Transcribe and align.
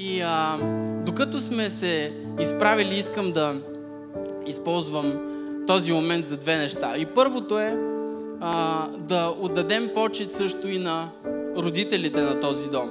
И 0.00 0.20
а, 0.20 0.56
докато 1.06 1.40
сме 1.40 1.70
се 1.70 2.12
изправили, 2.40 2.94
искам 2.94 3.32
да 3.32 3.54
използвам 4.46 5.12
този 5.66 5.92
момент 5.92 6.26
за 6.26 6.36
две 6.36 6.56
неща. 6.56 6.94
И 6.96 7.06
първото 7.06 7.58
е 7.58 7.76
а, 8.40 8.84
да 8.98 9.34
отдадем 9.40 9.90
почет 9.94 10.32
също 10.32 10.68
и 10.68 10.78
на 10.78 11.08
родителите 11.56 12.20
на 12.20 12.40
този 12.40 12.68
дом. 12.68 12.88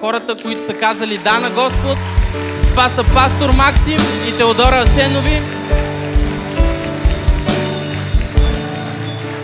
Хората, 0.00 0.42
които 0.42 0.66
са 0.66 0.74
казали 0.74 1.18
да 1.18 1.40
на 1.40 1.50
Господ, 1.50 1.98
това 2.70 2.88
са 2.88 3.04
пастор 3.14 3.50
Максим 3.56 3.98
и 4.28 4.38
Теодора 4.38 4.76
Асенови, 4.76 5.40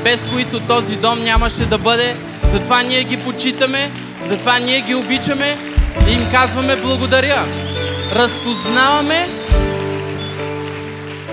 без 0.04 0.30
които 0.32 0.60
този 0.60 0.96
дом 0.96 1.22
нямаше 1.22 1.66
да 1.66 1.78
бъде. 1.78 2.16
Затова 2.44 2.82
ние 2.82 3.04
ги 3.04 3.24
почитаме, 3.24 3.90
затова 4.22 4.58
ние 4.58 4.80
ги 4.80 4.94
обичаме 4.94 5.69
и 6.08 6.12
им 6.12 6.30
казваме 6.32 6.76
благодаря. 6.76 7.44
Разпознаваме 8.14 9.26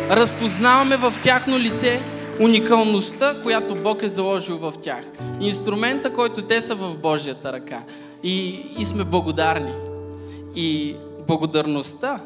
разпознаваме 0.09 0.97
в 0.97 1.13
тяхно 1.23 1.59
лице 1.59 2.01
уникалността, 2.39 3.35
която 3.43 3.75
Бог 3.75 4.03
е 4.03 4.07
заложил 4.07 4.57
в 4.57 4.73
тях. 4.81 5.05
Инструмента, 5.41 6.13
който 6.13 6.41
те 6.41 6.61
са 6.61 6.75
в 6.75 6.97
Божията 6.97 7.53
ръка. 7.53 7.83
И, 8.23 8.65
и 8.79 8.85
сме 8.85 9.03
благодарни. 9.03 9.73
И 10.55 10.95
благодарността 11.27 12.19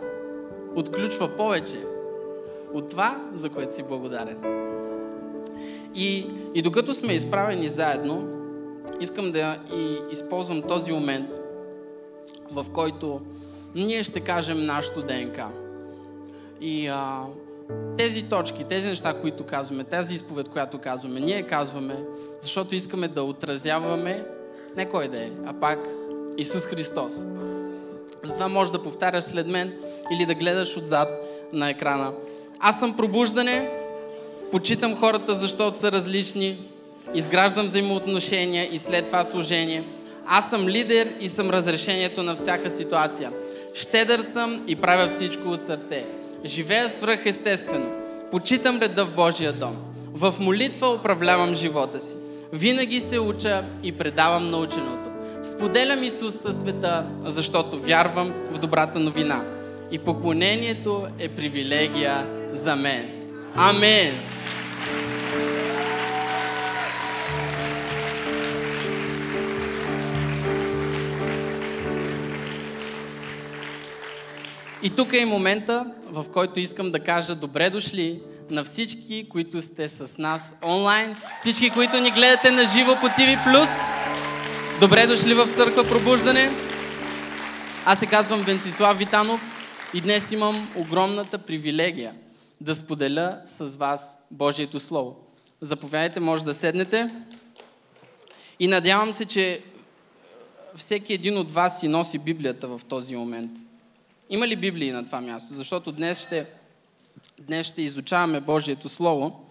отключва 0.75 1.37
повече 1.37 1.75
от 2.73 2.89
това, 2.89 3.17
за 3.33 3.49
което 3.49 3.75
си 3.75 3.83
благодарен. 3.83 4.37
И, 5.95 6.25
и 6.55 6.61
докато 6.61 6.93
сме 6.93 7.13
изправени 7.13 7.69
заедно, 7.69 8.27
искам 8.99 9.31
да 9.31 9.57
и 9.75 9.97
използвам 10.11 10.61
този 10.61 10.91
момент, 10.91 11.29
в 12.51 12.65
който 12.73 13.21
ние 13.75 14.03
ще 14.03 14.19
кажем 14.19 14.65
нашото 14.65 15.01
ДНК. 15.01 15.47
И 16.61 16.87
а, 16.87 17.25
тези 17.97 18.29
точки, 18.29 18.63
тези 18.63 18.87
неща, 18.87 19.13
които 19.21 19.45
казваме, 19.45 19.83
тази 19.83 20.13
изповед, 20.13 20.49
която 20.49 20.77
казваме, 20.77 21.19
ние 21.19 21.43
казваме, 21.43 21.95
защото 22.41 22.75
искаме 22.75 23.07
да 23.07 23.23
отразяваме 23.23 24.25
не 24.77 24.89
кой 24.89 25.07
да 25.07 25.23
е, 25.23 25.29
а 25.45 25.53
пак 25.53 25.79
Исус 26.37 26.63
Христос. 26.63 27.13
Затова 28.23 28.47
можеш 28.47 28.71
да 28.71 28.83
повтаряш 28.83 29.23
след 29.23 29.47
мен 29.47 29.73
или 30.13 30.25
да 30.25 30.33
гледаш 30.35 30.77
отзад 30.77 31.09
на 31.53 31.69
екрана. 31.69 32.13
Аз 32.59 32.79
съм 32.79 32.97
пробуждане, 32.97 33.71
почитам 34.51 34.95
хората, 34.95 35.35
защото 35.35 35.77
са 35.77 35.91
различни, 35.91 36.69
изграждам 37.13 37.65
взаимоотношения 37.65 38.73
и 38.73 38.79
след 38.79 39.05
това 39.05 39.23
служение. 39.23 39.83
Аз 40.25 40.49
съм 40.49 40.67
лидер 40.67 41.13
и 41.19 41.29
съм 41.29 41.49
разрешението 41.49 42.23
на 42.23 42.35
всяка 42.35 42.69
ситуация. 42.69 43.31
Щедър 43.73 44.19
съм 44.19 44.63
и 44.67 44.75
правя 44.75 45.07
всичко 45.07 45.49
от 45.49 45.61
сърце. 45.61 46.05
Живея 46.45 46.89
свръхестествено. 46.89 47.91
Почитам 48.31 48.79
реда 48.79 49.05
в 49.05 49.15
Божия 49.15 49.53
дом. 49.53 49.75
В 50.13 50.35
молитва 50.39 50.93
управлявам 50.93 51.55
живота 51.55 51.99
си. 51.99 52.13
Винаги 52.53 52.99
се 52.99 53.19
уча 53.19 53.63
и 53.83 53.91
предавам 53.91 54.47
наученото. 54.47 55.09
Споделям 55.43 56.03
Исус 56.03 56.35
със 56.35 56.59
света, 56.59 57.05
защото 57.25 57.79
вярвам 57.79 58.33
в 58.51 58.57
добрата 58.59 58.99
новина. 58.99 59.43
И 59.91 59.99
поклонението 59.99 61.07
е 61.19 61.29
привилегия 61.29 62.27
за 62.53 62.75
мен. 62.75 63.09
Амен! 63.55 64.13
И 74.83 74.89
тук 74.89 75.13
е 75.13 75.25
момента, 75.25 75.85
в 76.09 76.25
който 76.33 76.59
искам 76.59 76.91
да 76.91 76.99
кажа 76.99 77.35
добре 77.35 77.69
дошли 77.69 78.21
на 78.49 78.63
всички, 78.63 79.29
които 79.29 79.61
сте 79.61 79.89
с 79.89 80.17
нас 80.17 80.55
онлайн, 80.63 81.15
всички, 81.39 81.69
които 81.69 81.99
ни 81.99 82.11
гледате 82.11 82.51
на 82.51 82.65
живо 82.65 82.95
по 82.95 83.07
TV+. 83.07 83.67
Добре 84.79 85.07
дошли 85.07 85.33
в 85.33 85.47
Църква 85.55 85.87
Пробуждане. 85.87 86.51
Аз 87.85 87.99
се 87.99 88.05
казвам 88.05 88.41
Венцислав 88.41 88.97
Витанов 88.97 89.41
и 89.93 90.01
днес 90.01 90.31
имам 90.31 90.69
огромната 90.75 91.37
привилегия 91.37 92.13
да 92.61 92.75
споделя 92.75 93.41
с 93.45 93.75
вас 93.75 94.17
Божието 94.31 94.79
Слово. 94.79 95.15
Заповядайте, 95.61 96.19
може 96.19 96.45
да 96.45 96.53
седнете. 96.53 97.09
И 98.59 98.67
надявам 98.67 99.13
се, 99.13 99.25
че 99.25 99.61
всеки 100.75 101.13
един 101.13 101.37
от 101.37 101.51
вас 101.51 101.79
си 101.79 101.87
носи 101.87 102.19
Библията 102.19 102.67
в 102.67 102.81
този 102.89 103.15
момент. 103.15 103.51
Има 104.33 104.47
ли 104.47 104.55
Библии 104.55 104.91
на 104.91 105.05
това 105.05 105.21
място? 105.21 105.53
Защото 105.53 105.91
днес 105.91 106.21
ще, 106.21 106.45
днес 107.41 107.67
ще 107.67 107.81
изучаваме 107.81 108.41
Божието 108.41 108.89
Слово 108.89 109.45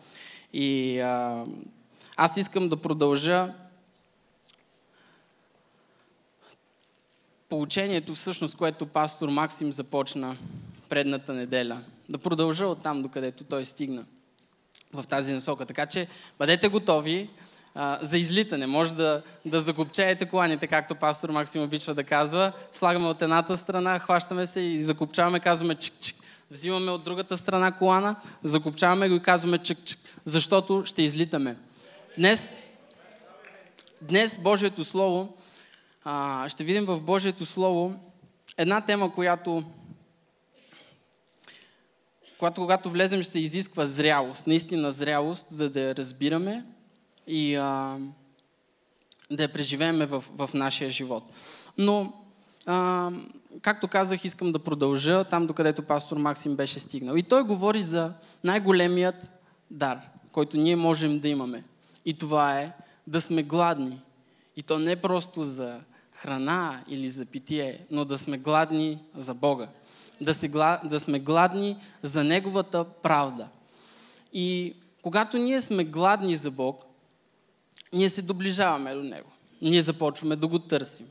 и 0.52 1.00
а, 1.00 1.44
аз 2.16 2.36
искам 2.36 2.68
да 2.68 2.76
продължа 2.76 3.54
получението, 7.48 8.14
всъщност, 8.14 8.56
което 8.56 8.86
пастор 8.86 9.28
Максим 9.28 9.72
започна 9.72 10.36
предната 10.88 11.32
неделя. 11.32 11.80
Да 12.08 12.18
продължа 12.18 12.66
от 12.66 12.82
там, 12.82 13.02
докъдето 13.02 13.44
той 13.44 13.64
стигна 13.64 14.04
в 14.92 15.04
тази 15.08 15.32
насока. 15.32 15.66
Така 15.66 15.86
че 15.86 16.08
бъдете 16.38 16.68
готови 16.68 17.28
за 18.00 18.18
излитане. 18.18 18.66
Може 18.66 18.94
да, 18.94 19.22
да 19.44 19.60
закопчаете 19.60 20.26
коланите, 20.26 20.66
както 20.66 20.94
пастор 20.94 21.30
Максим 21.30 21.62
обичва 21.62 21.94
да 21.94 22.04
казва. 22.04 22.52
Слагаме 22.72 23.06
от 23.06 23.22
едната 23.22 23.56
страна, 23.56 23.98
хващаме 23.98 24.46
се 24.46 24.60
и 24.60 24.82
закопчаваме, 24.82 25.40
казваме 25.40 25.74
чик-чик. 25.74 26.14
Взимаме 26.50 26.90
от 26.90 27.04
другата 27.04 27.36
страна 27.36 27.72
колана, 27.72 28.16
закопчаваме 28.42 29.08
го 29.08 29.14
и 29.14 29.22
казваме 29.22 29.58
чик-чик. 29.58 29.98
Защото 30.24 30.82
ще 30.84 31.02
излитаме. 31.02 31.56
Днес, 32.18 32.56
днес 34.02 34.38
Божието 34.38 34.84
Слово, 34.84 35.36
а, 36.04 36.48
ще 36.48 36.64
видим 36.64 36.84
в 36.84 37.00
Божието 37.00 37.46
Слово 37.46 37.94
една 38.56 38.80
тема, 38.80 39.14
която 39.14 39.64
когато, 42.38 42.60
когато 42.60 42.90
влезем, 42.90 43.22
ще 43.22 43.38
изисква 43.38 43.86
зрялост, 43.86 44.46
наистина 44.46 44.92
зрялост, 44.92 45.46
за 45.50 45.70
да 45.70 45.80
я 45.80 45.96
разбираме, 45.96 46.64
и 47.30 47.54
а, 47.54 47.98
да 49.30 49.42
я 49.42 49.52
преживееме 49.52 50.06
в, 50.06 50.24
в 50.38 50.50
нашия 50.54 50.90
живот. 50.90 51.24
Но, 51.78 52.12
а, 52.66 53.10
както 53.62 53.88
казах, 53.88 54.24
искам 54.24 54.52
да 54.52 54.58
продължа 54.58 55.24
там, 55.24 55.46
докъдето 55.46 55.82
пастор 55.82 56.16
Максим 56.16 56.56
беше 56.56 56.80
стигнал. 56.80 57.16
И 57.16 57.22
той 57.22 57.42
говори 57.42 57.82
за 57.82 58.12
най-големият 58.44 59.30
дар, 59.70 60.00
който 60.32 60.56
ние 60.56 60.76
можем 60.76 61.18
да 61.18 61.28
имаме. 61.28 61.64
И 62.04 62.14
това 62.14 62.58
е 62.58 62.72
да 63.06 63.20
сме 63.20 63.42
гладни. 63.42 64.00
И 64.56 64.62
то 64.62 64.78
не 64.78 64.96
просто 64.96 65.42
за 65.42 65.80
храна 66.12 66.80
или 66.88 67.08
за 67.08 67.26
питие, 67.26 67.86
но 67.90 68.04
да 68.04 68.18
сме 68.18 68.38
гладни 68.38 68.98
за 69.16 69.34
Бога. 69.34 69.68
Да, 70.20 70.34
се, 70.34 70.48
да 70.84 71.00
сме 71.00 71.18
гладни 71.18 71.76
за 72.02 72.24
Неговата 72.24 72.84
правда. 72.84 73.48
И 74.32 74.74
когато 75.02 75.38
ние 75.38 75.60
сме 75.60 75.84
гладни 75.84 76.36
за 76.36 76.50
Бог, 76.50 76.89
ние 77.92 78.10
се 78.10 78.22
доближаваме 78.22 78.94
до 78.94 79.02
Него. 79.02 79.30
Ние 79.62 79.82
започваме 79.82 80.36
да 80.36 80.46
го 80.46 80.58
търсим. 80.58 81.06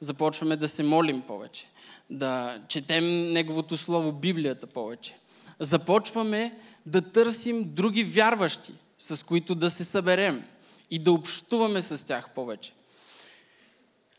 Започваме 0.00 0.56
да 0.56 0.68
се 0.68 0.82
молим 0.82 1.22
повече. 1.22 1.66
Да 2.10 2.60
четем 2.68 3.30
Неговото 3.30 3.76
Слово, 3.76 4.12
Библията 4.12 4.66
повече. 4.66 5.16
Започваме 5.60 6.58
да 6.86 7.02
търсим 7.02 7.74
други 7.74 8.04
вярващи, 8.04 8.72
с 8.98 9.24
които 9.26 9.54
да 9.54 9.70
се 9.70 9.84
съберем 9.84 10.44
и 10.90 10.98
да 10.98 11.12
общуваме 11.12 11.82
с 11.82 12.06
тях 12.06 12.30
повече. 12.34 12.72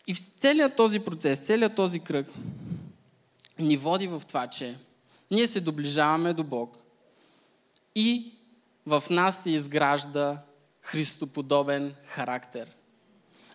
И 0.07 0.13
в 0.13 0.19
целият 0.19 0.75
този 0.75 0.99
процес, 0.99 1.39
целият 1.39 1.75
този 1.75 1.99
кръг 1.99 2.27
ни 3.59 3.77
води 3.77 4.07
в 4.07 4.21
това, 4.27 4.47
че 4.47 4.75
ние 5.31 5.47
се 5.47 5.61
доближаваме 5.61 6.33
до 6.33 6.43
Бог 6.43 6.77
и 7.95 8.31
в 8.85 9.03
нас 9.09 9.43
се 9.43 9.49
изгражда 9.49 10.41
христоподобен 10.81 11.95
характер. 12.05 12.67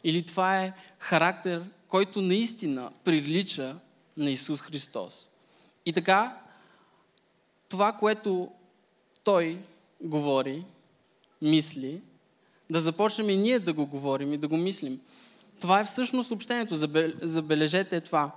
Или 0.05 0.27
това 0.27 0.63
е 0.63 0.75
характер, 0.99 1.65
който 1.89 2.23
наистина 2.23 2.93
прилича 3.05 3.77
на 4.17 4.31
Исус 4.31 4.61
Христос. 4.61 5.29
И 5.87 5.93
така, 5.93 6.41
това, 7.69 7.93
което 7.93 8.51
Той 9.25 9.59
говори, 10.01 10.63
мисли, 11.43 12.01
да 12.71 12.81
започнем 12.81 13.31
и 13.31 13.37
ние 13.37 13.59
да 13.59 13.73
го 13.73 13.87
говорим 13.87 14.33
и 14.33 14.39
да 14.39 14.49
го 14.49 14.57
мислим. 14.57 15.01
Това 15.61 15.81
е 15.81 15.85
всъщност 15.85 16.31
общението. 16.31 16.77
Забележете 17.23 18.01
това. 18.01 18.33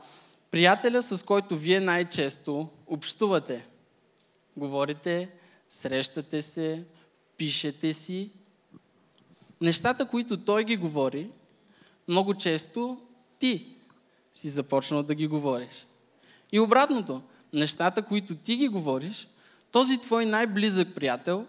Приятеля, 0.51 1.03
с 1.03 1.25
който 1.25 1.57
вие 1.57 1.79
най-често 1.79 2.69
общувате. 2.87 3.67
Говорите, 4.57 5.29
срещате 5.69 6.41
се, 6.41 6.83
пишете 7.37 7.93
си 7.93 8.29
нещата, 9.61 10.07
които 10.07 10.37
той 10.37 10.63
ги 10.63 10.77
говори, 10.77 11.29
много 12.07 12.33
често 12.33 12.97
ти 13.39 13.75
си 14.33 14.49
започнал 14.49 15.03
да 15.03 15.15
ги 15.15 15.27
говориш. 15.27 15.87
И 16.51 16.59
обратното, 16.59 17.21
нещата, 17.53 18.01
които 18.01 18.35
ти 18.35 18.55
ги 18.55 18.67
говориш, 18.67 19.27
този 19.71 20.01
твой 20.01 20.25
най-близък 20.25 20.95
приятел 20.95 21.47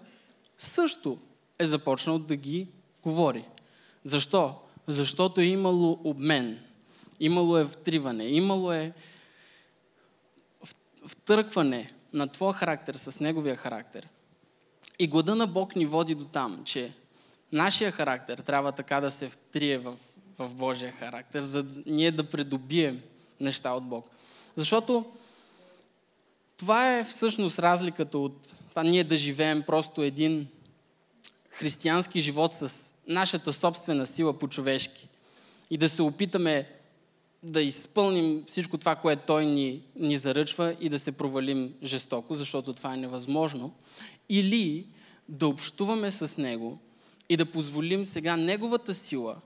също 0.59 1.19
е 1.59 1.67
започнал 1.67 2.19
да 2.19 2.37
ги 2.37 2.69
говори. 3.03 3.45
Защо? 4.05 4.55
Защото 4.87 5.41
е 5.41 5.45
имало 5.45 6.01
обмен, 6.05 6.59
имало 7.21 7.59
е 7.59 7.65
втриване, 7.65 8.25
имало 8.25 8.73
е 8.73 8.93
втъркване 11.07 11.93
на 12.13 12.29
твоя 12.29 12.53
характер 12.53 12.95
с 12.95 13.21
неговия 13.21 13.57
характер. 13.57 14.09
И 14.99 15.07
глада 15.07 15.35
на 15.35 15.47
Бог 15.47 15.77
ни 15.77 15.87
води 15.87 16.15
до 16.15 16.25
там, 16.25 16.63
че 16.65 16.93
нашия 17.53 17.93
характер 17.93 18.39
трябва 18.39 18.73
така 18.73 19.01
да 19.01 19.11
се 19.11 19.29
втрие 19.29 19.79
в, 19.79 19.97
в 20.39 20.55
Божия 20.55 20.93
характер, 20.93 21.41
за 21.41 21.67
ние 21.87 22.11
да 22.11 22.31
придобием 22.31 23.03
неща 23.41 23.73
от 23.73 23.85
Бог. 23.85 24.11
Защото 24.57 25.05
това 26.57 26.97
е 26.97 27.05
всъщност 27.05 27.59
разликата 27.59 28.19
от 28.19 28.55
това 28.69 28.83
ние 28.83 29.05
да 29.05 29.17
живеем 29.17 29.63
просто 29.63 30.03
един 30.03 30.49
християнски 31.51 32.21
живот 32.21 32.55
с 32.55 32.95
нашата 33.07 33.53
собствена 33.53 34.07
сила 34.07 34.39
по-човешки 34.39 35.09
и 35.71 35.79
да 35.79 35.89
се 35.89 36.03
опитаме 36.03 36.69
да 37.43 37.63
изпълним 37.63 38.43
всичко 38.47 38.79
това, 38.79 38.97
което 38.97 39.23
Той 39.27 39.47
ни, 39.47 39.83
ни 39.97 40.17
заръчва 40.17 40.77
и 40.81 40.89
да 40.89 40.99
се 40.99 41.13
провалим 41.13 41.75
жестоко, 41.83 42.35
защото 42.35 42.73
това 42.73 42.95
е 42.95 42.97
невъзможно. 42.97 43.75
Или 44.29 44.87
да 45.29 45.49
общуваме 45.49 46.11
с 46.11 46.39
Него 46.39 46.79
и 47.31 47.37
да 47.37 47.47
позволим 47.47 48.05
сега 48.05 48.37
Неговата 48.37 48.95
сила, 48.95 49.37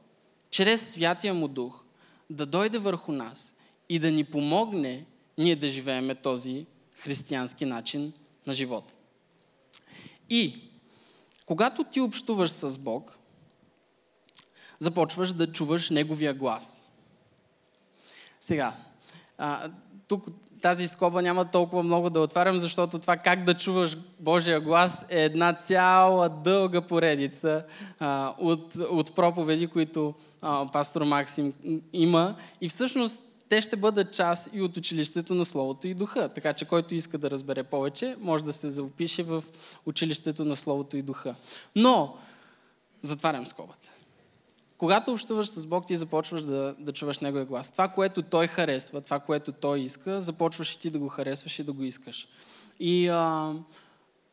чрез 0.51 0.93
Святия 0.93 1.35
Му 1.35 1.49
Дух, 1.49 1.85
да 2.31 2.47
дойде 2.47 2.79
върху 2.79 3.13
нас 3.13 3.55
и 3.89 3.99
да 3.99 4.11
ни 4.11 4.25
помогне 4.25 5.07
ние 5.39 5.57
да 5.57 5.69
живееме 5.69 6.15
този 6.15 6.67
християнски 6.99 7.65
начин 7.65 8.13
на 8.47 8.55
живот. 8.55 8.93
И 10.31 10.63
когато 11.47 11.85
ти 11.85 12.01
общуваш 12.01 12.51
с 12.51 12.79
Бог, 12.79 13.19
започваш 14.79 15.33
да 15.33 15.53
чуваш 15.53 15.91
Неговия 15.91 16.35
глас. 16.35 16.89
Сега, 18.41 18.77
а, 19.39 19.71
тук 20.09 20.27
тази 20.65 20.89
скоба 20.89 21.23
няма 21.23 21.45
толкова 21.45 21.83
много 21.83 22.11
да 22.11 22.21
отварям, 22.21 22.59
защото 22.59 22.99
това 22.99 23.17
как 23.17 23.45
да 23.45 23.55
чуваш 23.55 23.97
Божия 24.21 24.61
глас 24.61 25.05
е 25.09 25.23
една 25.25 25.53
цяла 25.53 26.29
дълга 26.29 26.81
поредица 26.81 27.65
а, 28.01 28.35
от, 28.39 28.75
от 28.77 29.15
проповеди, 29.15 29.67
които 29.67 30.15
а, 30.43 30.73
пастор 30.73 31.03
Максим 31.03 31.53
има. 31.93 32.37
И 32.61 32.69
всъщност 32.69 33.21
те 33.49 33.61
ще 33.61 33.77
бъдат 33.77 34.13
част 34.13 34.49
и 34.53 34.63
от 34.63 34.77
училището 34.77 35.35
на 35.35 35.45
Словото 35.45 35.89
и 35.89 35.95
Духа. 35.95 36.29
Така 36.35 36.53
че 36.53 36.65
който 36.65 36.95
иска 36.95 37.19
да 37.19 37.31
разбере 37.31 37.63
повече, 37.63 38.17
може 38.21 38.45
да 38.45 38.53
се 38.53 38.71
запише 38.71 39.23
в 39.23 39.45
училището 39.87 40.45
на 40.45 40.57
Словото 40.57 40.97
и 40.97 41.03
Духа. 41.03 41.35
Но, 41.77 42.17
затварям 43.03 43.47
скобата. 43.47 43.94
Когато 44.79 45.13
общуваш 45.13 45.49
с 45.49 45.67
Бог, 45.67 45.87
ти 45.87 45.97
започваш 45.97 46.43
да, 46.43 46.75
да 46.79 46.93
чуваш 46.93 47.19
Неговия 47.19 47.47
глас. 47.47 47.71
Това, 47.71 47.89
което 47.89 48.23
Той 48.23 48.47
харесва, 48.47 49.01
това, 49.01 49.21
което 49.21 49.53
Той 49.53 49.81
иска, 49.81 50.21
започваш 50.21 50.73
и 50.73 50.81
ти 50.81 50.91
да 50.91 50.99
го 50.99 51.09
харесваш 51.09 51.59
и 51.59 51.63
да 51.63 51.73
го 51.73 51.83
искаш. 51.83 52.29
И 52.81 53.09
а, 53.09 53.53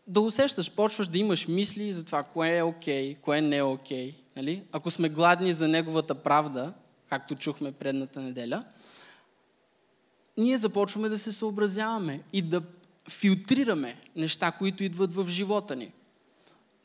да 0.07 0.21
усещаш, 0.21 0.71
почваш 0.71 1.07
да 1.07 1.17
имаш 1.17 1.47
мисли 1.47 1.93
за 1.93 2.05
това, 2.05 2.23
кое 2.23 2.57
е 2.57 2.63
окей, 2.63 3.15
okay, 3.15 3.21
кое 3.21 3.41
не 3.41 3.57
е 3.57 3.63
окей. 3.63 4.11
Okay, 4.11 4.15
нали? 4.35 4.63
Ако 4.71 4.91
сме 4.91 5.09
гладни 5.09 5.53
за 5.53 5.67
Неговата 5.67 6.15
правда, 6.15 6.73
както 7.09 7.35
чухме 7.35 7.71
предната 7.71 8.21
неделя, 8.21 8.63
ние 10.38 10.57
започваме 10.57 11.09
да 11.09 11.17
се 11.17 11.31
съобразяваме 11.31 12.21
и 12.33 12.41
да 12.41 12.61
филтрираме 13.09 13.95
неща, 14.15 14.51
които 14.51 14.83
идват 14.83 15.13
в 15.13 15.27
живота 15.29 15.75
ни. 15.75 15.91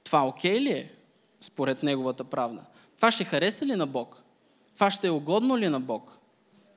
Това 0.05 0.27
окей 0.27 0.57
okay 0.57 0.61
ли 0.61 0.71
е 0.71 0.93
според 1.41 1.83
Неговата 1.83 2.25
правда? 2.25 2.63
Това 2.97 3.11
ще 3.11 3.25
хареса 3.25 3.67
ли 3.67 3.75
на 3.75 3.87
Бог? 3.87 4.23
Това 4.75 4.91
ще 4.91 5.07
е 5.07 5.11
угодно 5.11 5.59
ли 5.59 5.69
на 5.69 5.81
Бог? 5.81 6.19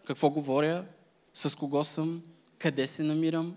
Какво 0.06 0.30
говоря? 0.30 0.86
С 1.34 1.56
кого 1.56 1.84
съм? 1.84 2.24
Къде 2.58 2.88
се 2.88 3.04
намирам? 3.04 3.56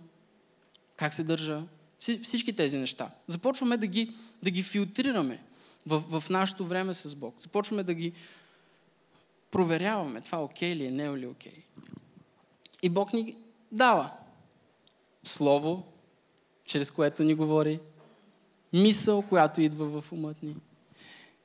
Как 0.96 1.14
се 1.14 1.24
държа? 1.24 1.62
Всички 1.98 2.56
тези 2.56 2.78
неща. 2.78 3.10
Започваме 3.28 3.76
да 3.76 3.86
ги, 3.86 4.14
да 4.42 4.50
ги 4.50 4.62
филтрираме 4.62 5.42
в, 5.86 6.20
в 6.20 6.30
нашето 6.30 6.64
време 6.64 6.94
с 6.94 7.14
Бог. 7.14 7.34
Започваме 7.40 7.82
да 7.82 7.94
ги 7.94 8.12
проверяваме. 9.50 10.20
Това 10.20 10.44
окей 10.44 10.76
ли 10.76 10.86
е, 10.86 10.90
не 10.90 11.04
е 11.04 11.10
ли 11.10 11.26
окей. 11.26 11.64
И 12.82 12.88
Бог 12.88 13.12
ни 13.12 13.36
дава 13.72 14.10
слово, 15.24 15.84
чрез 16.64 16.90
което 16.90 17.22
ни 17.22 17.34
говори, 17.34 17.80
мисъл, 18.72 19.22
която 19.22 19.60
идва 19.60 20.00
в 20.00 20.12
умът 20.12 20.42
ни 20.42 20.56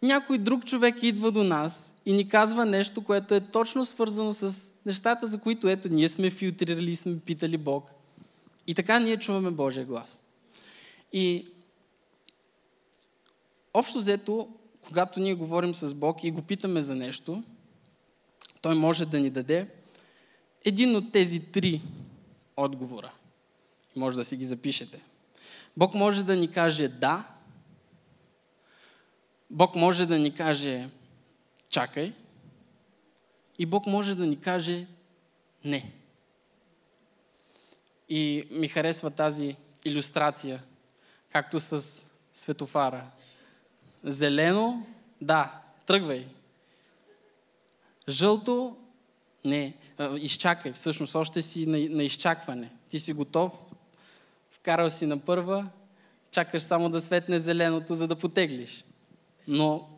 някой 0.02 0.38
друг 0.38 0.66
човек 0.66 1.04
идва 1.04 1.32
до 1.32 1.44
нас 1.44 1.96
и 2.06 2.14
ни 2.14 2.30
казва 2.30 2.66
нещо, 2.66 3.04
което 3.04 3.36
е 3.36 3.40
точно 3.40 3.86
свързано 3.86 4.34
с 4.34 4.72
нещата, 4.86 5.28
за 5.28 5.40
които 5.40 5.70
ето 5.70 5.90
ние 5.90 6.10
сме 6.10 6.32
филтрирали 6.32 6.96
сме 6.96 7.20
питали 7.20 7.58
Бог. 7.58 7.92
И 8.68 8.74
така 8.74 9.00
ние 9.00 9.18
чуваме 9.18 9.52
Божия 9.52 9.86
глас. 9.86 10.22
И 11.14 11.48
общо 13.74 13.98
взето, 13.98 14.48
когато 14.86 15.20
ние 15.20 15.34
говорим 15.34 15.76
с 15.76 15.94
Бог 15.94 16.24
и 16.24 16.32
го 16.32 16.42
питаме 16.42 16.82
за 16.82 16.96
нещо, 16.96 17.44
Той 18.62 18.76
може 18.76 19.06
да 19.06 19.20
ни 19.20 19.30
даде 19.30 19.70
един 20.66 20.96
от 20.96 21.12
тези 21.12 21.40
три 21.52 21.82
отговора. 22.58 23.12
Може 23.96 24.18
да 24.18 24.24
си 24.24 24.36
ги 24.36 24.46
запишете. 24.46 25.02
Бог 25.78 25.94
може 25.94 26.24
да 26.24 26.36
ни 26.36 26.52
каже 26.52 26.88
да, 26.88 27.28
Бог 29.50 29.76
може 29.76 30.06
да 30.06 30.20
ни 30.20 30.36
каже 30.36 30.90
чакай 31.70 32.14
и 33.60 33.66
Бог 33.66 33.86
може 33.86 34.16
да 34.16 34.26
ни 34.26 34.40
каже 34.40 34.88
не. 35.66 35.92
И 38.10 38.48
ми 38.52 38.68
харесва 38.68 39.12
тази 39.12 39.56
иллюстрация, 39.86 40.64
както 41.32 41.60
с 41.60 41.84
светофара. 42.34 43.06
Зелено, 44.04 44.88
да, 45.22 45.62
тръгвай. 45.86 46.28
Жълто, 48.10 48.78
не. 49.46 49.74
Изчакай, 50.18 50.74
всъщност, 50.74 51.16
още 51.16 51.42
си 51.42 51.66
на, 51.66 51.96
на 51.96 52.04
изчакване. 52.04 52.72
Ти 52.90 53.00
си 53.00 53.14
готов, 53.14 53.54
вкарал 54.51 54.89
си 54.89 55.06
на 55.06 55.20
първа, 55.20 55.68
чакаш 56.32 56.62
само 56.62 56.89
да 56.89 57.01
светне 57.01 57.39
зеленото, 57.39 57.96
за 57.96 58.08
да 58.08 58.16
потеглиш 58.16 58.84
но 59.48 59.89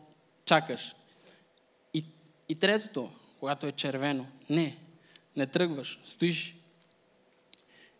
чакаш. 0.44 0.94
И, 1.94 2.04
и 2.48 2.54
третото, 2.54 3.10
когато 3.38 3.66
е 3.66 3.72
червено, 3.72 4.26
не, 4.50 4.76
не 5.36 5.46
тръгваш, 5.46 6.00
стоиш. 6.04 6.56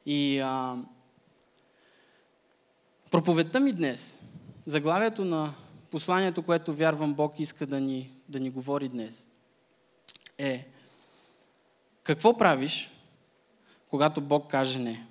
И 0.07 0.39
а, 0.39 0.77
проповедта 3.11 3.61
ми 3.61 3.73
днес, 3.73 4.19
заглавието 4.67 5.25
на 5.25 5.55
посланието, 5.91 6.43
което 6.43 6.75
вярвам 6.75 7.15
Бог 7.15 7.41
иска 7.41 7.67
да 7.67 7.81
ни, 7.81 8.11
да 8.29 8.41
ни 8.41 8.51
говори 8.51 8.89
днес, 8.89 9.27
е 10.39 10.67
какво 12.03 12.39
правиш, 12.39 12.91
когато 13.91 14.21
Бог 14.21 14.51
каже 14.51 14.79
не? 14.79 15.07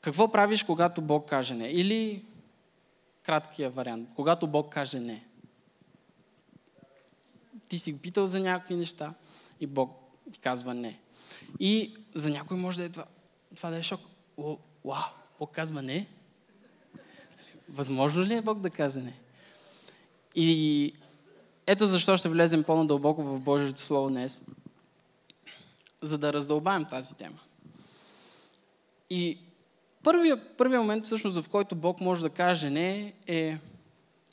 Какво 0.00 0.32
правиш, 0.32 0.62
когато 0.62 1.02
Бог 1.02 1.28
каже 1.28 1.54
не? 1.54 1.68
Или 1.68 2.24
краткия 3.22 3.70
вариант. 3.70 4.08
Когато 4.16 4.46
Бог 4.46 4.72
каже 4.72 5.00
не. 5.00 5.26
Ти 7.68 7.78
си 7.78 7.98
питал 7.98 8.26
за 8.26 8.40
някакви 8.40 8.74
неща 8.74 9.14
и 9.60 9.66
Бог 9.66 10.02
ти 10.32 10.38
казва 10.38 10.74
не. 10.74 10.98
И 11.60 11.96
за 12.14 12.30
някой 12.30 12.56
може 12.56 12.78
да 12.78 12.84
е 12.84 12.88
това, 12.88 13.04
това 13.56 13.70
да 13.70 13.78
е 13.78 13.82
шок. 13.82 14.00
О, 14.36 14.58
вау, 14.84 15.02
Бог 15.38 15.52
казва 15.52 15.82
не. 15.82 16.06
Възможно 17.68 18.24
ли 18.24 18.34
е 18.34 18.42
Бог 18.42 18.60
да 18.60 18.70
каже 18.70 19.00
не? 19.00 19.14
И 20.34 20.94
ето 21.66 21.86
защо 21.86 22.16
ще 22.16 22.28
влезем 22.28 22.64
по-надълбоко 22.64 23.22
в 23.22 23.40
Божието 23.40 23.80
Слово 23.80 24.10
днес, 24.10 24.44
за 26.00 26.18
да 26.18 26.32
раздълбаем 26.32 26.84
тази 26.84 27.14
тема. 27.14 27.38
И 29.10 29.38
Първият, 30.02 30.56
първия 30.56 30.80
момент, 30.80 31.04
всъщност, 31.04 31.40
в 31.40 31.48
който 31.48 31.74
Бог 31.74 32.00
може 32.00 32.22
да 32.22 32.30
каже 32.30 32.70
не, 32.70 33.12
е 33.26 33.56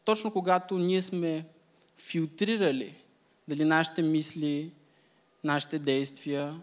точно 0.06 0.32
когато 0.32 0.78
ние 0.78 1.02
сме 1.02 1.46
филтрирали 1.98 2.96
дали 3.48 3.66
нашите 3.66 4.02
мисли, 4.02 4.72
нашите 5.44 5.80
действия, 5.80 6.62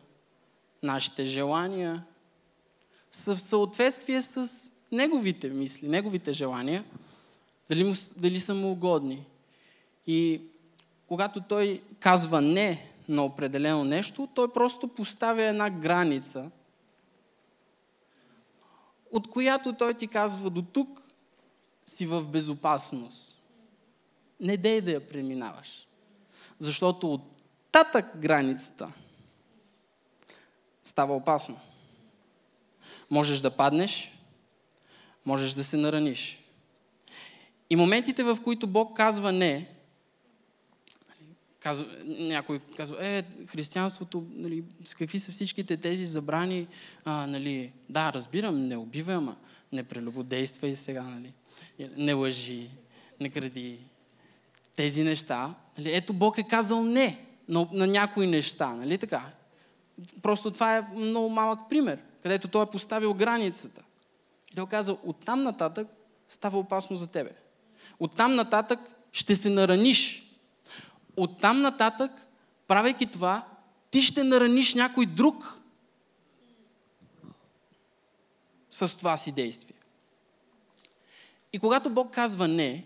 нашите 0.82 1.24
желания 1.24 2.04
са 3.10 3.36
в 3.36 3.40
съответствие 3.40 4.22
с 4.22 4.70
неговите 4.92 5.48
мисли, 5.48 5.88
неговите 5.88 6.32
желания, 6.32 6.84
дали, 7.68 7.84
му, 7.84 7.94
дали 8.16 8.40
са 8.40 8.54
му 8.54 8.70
угодни. 8.70 9.24
И 10.06 10.40
когато 11.06 11.40
той 11.40 11.82
казва 12.00 12.40
не 12.40 12.90
на 13.08 13.24
определено 13.24 13.84
нещо, 13.84 14.28
той 14.34 14.52
просто 14.52 14.88
поставя 14.88 15.42
една 15.42 15.70
граница, 15.70 16.50
от 19.12 19.30
която 19.30 19.72
той 19.72 19.94
ти 19.94 20.06
казва 20.06 20.50
до 20.50 20.62
тук 20.62 21.02
си 21.86 22.06
в 22.06 22.22
безопасност. 22.22 23.38
Не 24.40 24.56
дей 24.56 24.80
да 24.80 24.90
я 24.90 25.08
преминаваш. 25.08 25.88
Защото 26.58 27.12
от 27.12 27.22
татък 27.72 28.18
границата 28.18 28.92
става 30.84 31.16
опасно. 31.16 31.58
Можеш 33.10 33.40
да 33.40 33.50
паднеш, 33.50 34.12
можеш 35.26 35.52
да 35.52 35.64
се 35.64 35.76
нараниш. 35.76 36.38
И 37.70 37.76
моментите, 37.76 38.24
в 38.24 38.38
които 38.44 38.66
Бог 38.66 38.96
казва 38.96 39.32
не, 39.32 39.75
казва, 41.66 41.86
някой 42.04 42.60
казва, 42.76 43.06
е, 43.06 43.24
християнството, 43.46 44.26
нали, 44.34 44.64
какви 44.98 45.18
са 45.18 45.32
всичките 45.32 45.76
тези 45.76 46.06
забрани, 46.06 46.66
а, 47.04 47.26
нали, 47.26 47.72
да, 47.88 48.12
разбирам, 48.12 48.66
не 48.66 48.76
убивай, 48.76 49.14
ама 49.14 49.36
не 49.72 49.82
прелюбодействай 49.82 50.76
сега, 50.76 51.02
нали, 51.02 51.32
не 51.96 52.12
лъжи, 52.12 52.70
не 53.20 53.28
кради. 53.28 53.78
Тези 54.76 55.02
неща, 55.02 55.54
нали, 55.78 55.94
ето 55.94 56.12
Бог 56.12 56.38
е 56.38 56.42
казал 56.42 56.84
не 56.84 57.26
на, 57.48 57.68
на 57.72 57.86
някои 57.86 58.26
неща, 58.26 58.72
нали 58.72 58.98
така? 58.98 59.30
Просто 60.22 60.50
това 60.50 60.76
е 60.76 60.86
много 60.96 61.28
малък 61.28 61.58
пример, 61.70 61.98
където 62.22 62.48
той 62.48 62.62
е 62.62 62.70
поставил 62.72 63.14
границата. 63.14 63.82
Той 64.56 64.66
казал, 64.66 64.98
оттам 65.04 65.42
нататък 65.42 65.88
става 66.28 66.58
опасно 66.58 66.96
за 66.96 67.12
тебе. 67.12 67.30
Оттам 68.00 68.34
нататък 68.34 68.80
ще 69.12 69.36
се 69.36 69.50
нараниш. 69.50 70.25
Оттам 71.16 71.60
нататък, 71.60 72.10
правейки 72.68 73.06
това, 73.06 73.46
ти 73.90 74.02
ще 74.02 74.24
нараниш 74.24 74.74
някой 74.74 75.06
друг 75.06 75.60
с 78.70 78.96
това 78.96 79.16
си 79.16 79.32
действие. 79.32 79.76
И 81.52 81.58
когато 81.58 81.90
Бог 81.90 82.14
казва 82.14 82.48
не, 82.48 82.84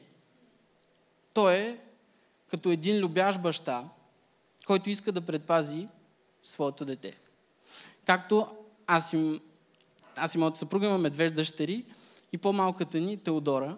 той 1.34 1.54
е 1.54 1.78
като 2.50 2.70
един 2.70 2.98
любящ 2.98 3.42
баща, 3.42 3.88
който 4.66 4.90
иска 4.90 5.12
да 5.12 5.20
предпази 5.20 5.88
своето 6.42 6.84
дете. 6.84 7.16
Както 8.06 8.56
аз, 8.86 9.12
им, 9.12 9.40
аз 10.16 10.34
и 10.34 10.38
моята 10.38 10.58
съпруга 10.58 10.86
имаме 10.86 11.10
две 11.10 11.30
дъщери 11.30 11.84
и 12.32 12.38
по-малката 12.38 13.00
ни, 13.00 13.16
Теодора, 13.16 13.76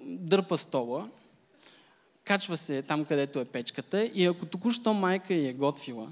дърпа 0.00 0.58
стола, 0.58 1.08
качва 2.28 2.56
се 2.56 2.82
там, 2.82 3.04
където 3.04 3.40
е 3.40 3.44
печката 3.44 4.04
и 4.04 4.24
ако 4.24 4.46
току-що 4.46 4.94
майка 4.94 5.34
е 5.34 5.52
готвила, 5.52 6.08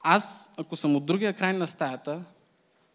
аз, 0.00 0.50
ако 0.56 0.76
съм 0.76 0.96
от 0.96 1.06
другия 1.06 1.32
край 1.32 1.52
на 1.52 1.66
стаята, 1.66 2.24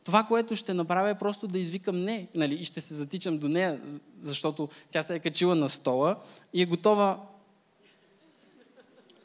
това, 0.04 0.24
което 0.24 0.56
ще 0.56 0.74
направя 0.74 1.10
е 1.10 1.20
просто 1.20 1.48
да 1.48 1.60
извикам 1.60 2.04
не, 2.04 2.27
нали, 2.36 2.56
и 2.56 2.65
ще 2.65 2.82
се 2.82 2.94
затичам 2.94 3.38
до 3.38 3.48
нея, 3.48 3.82
защото 4.22 4.70
тя 4.92 5.04
се 5.04 5.15
е 5.15 5.20
качила 5.20 5.56
на 5.56 5.70
стола 5.70 6.15
и 6.54 6.62
е 6.62 6.65
готова 6.65 7.20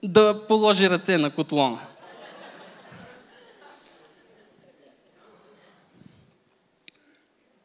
да 0.03 0.47
положи 0.47 0.91
ръце 0.91 1.19
на 1.19 1.35
котлона. 1.35 1.81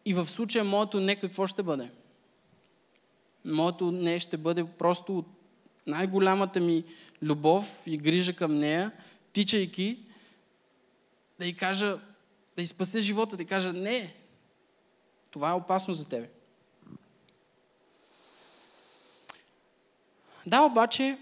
И 0.06 0.14
в 0.14 0.26
случая 0.26 0.64
моето 0.64 1.00
не 1.00 1.16
какво 1.16 1.48
ще 1.48 1.64
бъде? 1.64 1.90
Моето 3.46 3.92
не 3.92 4.20
ще 4.20 4.38
бъде 4.38 4.66
просто 4.66 5.18
от 5.18 5.28
най-голямата 5.88 6.60
ми 6.60 6.84
любов 7.22 7.84
и 7.86 7.98
грижа 7.98 8.34
към 8.36 8.56
нея, 8.56 8.92
тичайки 9.34 10.00
да 11.40 11.46
й 11.46 11.54
кажа, 11.54 12.00
да 12.56 12.62
й 12.62 12.66
спасе 12.66 13.00
живота, 13.00 13.36
да 13.36 13.44
й 13.44 13.46
кажа, 13.46 13.74
не, 13.74 14.14
това 15.32 15.50
е 15.50 15.54
опасно 15.54 15.94
за 15.94 16.10
тебе. 16.10 16.30
Да, 20.46 20.62
обаче, 20.62 21.18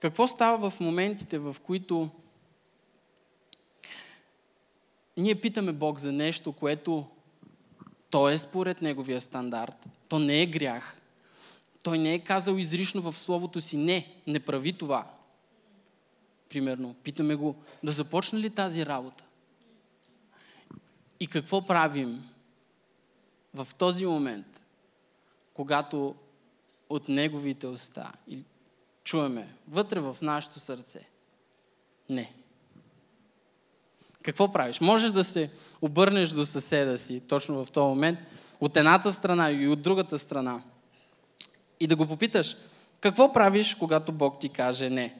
какво 0.00 0.26
става 0.26 0.70
в 0.70 0.80
моментите, 0.80 1.38
в 1.38 1.56
които 1.62 2.10
ние 5.16 5.34
питаме 5.34 5.72
Бог 5.72 5.98
за 5.98 6.12
нещо, 6.12 6.52
което 6.52 7.06
то 8.10 8.28
е 8.28 8.38
според 8.38 8.82
Неговия 8.82 9.20
стандарт, 9.20 9.86
то 10.08 10.18
не 10.18 10.42
е 10.42 10.46
грях, 10.46 10.97
той 11.88 11.98
не 11.98 12.14
е 12.14 12.18
казал 12.18 12.54
изрично 12.54 13.02
в 13.02 13.18
Словото 13.18 13.60
си, 13.60 13.76
не, 13.76 14.06
не 14.26 14.40
прави 14.40 14.72
това. 14.72 15.06
Примерно, 16.48 16.94
питаме 16.94 17.34
го, 17.34 17.56
да 17.82 17.92
започне 17.92 18.38
ли 18.38 18.50
тази 18.50 18.86
работа? 18.86 19.24
И 21.20 21.26
какво 21.26 21.66
правим 21.66 22.28
в 23.54 23.68
този 23.78 24.06
момент, 24.06 24.60
когато 25.54 26.14
от 26.90 27.08
Неговите 27.08 27.66
уста 27.66 28.12
чуваме 29.04 29.48
вътре 29.68 30.00
в 30.00 30.16
нашето 30.22 30.60
сърце? 30.60 31.08
Не. 32.10 32.32
Какво 34.22 34.52
правиш? 34.52 34.80
Можеш 34.80 35.10
да 35.10 35.24
се 35.24 35.50
обърнеш 35.82 36.28
до 36.28 36.46
съседа 36.46 36.98
си 36.98 37.20
точно 37.28 37.64
в 37.64 37.70
този 37.70 37.88
момент, 37.88 38.18
от 38.60 38.76
едната 38.76 39.12
страна 39.12 39.50
и 39.50 39.68
от 39.68 39.82
другата 39.82 40.18
страна 40.18 40.62
и 41.80 41.86
да 41.86 41.96
го 41.96 42.06
попиташ, 42.06 42.56
какво 43.00 43.32
правиш, 43.32 43.74
когато 43.74 44.12
Бог 44.12 44.40
ти 44.40 44.48
каже 44.48 44.90
не? 44.90 45.14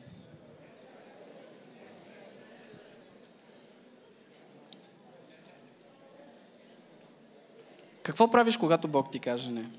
Какво 8.02 8.30
правиш, 8.30 8.56
когато 8.56 8.88
Бог 8.88 9.10
ти 9.12 9.18
каже 9.18 9.50
не? 9.50 9.70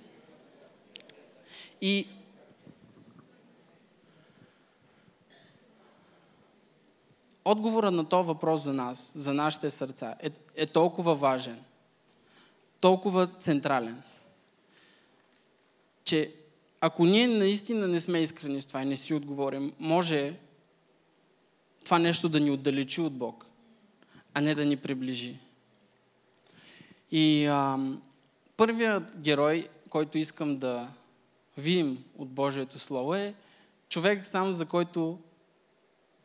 И 1.81 2.07
отговора 7.45 7.91
на 7.91 8.09
този 8.09 8.27
въпрос 8.27 8.61
за 8.61 8.73
нас, 8.73 9.11
за 9.15 9.33
нашите 9.33 9.71
сърца, 9.71 10.15
е, 10.19 10.29
е 10.55 10.65
толкова 10.65 11.15
важен, 11.15 11.63
толкова 12.79 13.27
централен, 13.27 14.01
че 16.03 16.38
ако 16.81 17.05
ние 17.05 17.27
наистина 17.27 17.87
не 17.87 17.99
сме 17.99 18.19
искрени 18.21 18.61
с 18.61 18.65
това 18.65 18.81
и 18.81 18.85
не 18.85 18.97
си 18.97 19.13
отговорим, 19.13 19.73
може 19.79 20.33
това 21.85 21.99
нещо 21.99 22.29
да 22.29 22.39
ни 22.39 22.51
отдалечи 22.51 23.01
от 23.01 23.13
Бог, 23.13 23.45
а 24.33 24.41
не 24.41 24.55
да 24.55 24.65
ни 24.65 24.77
приближи. 24.77 25.37
И 27.11 27.45
а, 27.45 27.79
първият 28.57 29.17
герой, 29.17 29.69
който 29.89 30.17
искам 30.17 30.57
да 30.57 30.87
видим 31.57 32.03
от 32.17 32.29
Божието 32.29 32.79
Слово 32.79 33.15
е 33.15 33.33
човек 33.89 34.25
сам, 34.25 34.53
за 34.53 34.65
който 34.65 35.19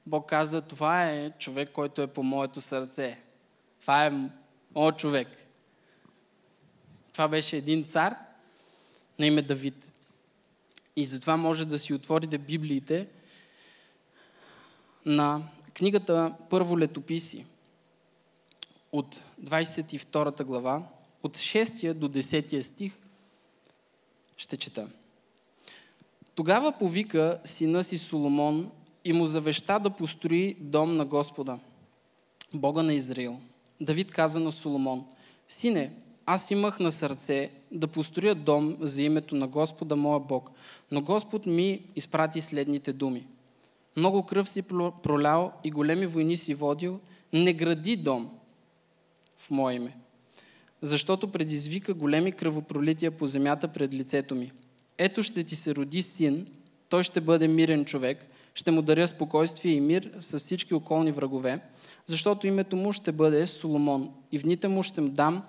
Бог 0.06 0.28
каза, 0.28 0.62
това 0.62 1.10
е 1.10 1.30
човек, 1.30 1.70
който 1.72 2.02
е 2.02 2.06
по 2.06 2.22
моето 2.22 2.60
сърце. 2.60 3.18
Това 3.80 4.06
е 4.06 4.12
моят 4.74 4.98
човек. 4.98 5.28
Това 7.12 7.28
беше 7.28 7.56
един 7.56 7.84
цар 7.84 8.14
на 9.18 9.26
име 9.26 9.42
Давид. 9.42 9.92
И 10.96 11.06
затова 11.06 11.36
може 11.36 11.64
да 11.64 11.78
си 11.78 11.94
отворите 11.94 12.38
Библиите 12.38 13.08
на 15.06 15.42
книгата 15.74 16.34
Първо 16.50 16.78
летописи 16.78 17.46
от 18.92 19.20
22 19.42 20.44
глава, 20.44 20.82
от 21.22 21.36
6 21.36 21.94
до 21.94 22.08
10 22.08 22.62
стих 22.62 22.98
ще 24.36 24.56
чета. 24.56 24.88
Тогава 26.34 26.78
повика 26.78 27.40
сина 27.44 27.84
си 27.84 27.98
Соломон 27.98 28.70
и 29.04 29.12
му 29.12 29.26
завеща 29.26 29.78
да 29.78 29.90
построи 29.90 30.56
дом 30.60 30.94
на 30.94 31.04
Господа, 31.04 31.58
Бога 32.54 32.82
на 32.82 32.94
Израил. 32.94 33.40
Давид 33.80 34.10
каза 34.10 34.40
на 34.40 34.52
Соломон, 34.52 35.06
Сине, 35.48 35.92
аз 36.26 36.50
имах 36.50 36.80
на 36.80 36.92
сърце 36.92 37.50
да 37.72 37.86
построя 37.86 38.34
дом 38.34 38.76
за 38.80 39.02
името 39.02 39.34
на 39.34 39.48
Господа, 39.48 39.96
моя 39.96 40.20
Бог, 40.20 40.50
но 40.90 41.00
Господ 41.00 41.46
ми 41.46 41.80
изпрати 41.96 42.40
следните 42.40 42.92
думи. 42.92 43.26
Много 43.96 44.26
кръв 44.26 44.48
си 44.48 44.62
пролял 45.02 45.52
и 45.64 45.70
големи 45.70 46.06
войни 46.06 46.36
си 46.36 46.54
водил, 46.54 47.00
не 47.32 47.52
гради 47.52 47.96
дом 47.96 48.30
в 49.38 49.50
мое 49.50 49.74
име, 49.74 49.96
защото 50.82 51.32
предизвика 51.32 51.94
големи 51.94 52.32
кръвопролития 52.32 53.10
по 53.10 53.26
земята 53.26 53.68
пред 53.68 53.94
лицето 53.94 54.34
ми. 54.34 54.52
Ето 54.98 55.22
ще 55.22 55.44
ти 55.44 55.56
се 55.56 55.74
роди 55.74 56.02
син, 56.02 56.46
той 56.88 57.02
ще 57.02 57.20
бъде 57.20 57.48
мирен 57.48 57.84
човек, 57.84 58.26
ще 58.54 58.70
му 58.70 58.82
даря 58.82 59.08
спокойствие 59.08 59.72
и 59.72 59.80
мир 59.80 60.10
с 60.18 60.38
всички 60.38 60.74
околни 60.74 61.12
врагове, 61.12 61.60
защото 62.06 62.46
името 62.46 62.76
му 62.76 62.92
ще 62.92 63.12
бъде 63.12 63.46
Соломон 63.46 64.10
и 64.32 64.38
в 64.38 64.42
дните 64.42 64.68
му 64.68 64.82
ще 64.82 65.00
му 65.00 65.08
дам 65.08 65.42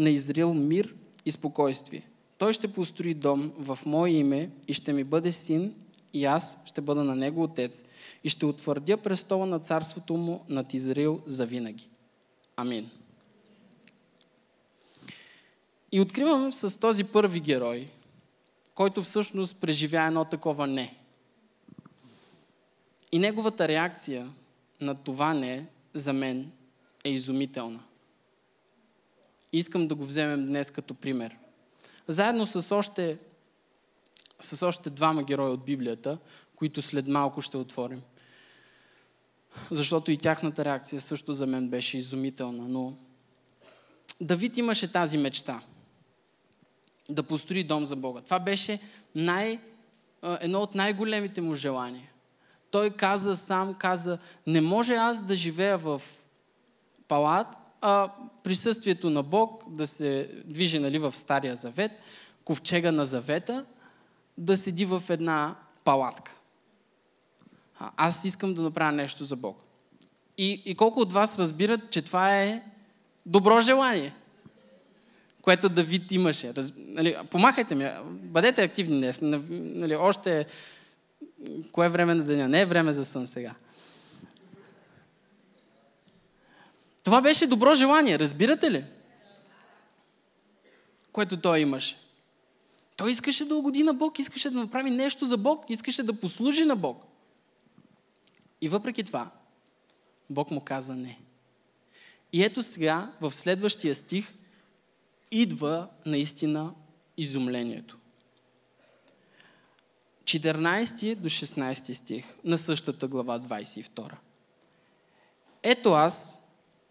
на 0.00 0.10
Израил 0.10 0.54
мир 0.54 0.94
и 1.24 1.30
спокойствие. 1.30 2.02
Той 2.38 2.52
ще 2.52 2.72
построи 2.72 3.14
дом 3.14 3.52
в 3.58 3.78
мое 3.86 4.10
име 4.10 4.50
и 4.68 4.74
ще 4.74 4.92
ми 4.92 5.04
бъде 5.04 5.32
син 5.32 5.74
и 6.14 6.24
аз 6.24 6.58
ще 6.64 6.80
бъда 6.80 7.04
на 7.04 7.16
него 7.16 7.42
отец 7.42 7.84
и 8.24 8.28
ще 8.28 8.46
утвърдя 8.46 8.96
престола 8.96 9.46
на 9.46 9.58
царството 9.58 10.14
му 10.14 10.44
над 10.48 10.74
Израил 10.74 11.20
за 11.26 11.46
винаги. 11.46 11.88
Амин. 12.56 12.90
И 15.92 16.00
откривам 16.00 16.52
с 16.52 16.80
този 16.80 17.04
първи 17.04 17.40
герой, 17.40 17.88
който 18.74 19.02
всъщност 19.02 19.56
преживя 19.60 20.06
едно 20.06 20.24
такова 20.24 20.66
не. 20.66 20.94
И 23.12 23.18
неговата 23.18 23.68
реакция 23.68 24.30
на 24.80 24.94
това 24.94 25.34
не 25.34 25.66
за 25.94 26.12
мен 26.12 26.50
е 27.04 27.10
изумителна. 27.10 27.80
Искам 29.52 29.88
да 29.88 29.94
го 29.94 30.04
вземем 30.04 30.46
днес 30.46 30.70
като 30.70 30.94
пример. 30.94 31.36
Заедно 32.08 32.46
с 32.46 32.76
още, 32.76 33.18
с 34.40 34.66
още 34.66 34.90
двама 34.90 35.22
герои 35.22 35.50
от 35.50 35.64
Библията, 35.64 36.18
които 36.56 36.82
след 36.82 37.08
малко 37.08 37.40
ще 37.40 37.56
отворим. 37.56 38.02
Защото 39.70 40.10
и 40.10 40.18
тяхната 40.18 40.64
реакция 40.64 41.00
също 41.00 41.34
за 41.34 41.46
мен 41.46 41.68
беше 41.68 41.98
изумителна. 41.98 42.68
Но 42.68 42.94
Давид 44.20 44.56
имаше 44.56 44.92
тази 44.92 45.18
мечта 45.18 45.60
да 47.08 47.22
построи 47.22 47.64
дом 47.64 47.84
за 47.84 47.96
Бога. 47.96 48.20
Това 48.20 48.38
беше 48.38 48.80
най, 49.14 49.60
едно 50.40 50.60
от 50.60 50.74
най-големите 50.74 51.40
му 51.40 51.54
желания. 51.54 52.10
Той 52.70 52.90
каза 52.90 53.36
сам, 53.36 53.74
каза, 53.74 54.18
не 54.46 54.60
може 54.60 54.94
аз 54.94 55.24
да 55.24 55.36
живея 55.36 55.78
в 55.78 56.02
палат, 57.08 57.46
а 57.80 58.12
присъствието 58.42 59.10
на 59.10 59.22
Бог 59.22 59.64
да 59.68 59.86
се 59.86 60.30
движи 60.44 60.78
нали, 60.78 60.98
в 60.98 61.12
Стария 61.12 61.56
Завет, 61.56 61.92
ковчега 62.44 62.92
на 62.92 63.04
Завета, 63.04 63.64
да 64.38 64.56
седи 64.56 64.84
в 64.84 65.02
една 65.08 65.56
палатка. 65.84 66.32
Аз 67.96 68.24
искам 68.24 68.54
да 68.54 68.62
направя 68.62 68.92
нещо 68.92 69.24
за 69.24 69.36
Бог. 69.36 69.62
И, 70.38 70.62
и 70.64 70.74
колко 70.74 71.00
от 71.00 71.12
вас 71.12 71.38
разбират, 71.38 71.90
че 71.90 72.02
това 72.02 72.42
е 72.42 72.62
добро 73.26 73.60
желание, 73.60 74.14
което 75.42 75.68
Давид 75.68 76.12
имаше. 76.12 76.54
Раз, 76.54 76.72
нали, 76.76 77.16
помахайте 77.30 77.74
ми, 77.74 77.90
бъдете 78.04 78.62
активни 78.62 78.98
днес. 78.98 79.20
Нали, 79.22 79.96
още 79.96 80.46
кое 81.72 81.86
е 81.86 81.90
време 81.90 82.14
на 82.14 82.24
деня? 82.24 82.48
Не 82.48 82.60
е 82.60 82.66
време 82.66 82.92
за 82.92 83.04
сън 83.04 83.26
сега. 83.26 83.54
Това 87.04 87.20
беше 87.20 87.46
добро 87.46 87.74
желание, 87.74 88.18
разбирате 88.18 88.70
ли? 88.70 88.84
Което 91.12 91.40
той 91.40 91.60
имаше. 91.60 91.96
Той 92.96 93.10
искаше 93.10 93.44
да 93.44 93.56
угоди 93.56 93.82
на 93.82 93.94
Бог, 93.94 94.18
искаше 94.18 94.50
да 94.50 94.60
направи 94.60 94.90
нещо 94.90 95.26
за 95.26 95.36
Бог, 95.36 95.64
искаше 95.68 96.02
да 96.02 96.20
послужи 96.20 96.64
на 96.64 96.76
Бог. 96.76 97.04
И 98.60 98.68
въпреки 98.68 99.04
това, 99.04 99.30
Бог 100.30 100.50
му 100.50 100.60
каза 100.60 100.94
не. 100.94 101.18
И 102.32 102.44
ето 102.44 102.62
сега, 102.62 103.12
в 103.20 103.30
следващия 103.30 103.94
стих, 103.94 104.34
идва 105.30 105.88
наистина 106.06 106.74
изумлението. 107.16 107.98
14 110.24 111.14
до 111.14 111.28
16 111.28 111.92
стих 111.92 112.24
на 112.44 112.58
същата 112.58 113.08
глава 113.08 113.40
22. 113.40 114.10
Ето 115.62 115.92
аз, 115.92 116.39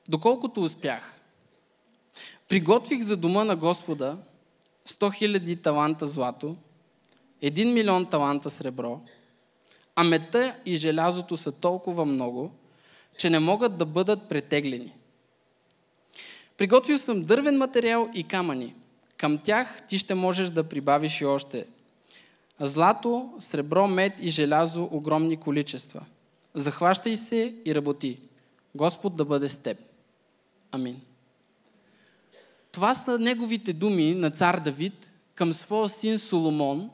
доколкото 0.09 0.61
успях, 0.61 1.13
приготвих 2.47 3.01
за 3.01 3.17
дома 3.17 3.43
на 3.43 3.55
Господа 3.55 4.17
100 4.87 5.39
000 5.39 5.63
таланта 5.63 6.07
злато, 6.07 6.55
1 7.43 7.73
милион 7.73 8.05
таланта 8.05 8.49
сребро, 8.49 9.01
а 9.95 10.03
мета 10.03 10.55
и 10.65 10.75
желязото 10.75 11.37
са 11.37 11.51
толкова 11.51 12.05
много, 12.05 12.51
че 13.17 13.29
не 13.29 13.39
могат 13.39 13.77
да 13.77 13.85
бъдат 13.85 14.29
претеглени. 14.29 14.93
Приготвил 16.57 16.97
съм 16.97 17.23
дървен 17.23 17.57
материал 17.57 18.09
и 18.13 18.23
камъни. 18.23 18.75
Към 19.17 19.37
тях 19.37 19.87
ти 19.87 19.97
ще 19.97 20.13
можеш 20.13 20.49
да 20.49 20.63
прибавиш 20.63 21.21
и 21.21 21.25
още 21.25 21.65
Злато, 22.59 23.33
сребро, 23.39 23.87
мед 23.87 24.13
и 24.21 24.29
желязо 24.29 24.89
огромни 24.91 25.37
количества. 25.37 26.05
Захващай 26.53 27.15
се 27.15 27.55
и 27.65 27.75
работи. 27.75 28.19
Господ 28.75 29.15
да 29.15 29.25
бъде 29.25 29.49
с 29.49 29.57
теб. 29.57 29.88
Амин. 30.71 31.01
Това 32.71 32.93
са 32.93 33.19
неговите 33.19 33.73
думи 33.73 34.15
на 34.15 34.31
цар 34.31 34.59
Давид 34.59 35.11
към 35.35 35.53
своя 35.53 35.89
син 35.89 36.19
Соломон 36.19 36.89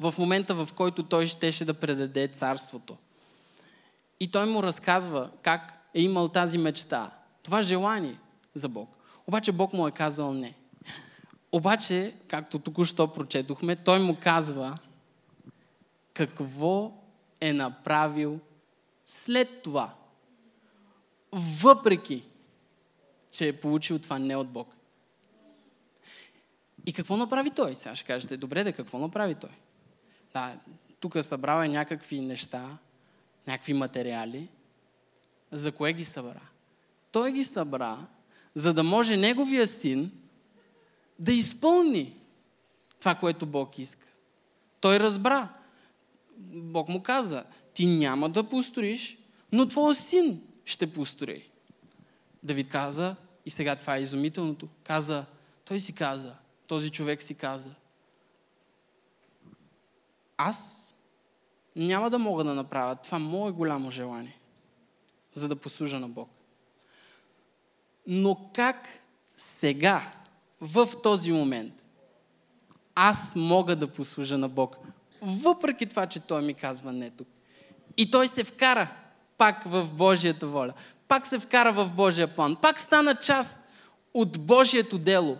в 0.00 0.14
момента, 0.18 0.54
в 0.54 0.68
който 0.76 1.02
той 1.02 1.26
щеше 1.26 1.64
да 1.64 1.74
предаде 1.74 2.28
царството. 2.28 2.96
И 4.20 4.30
той 4.30 4.46
му 4.46 4.62
разказва 4.62 5.30
как 5.42 5.72
е 5.94 6.02
имал 6.02 6.28
тази 6.28 6.58
мечта, 6.58 7.10
това 7.42 7.62
желание 7.62 8.18
за 8.54 8.68
Бог. 8.68 8.96
Обаче 9.26 9.52
Бог 9.52 9.72
му 9.72 9.88
е 9.88 9.92
казал 9.92 10.34
не. 10.34 10.54
Обаче, 11.52 12.14
както 12.28 12.58
току-що 12.58 13.14
прочетохме, 13.14 13.76
той 13.76 13.98
му 13.98 14.16
казва 14.20 14.78
какво 16.14 16.92
е 17.40 17.52
направил 17.52 18.40
след 19.04 19.62
това. 19.62 19.94
Въпреки, 21.32 22.24
че 23.32 23.48
е 23.48 23.60
получил 23.60 23.98
това 23.98 24.18
не 24.18 24.36
от 24.36 24.48
Бог. 24.48 24.74
И 26.86 26.92
какво 26.92 27.16
направи 27.16 27.50
той? 27.50 27.76
Сега 27.76 27.94
ще 27.94 28.06
кажете, 28.06 28.36
добре, 28.36 28.64
да 28.64 28.72
какво 28.72 28.98
направи 28.98 29.34
той? 29.34 29.50
Да, 30.32 30.58
тук 31.00 31.16
събрава 31.24 31.68
някакви 31.68 32.20
неща, 32.20 32.78
някакви 33.46 33.72
материали. 33.72 34.48
За 35.52 35.72
кое 35.72 35.92
ги 35.92 36.04
събра? 36.04 36.40
Той 37.12 37.32
ги 37.32 37.44
събра, 37.44 37.98
за 38.54 38.74
да 38.74 38.82
може 38.82 39.16
неговия 39.16 39.66
син 39.66 40.10
да 41.18 41.32
изпълни 41.32 42.16
това, 43.00 43.14
което 43.14 43.46
Бог 43.46 43.78
иска. 43.78 44.06
Той 44.80 45.00
разбра. 45.00 45.48
Бог 46.38 46.88
му 46.88 47.02
каза, 47.02 47.44
ти 47.74 47.86
няма 47.86 48.28
да 48.28 48.48
построиш, 48.48 49.18
но 49.52 49.68
твой 49.68 49.94
син 49.94 50.42
ще 50.64 50.92
построи. 50.92 51.51
Давид 52.42 52.68
каза, 52.68 53.16
и 53.46 53.50
сега 53.50 53.76
това 53.76 53.96
е 53.96 54.02
изумителното, 54.02 54.68
каза, 54.84 55.24
той 55.64 55.80
си 55.80 55.94
каза, 55.94 56.34
този 56.66 56.90
човек 56.90 57.22
си 57.22 57.34
каза, 57.34 57.70
аз 60.36 60.78
няма 61.76 62.10
да 62.10 62.18
мога 62.18 62.44
да 62.44 62.54
направя 62.54 62.96
това 62.96 63.18
мое 63.18 63.50
голямо 63.50 63.90
желание, 63.90 64.38
за 65.32 65.48
да 65.48 65.56
послужа 65.56 66.00
на 66.00 66.08
Бог. 66.08 66.30
Но 68.06 68.50
как 68.54 68.88
сега 69.36 70.12
в 70.60 70.88
този 71.02 71.32
момент 71.32 71.74
аз 72.94 73.32
мога 73.36 73.76
да 73.76 73.86
послужа 73.86 74.38
на 74.38 74.48
Бог, 74.48 74.76
въпреки 75.22 75.86
това, 75.86 76.06
че 76.06 76.20
Той 76.20 76.42
ми 76.42 76.54
казва 76.54 76.92
не 76.92 77.10
тук. 77.10 77.28
И 77.96 78.10
Той 78.10 78.28
се 78.28 78.44
вкара 78.44 78.88
пак 79.38 79.64
в 79.64 79.88
Божията 79.92 80.46
воля, 80.46 80.72
пак 81.12 81.26
се 81.26 81.38
вкара 81.38 81.72
в 81.72 81.90
Божия 81.94 82.34
план, 82.34 82.56
пак 82.56 82.80
стана 82.80 83.14
част 83.14 83.60
от 84.14 84.46
Божието 84.46 84.98
дело. 84.98 85.38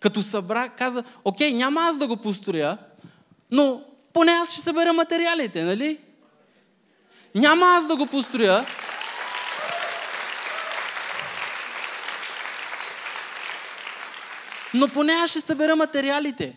Като 0.00 0.22
събра, 0.22 0.68
каза, 0.68 1.04
окей, 1.24 1.52
няма 1.52 1.80
аз 1.80 1.98
да 1.98 2.06
го 2.06 2.16
построя, 2.16 2.78
но 3.50 3.82
поне 4.12 4.32
аз 4.32 4.52
ще 4.52 4.60
събера 4.60 4.92
материалите, 4.92 5.64
нали? 5.64 5.98
Няма 7.34 7.66
аз 7.66 7.86
да 7.86 7.96
го 7.96 8.06
построя, 8.06 8.66
но 14.74 14.88
поне 14.88 15.12
аз 15.12 15.30
ще 15.30 15.40
събера 15.40 15.76
материалите. 15.76 16.56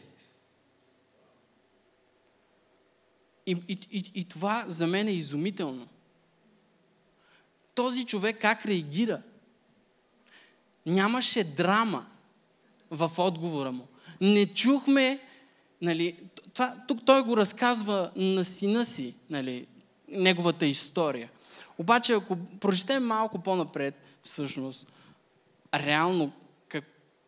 И, 3.46 3.58
и, 3.68 3.80
и, 3.92 4.12
и 4.16 4.30
това 4.30 4.66
за 4.68 4.88
мен 4.88 5.08
е 5.08 5.12
изумително. 5.12 5.88
Този 7.78 8.06
човек 8.06 8.38
как 8.42 8.66
реагира? 8.66 9.22
Нямаше 10.86 11.44
драма 11.44 12.06
в 12.92 13.12
отговора 13.18 13.72
му. 13.72 13.88
Не 14.22 14.46
чухме, 14.46 15.20
нали, 15.82 16.16
това, 16.54 16.76
тук 16.88 17.00
той 17.06 17.24
го 17.24 17.38
разказва 17.38 18.12
на 18.16 18.44
сина 18.44 18.86
си, 18.86 19.14
нали, 19.30 19.68
неговата 20.10 20.66
история. 20.66 21.30
Обаче, 21.78 22.14
ако 22.14 22.38
прочетем 22.60 23.06
малко 23.06 23.40
по-напред, 23.40 23.96
всъщност, 24.24 24.88
реално 25.74 26.32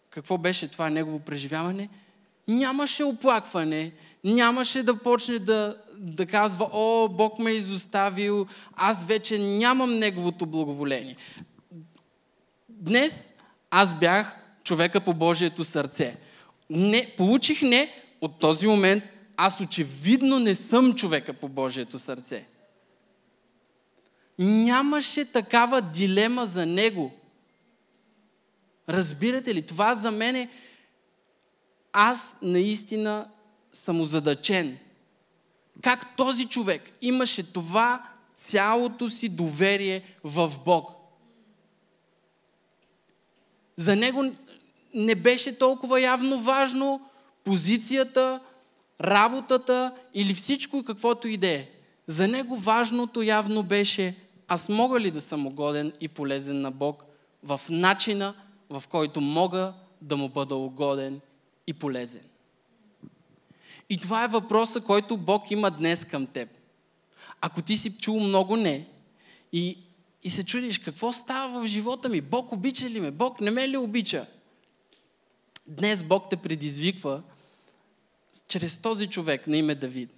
какво 0.09 0.37
беше 0.37 0.71
това 0.71 0.89
негово 0.89 1.19
преживяване, 1.19 1.89
нямаше 2.47 3.03
оплакване, 3.03 3.91
нямаше 4.23 4.83
да 4.83 4.99
почне 5.03 5.39
да, 5.39 5.77
да 5.99 6.25
казва, 6.25 6.69
о, 6.73 7.09
Бог 7.09 7.39
ме 7.39 7.51
е 7.51 7.55
изоставил, 7.55 8.47
аз 8.75 9.05
вече 9.05 9.37
нямам 9.37 9.99
неговото 9.99 10.45
благоволение. 10.45 11.15
Днес 12.69 13.33
аз 13.71 13.99
бях 13.99 14.39
човека 14.63 15.01
по 15.01 15.13
Божието 15.13 15.63
сърце. 15.63 16.17
Не, 16.69 17.13
получих 17.17 17.61
не, 17.61 17.89
от 18.21 18.39
този 18.39 18.67
момент 18.67 19.03
аз 19.37 19.59
очевидно 19.59 20.39
не 20.39 20.55
съм 20.55 20.95
човека 20.95 21.33
по 21.33 21.49
Божието 21.49 21.99
сърце. 21.99 22.45
Нямаше 24.39 25.25
такава 25.25 25.81
дилема 25.81 26.45
за 26.45 26.65
него. 26.65 27.11
Разбирате 28.89 29.55
ли? 29.55 29.61
Това 29.61 29.95
за 29.95 30.11
мен 30.11 30.35
е... 30.35 30.49
Аз 31.93 32.35
наистина 32.41 33.27
съм 33.73 34.01
озадачен. 34.01 34.77
Как 35.81 36.15
този 36.15 36.45
човек 36.45 36.91
имаше 37.01 37.53
това 37.53 38.03
цялото 38.37 39.09
си 39.09 39.29
доверие 39.29 40.03
в 40.23 40.53
Бог. 40.65 40.91
За 43.75 43.95
него 43.95 44.23
не 44.93 45.15
беше 45.15 45.57
толкова 45.57 46.01
явно 46.01 46.39
важно 46.39 47.09
позицията, 47.43 48.39
работата 49.01 49.95
или 50.13 50.33
всичко 50.33 50.83
каквото 50.83 51.27
и 51.27 51.37
да 51.37 51.47
е. 51.47 51.69
За 52.07 52.27
него 52.27 52.57
важното 52.57 53.21
явно 53.21 53.63
беше 53.63 54.17
аз 54.47 54.69
мога 54.69 54.99
ли 54.99 55.11
да 55.11 55.21
съм 55.21 55.47
угоден 55.47 55.93
и 56.01 56.07
полезен 56.07 56.61
на 56.61 56.71
Бог 56.71 57.03
в 57.43 57.61
начина, 57.69 58.33
в 58.69 58.83
който 58.89 59.21
мога 59.21 59.73
да 60.01 60.17
му 60.17 60.29
бъда 60.29 60.55
угоден 60.55 61.19
и 61.67 61.73
полезен. 61.73 62.28
И 63.89 63.97
това 63.97 64.23
е 64.23 64.27
въпроса, 64.27 64.81
който 64.81 65.17
Бог 65.17 65.51
има 65.51 65.71
днес 65.71 66.05
към 66.05 66.27
теб. 66.27 66.49
Ако 67.41 67.61
ти 67.61 67.77
си 67.77 67.97
чул 67.97 68.19
много 68.19 68.55
не 68.55 68.87
и, 69.53 69.77
и 70.23 70.29
се 70.29 70.45
чудиш 70.45 70.77
какво 70.77 71.13
става 71.13 71.61
в 71.61 71.67
живота 71.67 72.09
ми, 72.09 72.21
Бог 72.21 72.51
обича 72.51 72.89
ли 72.89 72.99
ме, 72.99 73.11
Бог 73.11 73.41
не 73.41 73.51
ме 73.51 73.69
ли 73.69 73.77
обича? 73.77 74.25
Днес 75.67 76.03
Бог 76.03 76.29
те 76.29 76.35
предизвиква 76.35 77.23
чрез 78.47 78.77
този 78.77 79.07
човек 79.07 79.47
на 79.47 79.57
име 79.57 79.75
Давид. 79.75 80.13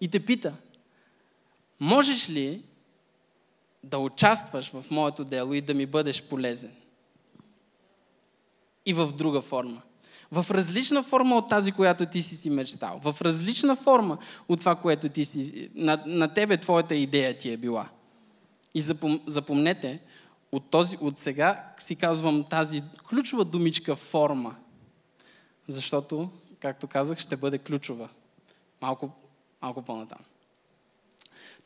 И 0.00 0.08
те 0.08 0.26
пита, 0.26 0.54
можеш 1.80 2.30
ли 2.30 2.62
да 3.84 3.98
участваш 3.98 4.70
в 4.70 4.84
моето 4.90 5.24
дело 5.24 5.54
и 5.54 5.60
да 5.60 5.74
ми 5.74 5.86
бъдеш 5.86 6.22
полезен? 6.22 6.72
И 8.86 8.94
в 8.94 9.12
друга 9.12 9.40
форма. 9.42 9.82
В 10.32 10.46
различна 10.50 11.02
форма 11.02 11.36
от 11.36 11.48
тази, 11.48 11.72
която 11.72 12.06
ти 12.06 12.22
си 12.22 12.36
си 12.36 12.50
мечтал. 12.50 13.00
В 13.04 13.22
различна 13.22 13.76
форма 13.76 14.18
от 14.48 14.60
това, 14.60 14.76
което 14.76 15.08
ти 15.08 15.24
си... 15.24 15.70
На, 15.74 16.02
на 16.06 16.34
тебе 16.34 16.56
твоята 16.56 16.94
идея 16.94 17.38
ти 17.38 17.50
е 17.50 17.56
била. 17.56 17.88
И 18.74 18.80
запом, 18.80 19.20
запомнете, 19.26 20.00
от, 20.52 20.70
този, 20.70 20.98
от 21.00 21.18
сега 21.18 21.64
си 21.78 21.96
казвам 21.96 22.44
тази 22.50 22.82
ключова 23.08 23.44
думичка 23.44 23.96
форма. 23.96 24.56
Защото, 25.68 26.30
както 26.60 26.86
казах, 26.86 27.18
ще 27.18 27.36
бъде 27.36 27.58
ключова. 27.58 28.08
Малко, 28.80 29.10
малко 29.62 29.82
по-натам. 29.82 30.18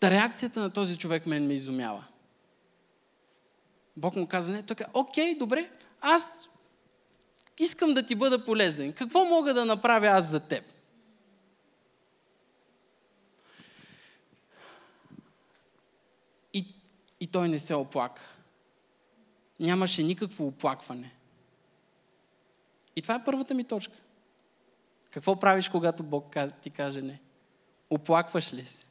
Та 0.01 0.11
реакцията 0.11 0.61
на 0.61 0.71
този 0.71 0.99
човек 0.99 1.27
мен 1.27 1.47
ме 1.47 1.55
изумява. 1.55 2.05
Бог 3.97 4.17
му 4.17 4.27
каза, 4.27 4.53
не, 4.53 4.63
така, 4.63 4.85
окей, 4.95 5.39
добре, 5.39 5.71
аз 6.01 6.49
искам 7.61 7.95
да 7.95 8.07
ти 8.07 8.15
бъда 8.15 8.45
полезен. 8.45 8.93
Какво 8.93 9.25
мога 9.25 9.55
да 9.55 9.65
направя 9.65 10.07
аз 10.07 10.27
за 10.27 10.41
теб? 10.41 10.65
И, 16.55 16.67
и 17.21 17.27
той 17.27 17.49
не 17.49 17.59
се 17.59 17.75
оплака. 17.75 18.23
Нямаше 19.61 20.03
никакво 20.03 20.47
оплакване. 20.47 21.15
И 22.97 23.03
това 23.03 23.15
е 23.15 23.25
първата 23.25 23.55
ми 23.55 23.65
точка. 23.65 23.95
Какво 25.11 25.41
правиш, 25.41 25.69
когато 25.69 26.03
Бог 26.03 26.37
ти 26.63 26.71
каже 26.71 27.03
не? 27.03 27.21
Оплакваш 27.91 28.53
ли 28.53 28.65
се? 28.65 28.85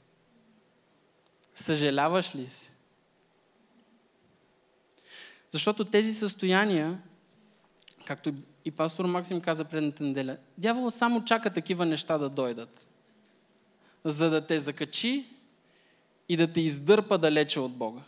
Съжаляваш 1.56 2.36
ли 2.36 2.48
се? 2.48 2.70
Защото 5.50 5.86
тези 5.86 6.14
състояния, 6.14 7.02
както 8.06 8.34
и 8.66 8.72
пастор 8.72 9.06
Максим 9.06 9.42
каза 9.42 9.66
предната 9.66 10.04
неделя, 10.04 10.38
дявола 10.58 10.92
само 10.92 11.26
чака 11.26 11.50
такива 11.50 11.86
неща 11.86 12.18
да 12.18 12.30
дойдат, 12.30 12.88
за 14.06 14.30
да 14.30 14.48
те 14.48 14.60
закачи 14.60 15.26
и 16.30 16.38
да 16.38 16.54
те 16.54 16.62
издърпа 16.62 17.18
далече 17.18 17.60
от 17.60 17.72
Бога. 17.72 18.02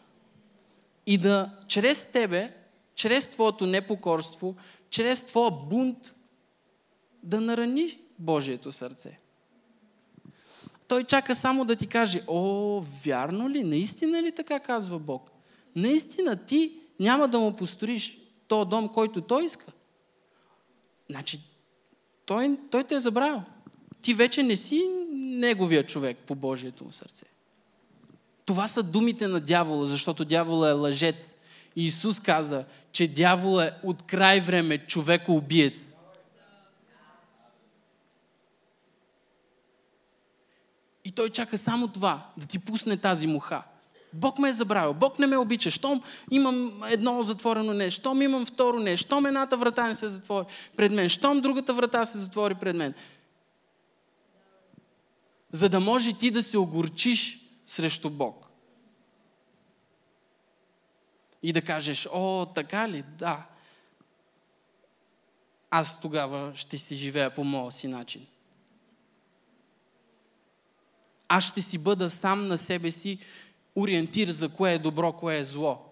И 1.05 1.17
да 1.17 1.49
чрез 1.67 2.07
тебе, 2.13 2.53
чрез 2.95 3.27
твоето 3.27 3.65
непокорство, 3.65 4.55
чрез 4.89 5.23
твоя 5.23 5.51
бунт, 5.51 6.15
да 7.23 7.41
нарани 7.41 7.99
Божието 8.19 8.71
сърце. 8.71 9.19
Той 10.87 11.03
чака 11.03 11.35
само 11.35 11.65
да 11.65 11.75
ти 11.75 11.87
каже, 11.87 12.21
о, 12.27 12.81
вярно 13.03 13.49
ли, 13.49 13.63
наистина 13.63 14.23
ли 14.23 14.31
така 14.31 14.59
казва 14.59 14.99
Бог? 14.99 15.31
Наистина 15.75 16.35
ти 16.35 16.79
няма 16.99 17.27
да 17.27 17.39
му 17.39 17.55
построиш 17.55 18.17
то 18.47 18.65
дом, 18.65 18.89
който 18.89 19.21
той 19.21 19.45
иска. 19.45 19.71
Значи, 21.11 21.39
той, 22.25 22.57
той 22.71 22.83
те 22.83 22.95
е 22.95 22.99
забравил. 22.99 23.43
Ти 24.01 24.13
вече 24.13 24.43
не 24.43 24.57
си 24.57 24.89
неговия 25.11 25.85
човек 25.85 26.17
по 26.17 26.35
Божието 26.35 26.83
му 26.83 26.91
сърце. 26.91 27.25
Това 28.45 28.67
са 28.67 28.83
думите 28.83 29.27
на 29.27 29.39
дявола, 29.39 29.85
защото 29.85 30.25
дявола 30.25 30.69
е 30.69 30.73
лъжец. 30.73 31.35
И 31.75 31.85
Исус 31.85 32.19
каза, 32.19 32.65
че 32.91 33.07
дявола 33.07 33.65
е 33.65 33.71
от 33.83 34.03
край 34.03 34.41
време 34.41 34.77
човекоубиец. 34.77 35.95
И 41.05 41.11
той 41.11 41.29
чака 41.29 41.57
само 41.57 41.87
това, 41.87 42.29
да 42.37 42.45
ти 42.45 42.59
пусне 42.59 42.97
тази 42.97 43.27
муха. 43.27 43.63
Бог 44.13 44.39
ме 44.39 44.49
е 44.49 44.53
забравил, 44.53 44.93
Бог 44.93 45.19
не 45.19 45.27
ме 45.27 45.37
обича. 45.37 45.71
Щом 45.71 46.01
имам 46.31 46.83
едно 46.87 47.23
затворено 47.23 47.73
не, 47.73 47.91
щом 47.91 48.21
имам 48.21 48.45
второ 48.45 48.79
не, 48.79 48.97
щом 48.97 49.25
едната 49.25 49.57
врата 49.57 49.87
не 49.87 49.95
се 49.95 50.09
затвори 50.09 50.45
пред 50.75 50.91
мен, 50.91 51.09
щом 51.09 51.41
другата 51.41 51.73
врата 51.73 52.05
се 52.05 52.17
затвори 52.17 52.55
пред 52.55 52.75
мен. 52.75 52.93
За 55.51 55.69
да 55.69 55.79
може 55.79 56.13
ти 56.13 56.31
да 56.31 56.43
се 56.43 56.57
огорчиш 56.57 57.39
срещу 57.65 58.09
Бог. 58.09 58.47
И 61.43 61.53
да 61.53 61.61
кажеш, 61.61 62.07
о, 62.11 62.45
така 62.55 62.89
ли? 62.89 63.03
Да. 63.17 63.45
Аз 65.69 66.01
тогава 66.01 66.51
ще 66.55 66.77
си 66.77 66.95
живея 66.95 67.35
по 67.35 67.43
моя 67.43 67.71
си 67.71 67.87
начин. 67.87 68.25
Аз 71.27 71.43
ще 71.43 71.61
си 71.61 71.77
бъда 71.77 72.09
сам 72.09 72.47
на 72.47 72.57
себе 72.57 72.91
си 72.91 73.19
ориентир 73.75 74.27
за 74.27 74.49
кое 74.49 74.73
е 74.73 74.79
добро, 74.79 75.13
кое 75.13 75.37
е 75.37 75.43
зло. 75.43 75.85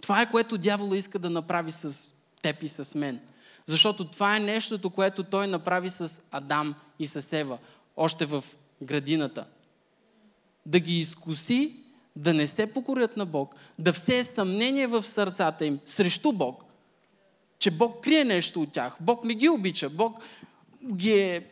Това 0.00 0.22
е 0.22 0.30
което 0.30 0.58
дявола 0.58 0.96
иска 0.96 1.18
да 1.18 1.30
направи 1.30 1.72
с 1.72 2.12
теб 2.42 2.62
и 2.62 2.68
с 2.68 2.94
мен. 2.94 3.20
Защото 3.66 4.04
това 4.04 4.36
е 4.36 4.40
нещото, 4.40 4.90
което 4.90 5.22
той 5.22 5.46
направи 5.46 5.90
с 5.90 6.20
Адам 6.30 6.74
и 6.98 7.06
с 7.06 7.32
Ева, 7.32 7.58
още 7.96 8.24
в 8.26 8.44
градината. 8.82 9.46
Да 10.66 10.80
ги 10.80 10.98
изкуси, 10.98 11.76
да 12.16 12.34
не 12.34 12.46
се 12.46 12.66
покорят 12.66 13.16
на 13.16 13.26
Бог, 13.26 13.54
да 13.78 13.92
все 13.92 14.24
съмнение 14.24 14.86
в 14.86 15.02
сърцата 15.02 15.66
им 15.66 15.80
срещу 15.86 16.32
Бог, 16.32 16.64
че 17.58 17.70
Бог 17.70 18.04
крие 18.04 18.24
нещо 18.24 18.62
от 18.62 18.72
тях, 18.72 18.96
Бог 19.00 19.24
не 19.24 19.34
ги 19.34 19.48
обича, 19.48 19.90
Бог 19.90 20.22
ги 20.92 21.12
е 21.12 21.46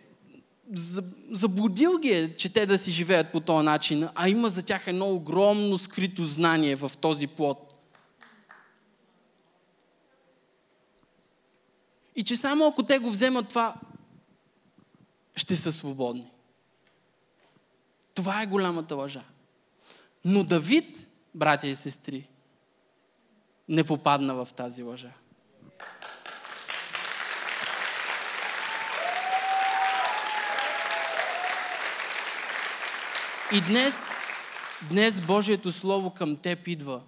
заблудил 1.30 1.98
ги 1.98 2.08
е, 2.08 2.36
че 2.36 2.52
те 2.52 2.66
да 2.66 2.78
си 2.78 2.90
живеят 2.90 3.32
по 3.32 3.40
този 3.40 3.64
начин, 3.64 4.08
а 4.14 4.28
има 4.28 4.50
за 4.50 4.62
тях 4.62 4.86
едно 4.86 5.10
огромно 5.10 5.78
скрито 5.78 6.24
знание 6.24 6.76
в 6.76 6.92
този 7.00 7.26
плод. 7.26 7.74
И 12.16 12.24
че 12.24 12.36
само 12.36 12.66
ако 12.66 12.82
те 12.82 12.98
го 12.98 13.10
вземат 13.10 13.48
това, 13.48 13.74
ще 15.36 15.56
са 15.56 15.72
свободни. 15.72 16.30
Това 18.14 18.42
е 18.42 18.46
голямата 18.46 18.96
лъжа. 18.96 19.22
Но 20.24 20.44
Давид, 20.44 21.08
братя 21.34 21.66
и 21.66 21.76
сестри, 21.76 22.28
не 23.68 23.84
попадна 23.84 24.34
в 24.34 24.48
тази 24.56 24.82
лъжа. 24.82 25.12
И 33.54 33.60
днес, 33.60 33.94
днес 34.90 35.20
Божието 35.20 35.72
Слово 35.72 36.10
към 36.10 36.36
теб 36.36 36.68
идва 36.68 37.00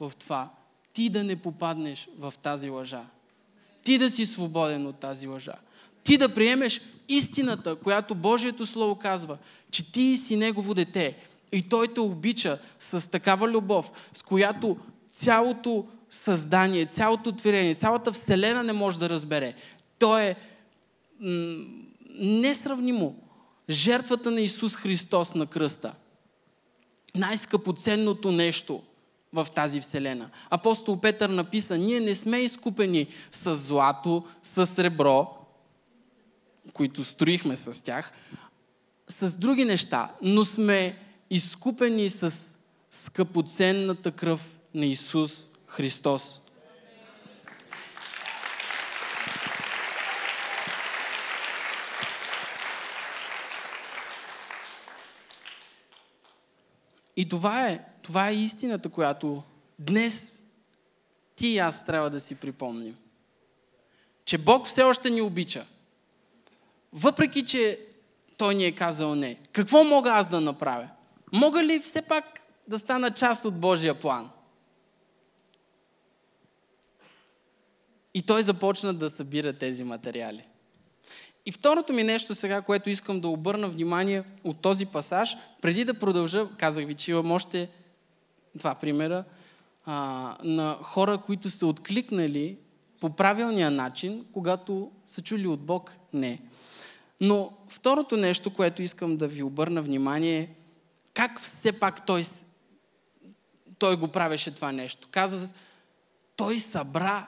в 0.00 0.12
това. 0.18 0.50
Ти 0.92 1.08
да 1.08 1.24
не 1.24 1.36
попаднеш 1.36 2.08
в 2.18 2.34
тази 2.42 2.68
лъжа. 2.68 3.04
Ти 3.84 3.98
да 3.98 4.10
си 4.10 4.26
свободен 4.26 4.86
от 4.86 4.96
тази 4.96 5.26
лъжа. 5.26 5.54
Ти 6.04 6.16
да 6.16 6.34
приемеш 6.34 6.80
истината, 7.08 7.76
която 7.76 8.14
Божието 8.14 8.66
Слово 8.66 8.98
казва, 8.98 9.38
че 9.70 9.92
ти 9.92 10.16
си 10.16 10.36
Негово 10.36 10.74
дете. 10.74 11.16
И 11.52 11.68
Той 11.68 11.88
те 11.88 12.00
обича 12.00 12.58
с 12.78 13.10
такава 13.10 13.48
любов, 13.48 13.90
с 14.12 14.22
която 14.22 14.76
цялото 15.12 15.86
създание, 16.10 16.86
цялото 16.86 17.32
творение, 17.32 17.74
цялата 17.74 18.12
Вселена 18.12 18.62
не 18.62 18.72
може 18.72 18.98
да 18.98 19.08
разбере. 19.08 19.54
Той 19.98 20.22
е 20.22 20.36
несравнимо. 22.18 23.16
Жертвата 23.70 24.30
на 24.30 24.40
Исус 24.40 24.74
Христос 24.74 25.34
на 25.34 25.46
кръста. 25.46 25.94
Най-скъпоценното 27.14 28.32
нещо 28.32 28.82
в 29.32 29.46
тази 29.54 29.80
вселена. 29.80 30.30
Апостол 30.50 31.00
Петър 31.00 31.30
написа, 31.30 31.78
ние 31.78 32.00
не 32.00 32.14
сме 32.14 32.38
изкупени 32.38 33.06
с 33.32 33.54
злато, 33.54 34.24
с 34.42 34.66
сребро, 34.66 35.36
които 36.72 37.04
строихме 37.04 37.56
с 37.56 37.84
тях, 37.84 38.12
с 39.08 39.36
други 39.36 39.64
неща, 39.64 40.10
но 40.22 40.44
сме 40.44 40.98
изкупени 41.30 42.10
с 42.10 42.56
скъпоценната 42.90 44.12
кръв 44.12 44.58
на 44.74 44.86
Исус 44.86 45.48
Христос. 45.66 46.39
И 57.16 57.28
това 57.28 57.68
е, 57.68 57.84
това 58.02 58.28
е 58.28 58.34
истината, 58.34 58.88
която 58.88 59.42
днес 59.78 60.42
ти 61.36 61.48
и 61.48 61.58
аз 61.58 61.86
трябва 61.86 62.10
да 62.10 62.20
си 62.20 62.34
припомним. 62.34 62.96
Че 64.24 64.38
Бог 64.38 64.66
все 64.66 64.82
още 64.82 65.10
ни 65.10 65.20
обича. 65.22 65.66
Въпреки, 66.92 67.46
че 67.46 67.80
Той 68.36 68.54
ни 68.54 68.64
е 68.64 68.72
казал 68.72 69.14
не. 69.14 69.34
Какво 69.52 69.84
мога 69.84 70.10
аз 70.10 70.28
да 70.28 70.40
направя? 70.40 70.88
Мога 71.32 71.64
ли 71.64 71.80
все 71.80 72.02
пак 72.02 72.40
да 72.68 72.78
стана 72.78 73.10
част 73.10 73.44
от 73.44 73.60
Божия 73.60 74.00
план? 74.00 74.30
И 78.14 78.22
той 78.22 78.42
започна 78.42 78.94
да 78.94 79.10
събира 79.10 79.52
тези 79.52 79.84
материали. 79.84 80.49
И 81.46 81.52
второто 81.52 81.92
ми 81.92 82.02
нещо 82.02 82.34
сега, 82.34 82.62
което 82.62 82.90
искам 82.90 83.20
да 83.20 83.28
обърна 83.28 83.68
внимание 83.68 84.24
от 84.44 84.60
този 84.60 84.86
пасаж, 84.86 85.36
преди 85.62 85.84
да 85.84 85.98
продължа, 85.98 86.48
казах 86.58 86.86
ви, 86.86 86.94
че 86.94 87.10
имам 87.10 87.32
още 87.32 87.68
два 88.54 88.74
примера 88.74 89.24
а, 89.86 90.36
на 90.44 90.78
хора, 90.82 91.18
които 91.18 91.50
са 91.50 91.66
откликнали 91.66 92.56
по 93.00 93.10
правилния 93.10 93.70
начин, 93.70 94.26
когато 94.32 94.90
са 95.06 95.22
чули 95.22 95.46
от 95.46 95.60
Бог 95.60 95.92
не. 96.12 96.38
Но 97.20 97.52
второто 97.68 98.16
нещо, 98.16 98.54
което 98.54 98.82
искам 98.82 99.16
да 99.16 99.26
ви 99.26 99.42
обърна 99.42 99.82
внимание 99.82 100.38
е 100.38 100.48
как 101.14 101.40
все 101.40 101.72
пак 101.72 102.06
той, 102.06 102.24
той 103.78 103.96
го 103.96 104.08
правеше 104.08 104.54
това 104.54 104.72
нещо. 104.72 105.08
Каза, 105.10 105.54
той 106.36 106.58
събра, 106.58 107.26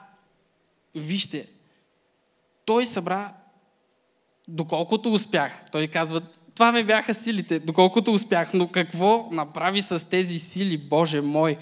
вижте, 0.95 1.49
той 2.65 2.85
събра 2.85 3.33
доколкото 4.47 5.13
успях. 5.13 5.65
Той 5.71 5.87
казва, 5.87 6.21
това 6.55 6.71
ми 6.71 6.83
бяха 6.83 7.13
силите, 7.13 7.59
доколкото 7.59 8.13
успях. 8.13 8.53
Но 8.53 8.67
какво 8.67 9.29
направи 9.31 9.81
с 9.81 10.09
тези 10.09 10.39
сили, 10.39 10.77
Боже 10.77 11.21
мой? 11.21 11.57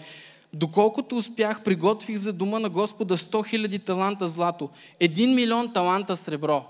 Доколкото 0.54 1.18
успях, 1.18 1.64
приготвих 1.64 2.18
за 2.18 2.34
дома 2.34 2.60
на 2.60 2.70
Господа 2.70 3.18
100 3.18 3.68
000 3.68 3.86
таланта 3.86 4.28
злато, 4.28 4.70
1 5.02 5.36
милион 5.36 5.74
таланта 5.74 6.18
сребро. 6.18 6.66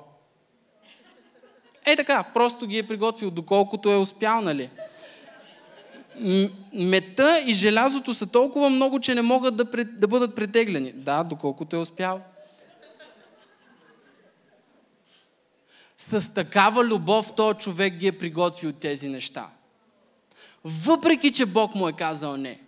Е 1.85 1.95
така, 1.95 2.23
просто 2.33 2.67
ги 2.67 2.77
е 2.77 2.87
приготвил, 2.87 3.31
доколкото 3.31 3.91
е 3.91 3.97
успял, 3.97 4.41
нали? 4.41 4.69
Мета 6.73 7.43
и 7.47 7.53
желязото 7.53 8.13
са 8.13 8.27
толкова 8.27 8.69
много, 8.69 8.99
че 8.99 9.15
не 9.15 9.21
могат 9.21 9.55
да, 9.55 9.65
да 9.85 10.07
бъдат 10.07 10.35
претеглени. 10.35 10.91
Да, 10.91 11.23
доколкото 11.23 11.75
е 11.75 11.79
успял. 11.79 12.21
С 16.01 16.33
такава 16.33 16.85
любов 16.85 17.35
този 17.35 17.59
човек 17.59 17.93
ги 17.93 18.07
е 18.07 18.17
приготвил 18.17 18.73
тези 18.73 19.09
неща. 19.09 19.49
Въпреки, 20.63 21.33
че 21.33 21.45
Бог 21.45 21.75
му 21.75 21.87
е 21.87 21.93
казал 21.93 22.37
не. 22.37 22.61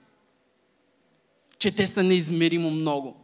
Че 1.58 1.76
те 1.76 1.88
са 1.88 2.04
неизмеримо 2.04 2.72
много. 2.72 3.18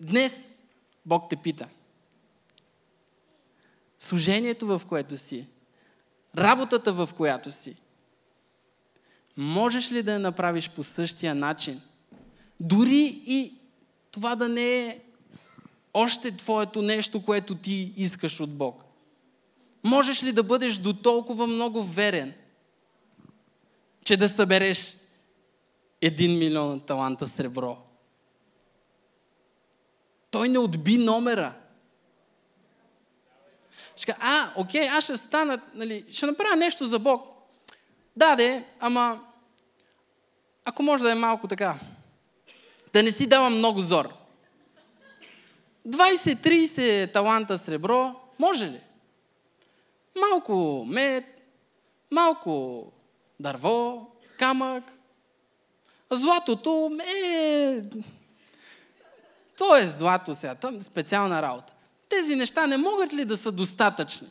Днес 0.00 0.62
Бог 1.06 1.24
те 1.30 1.36
пита. 1.36 1.68
Служението, 3.98 4.66
в 4.66 4.82
което 4.88 5.18
си, 5.18 5.46
работата, 6.36 6.92
в 6.92 7.10
която 7.16 7.52
си, 7.52 7.76
можеш 9.36 9.92
ли 9.92 10.02
да 10.02 10.12
я 10.12 10.18
направиш 10.18 10.70
по 10.70 10.84
същия 10.84 11.34
начин? 11.34 11.82
Дори 12.60 13.22
и 13.26 13.65
това 14.16 14.36
да 14.36 14.48
не 14.48 14.86
е 14.86 14.98
още 15.94 16.36
твоето 16.36 16.82
нещо, 16.82 17.24
което 17.24 17.54
ти 17.54 17.92
искаш 17.96 18.40
от 18.40 18.56
Бог? 18.56 18.84
Можеш 19.84 20.22
ли 20.22 20.32
да 20.32 20.42
бъдеш 20.42 20.76
до 20.76 20.92
толкова 20.92 21.46
много 21.46 21.84
верен, 21.84 22.34
че 24.04 24.16
да 24.16 24.28
събереш 24.28 24.96
един 26.00 26.38
милион 26.38 26.80
таланта 26.80 27.26
сребро? 27.26 27.78
Той 30.30 30.48
не 30.48 30.58
отби 30.58 30.96
номера. 30.96 31.54
Ще 33.96 34.06
кажа, 34.06 34.18
а, 34.20 34.52
окей, 34.56 34.88
аз 34.88 35.04
ще 35.04 35.16
стана, 35.16 35.60
нали, 35.74 36.04
ще 36.10 36.26
направя 36.26 36.56
нещо 36.56 36.86
за 36.86 36.98
Бог. 36.98 37.26
Да, 38.16 38.36
де, 38.36 38.66
ама 38.80 39.20
ако 40.64 40.82
може 40.82 41.04
да 41.04 41.12
е 41.12 41.14
малко 41.14 41.48
така, 41.48 41.78
да 42.96 43.02
не 43.02 43.12
си 43.12 43.26
давам 43.26 43.58
много 43.58 43.80
зор. 43.80 44.08
20-30 45.88 47.12
таланта 47.12 47.58
сребро, 47.58 48.14
може 48.38 48.66
ли? 48.66 48.80
Малко 50.20 50.84
мед, 50.88 51.24
малко 52.10 52.84
дърво, 53.40 54.06
камък. 54.38 54.84
Златото 56.10 56.98
е... 57.24 57.82
То 59.58 59.76
е 59.76 59.86
злато 59.86 60.34
сега, 60.34 60.56
е 60.78 60.82
специална 60.82 61.42
работа. 61.42 61.72
Тези 62.08 62.36
неща 62.36 62.66
не 62.66 62.76
могат 62.76 63.12
ли 63.12 63.24
да 63.24 63.36
са 63.36 63.52
достатъчни 63.52 64.28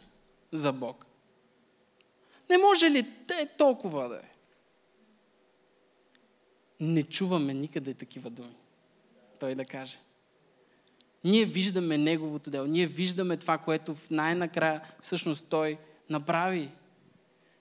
за 0.51 0.71
Бог? 0.71 1.06
Не 2.49 2.58
може 2.58 2.91
ли 2.91 3.13
те 3.28 3.49
толкова 3.58 4.10
да 4.10 4.15
е? 4.15 4.35
Не 6.79 7.03
чуваме 7.03 7.53
никъде 7.53 7.93
такива 7.93 8.29
думи. 8.29 8.55
Той 9.39 9.55
да 9.55 9.65
каже. 9.65 9.97
Ние 11.23 11.45
виждаме 11.45 11.97
Неговото 11.97 12.49
дело. 12.49 12.67
Ние 12.67 12.88
виждаме 12.88 13.38
това, 13.38 13.57
което 13.57 13.95
в 13.95 14.09
най-накрая 14.09 14.81
всъщност 15.01 15.45
Той 15.47 15.77
направи. 16.09 16.69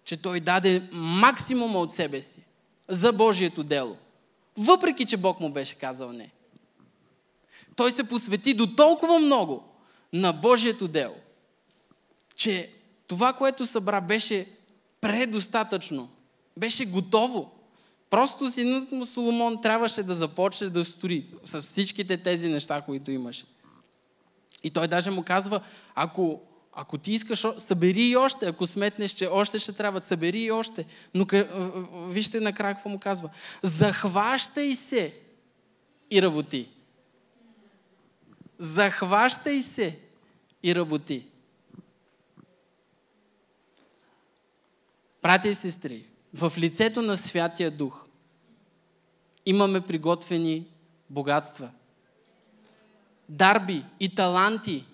Че 0.05 0.23
Той 0.23 0.41
даде 0.41 0.83
максимума 0.93 1.81
от 1.81 1.93
себе 1.93 2.23
си 2.23 2.39
за 2.89 3.13
Божието 3.13 3.63
дело. 3.63 3.97
Въпреки, 4.57 5.05
че 5.05 5.17
Бог 5.17 5.41
му 5.41 5.51
беше 5.51 5.75
казал 5.75 6.13
не. 6.13 6.31
Той 7.77 7.93
се 7.93 8.05
посвети 8.05 8.55
до 8.55 8.75
толкова 8.75 9.19
много 9.19 9.65
на 10.13 10.33
Божието 10.33 10.89
дело, 10.89 11.17
че 12.37 12.71
това, 13.07 13.33
което 13.33 13.67
събра, 13.67 14.01
беше 14.01 14.47
предостатъчно. 15.01 16.09
Беше 16.59 16.85
готово. 16.85 17.54
Просто 18.15 18.51
синът 18.51 18.93
му 18.93 19.07
Соломон 19.07 19.61
трябваше 19.63 20.03
да 20.03 20.15
започне 20.15 20.69
да 20.69 20.85
строи 20.85 21.27
с 21.45 21.61
всичките 21.61 22.17
тези 22.17 22.49
неща, 22.49 22.81
които 22.81 23.11
имаше. 23.11 23.45
И 24.65 24.71
той 24.71 24.89
даже 24.89 25.11
му 25.11 25.23
казва, 25.23 25.61
ако, 25.95 26.41
ако 26.73 26.99
ти 26.99 27.13
искаш, 27.13 27.47
събери 27.59 28.03
и 28.03 28.17
още, 28.17 28.47
ако 28.47 28.67
сметнеш, 28.67 29.11
че 29.11 29.27
още 29.27 29.59
ще 29.59 29.73
трябва, 29.73 30.03
събери 30.03 30.41
и 30.41 30.51
още. 30.51 30.87
Но 31.15 31.27
вижте 32.09 32.41
накрая 32.41 32.75
какво 32.75 32.89
му 32.89 32.99
казва. 32.99 33.31
Захващай 33.63 34.73
се 34.73 35.15
и 36.11 36.23
работи. 36.23 36.69
Захващай 38.59 39.63
се 39.63 39.99
и 40.63 40.75
работи. 40.75 41.27
Братя 45.23 45.49
и 45.49 45.55
сестри, 45.55 46.07
в 46.35 46.53
лицето 46.59 47.03
на 47.03 47.17
Святия 47.17 47.71
Дух 47.71 48.04
имаме 49.47 49.81
приготвени 49.81 50.67
богатства. 51.11 51.71
Дарби 53.29 53.85
и 54.01 54.15
таланти, 54.15 54.85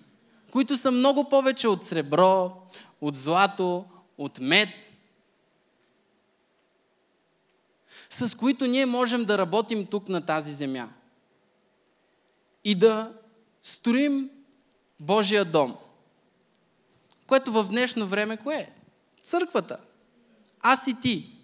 които 0.51 0.77
са 0.77 0.91
много 0.91 1.29
повече 1.29 1.67
от 1.67 1.83
сребро, 1.83 2.57
от 3.01 3.15
злато, 3.15 3.85
от 4.17 4.39
мед, 4.39 4.69
с 8.09 8.37
които 8.37 8.65
ние 8.65 8.85
можем 8.85 9.25
да 9.25 9.37
работим 9.37 9.85
тук 9.85 10.09
на 10.09 10.25
тази 10.25 10.53
земя 10.53 10.89
и 12.63 12.75
да 12.75 13.13
строим 13.61 14.29
Божия 14.99 15.45
дом, 15.45 15.75
което 17.27 17.51
в 17.51 17.67
днешно 17.69 18.07
време 18.07 18.37
кое 18.37 18.55
е? 18.55 18.69
Църквата. 19.23 19.77
Аз 20.61 20.87
и 20.87 20.95
ти. 21.01 21.40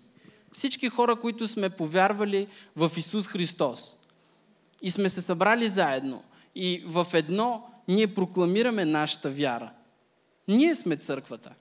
Всички 0.51 0.89
хора, 0.89 1.15
които 1.15 1.47
сме 1.47 1.69
повярвали 1.69 2.47
в 2.75 2.91
Исус 2.97 3.27
Христос 3.27 3.97
и 4.81 4.91
сме 4.91 5.10
се 5.10 5.21
събрали 5.21 5.69
заедно 5.69 6.23
И 6.55 6.83
в 6.86 7.07
едно 7.13 7.69
ние 7.88 8.13
прокламираме 8.13 8.86
нашата 8.86 9.29
вяра. 9.29 9.71
Ние 10.47 10.75
сме 10.75 10.97
църквата. 10.97 11.53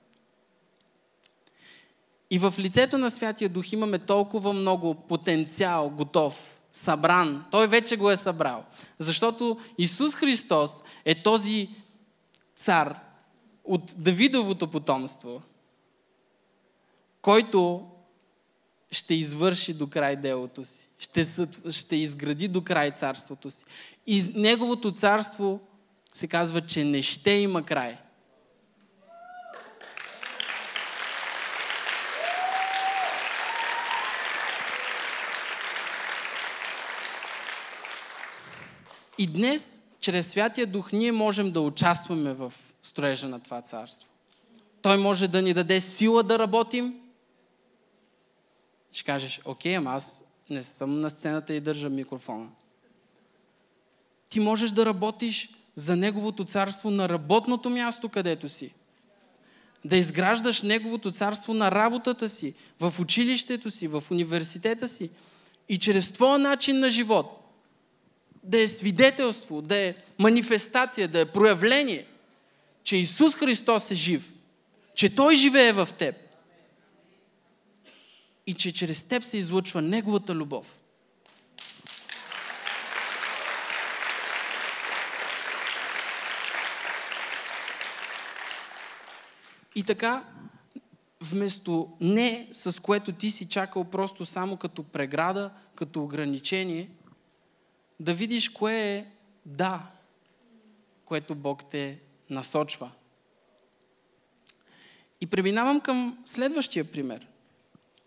И 2.29 2.39
в 2.39 2.53
лицето 2.57 2.97
на 2.97 3.09
Святия 3.09 3.49
Дух 3.49 3.73
имаме 3.73 3.99
толкова 3.99 4.53
много 4.53 4.95
потенциал 4.95 5.89
готов, 5.89 6.59
събран. 6.71 7.45
Той 7.51 7.67
вече 7.67 7.97
го 7.97 8.11
е 8.11 8.17
събрал. 8.17 8.65
Защото 8.99 9.59
Исус 9.77 10.15
Христос 10.15 10.81
е 11.05 11.23
този 11.23 11.69
цар 12.55 12.99
от 13.63 13.95
Давидовото 13.97 14.67
потомство, 14.67 15.41
който 17.21 17.87
ще 18.91 19.13
извърши 19.13 19.73
до 19.73 19.87
край 19.87 20.15
делото 20.15 20.65
си. 20.65 20.87
Ще, 20.99 21.25
ще 21.71 21.95
изгради 21.95 22.47
до 22.47 22.63
край 22.63 22.91
царството 22.91 23.51
си. 23.51 23.65
И 24.07 24.23
неговото 24.35 24.91
царство 24.91 25.59
се 26.13 26.27
казва, 26.27 26.61
че 26.61 26.83
не 26.83 27.01
ще 27.01 27.31
има 27.31 27.63
край. 27.63 27.97
И 39.17 39.27
днес, 39.27 39.81
чрез 39.99 40.27
Святия 40.27 40.67
Дух, 40.67 40.91
ние 40.91 41.11
можем 41.11 41.51
да 41.51 41.61
участваме 41.61 42.33
в 42.33 42.53
строежа 42.83 43.27
на 43.27 43.39
това 43.39 43.61
царство. 43.61 44.09
Той 44.81 44.97
може 44.97 45.27
да 45.27 45.41
ни 45.41 45.53
даде 45.53 45.81
сила 45.81 46.23
да 46.23 46.39
работим. 46.39 47.06
Ще 48.91 49.03
кажеш, 49.03 49.41
окей, 49.45 49.77
ама 49.77 49.91
аз 49.91 50.23
не 50.49 50.63
съм 50.63 51.01
на 51.01 51.09
сцената 51.09 51.53
и 51.53 51.59
държа 51.59 51.89
микрофона. 51.89 52.47
Ти 54.29 54.39
можеш 54.39 54.71
да 54.71 54.85
работиш 54.85 55.49
за 55.75 55.95
Неговото 55.95 56.45
царство 56.45 56.91
на 56.91 57.09
работното 57.09 57.69
място, 57.69 58.09
където 58.09 58.49
си. 58.49 58.73
Да 59.85 59.97
изграждаш 59.97 60.61
Неговото 60.61 61.11
царство 61.11 61.53
на 61.53 61.71
работата 61.71 62.29
си, 62.29 62.53
в 62.79 62.93
училището 62.99 63.71
си, 63.71 63.87
в 63.87 64.03
университета 64.11 64.87
си. 64.87 65.09
И 65.69 65.77
чрез 65.77 66.11
твоя 66.11 66.39
начин 66.39 66.79
на 66.79 66.89
живот 66.89 67.43
да 68.43 68.61
е 68.61 68.67
свидетелство, 68.67 69.61
да 69.61 69.75
е 69.75 69.95
манифестация, 70.19 71.07
да 71.07 71.19
е 71.19 71.25
проявление, 71.25 72.05
че 72.83 72.97
Исус 72.97 73.35
Христос 73.35 73.91
е 73.91 73.95
жив, 73.95 74.33
че 74.95 75.15
Той 75.15 75.35
живее 75.35 75.73
в 75.73 75.89
теб 75.99 76.15
и 78.47 78.53
че 78.53 78.73
чрез 78.73 79.03
теб 79.03 79.23
се 79.23 79.37
излъчва 79.37 79.81
Неговата 79.81 80.35
любов. 80.35 80.79
И 89.75 89.83
така, 89.83 90.23
вместо 91.21 91.97
не, 92.01 92.49
с 92.53 92.81
което 92.81 93.11
ти 93.11 93.31
си 93.31 93.49
чакал 93.49 93.83
просто 93.83 94.25
само 94.25 94.57
като 94.57 94.83
преграда, 94.83 95.51
като 95.75 96.03
ограничение, 96.03 96.89
да 97.99 98.13
видиш 98.13 98.49
кое 98.49 98.75
е 98.75 99.05
да, 99.45 99.91
което 101.05 101.35
Бог 101.35 101.69
те 101.69 101.99
насочва. 102.29 102.91
И 105.21 105.25
преминавам 105.25 105.81
към 105.81 106.17
следващия 106.25 106.91
пример. 106.91 107.27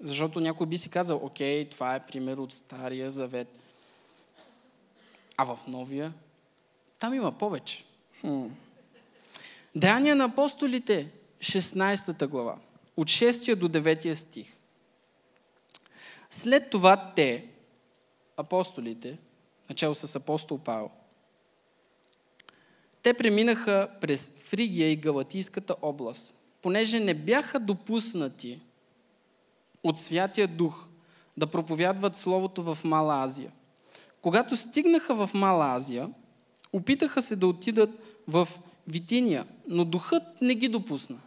Защото 0.01 0.41
някой 0.41 0.67
би 0.67 0.79
си 0.79 0.89
казал, 0.89 1.21
окей, 1.23 1.69
това 1.69 1.95
е 1.95 2.07
пример 2.07 2.37
от 2.37 2.53
Стария 2.53 3.11
Завет. 3.11 3.49
А 5.37 5.45
в 5.45 5.59
Новия, 5.67 6.13
там 6.99 7.15
има 7.15 7.33
повече. 7.33 7.85
Хм. 8.21 8.47
Деяния 9.75 10.17
на 10.17 10.25
апостолите, 10.25 11.11
16 11.39 12.27
глава, 12.27 12.59
от 12.97 13.09
6 13.09 13.55
до 13.55 13.69
9 13.69 14.15
стих. 14.15 14.57
След 16.31 16.71
това 16.71 17.13
те, 17.17 17.47
апостолите, 18.37 19.19
начало 19.69 19.95
с 19.95 20.17
апостол 20.17 20.59
Павел, 20.59 20.91
те 23.03 23.15
преминаха 23.15 23.91
през 24.01 24.33
Фригия 24.39 24.93
и 24.93 24.97
Галатийската 24.97 25.75
област, 25.83 26.35
понеже 26.63 27.01
не 27.01 27.15
бяха 27.15 27.61
допуснати 27.61 28.61
от 29.83 29.99
Святия 29.99 30.49
Дух 30.49 30.87
да 31.37 31.47
проповядват 31.47 32.17
Словото 32.17 32.63
в 32.63 32.79
Мала 32.85 33.25
Азия. 33.25 33.51
Когато 34.23 34.57
стигнаха 34.57 35.27
в 35.27 35.35
Мала 35.35 35.75
Азия, 35.75 36.11
опитаха 36.73 37.23
се 37.23 37.37
да 37.37 37.47
отидат 37.47 37.91
в 38.29 38.49
Витиния, 38.89 39.47
но 39.69 39.85
Духът 39.85 40.23
не 40.41 40.55
ги 40.55 40.69
допусна. 40.69 41.19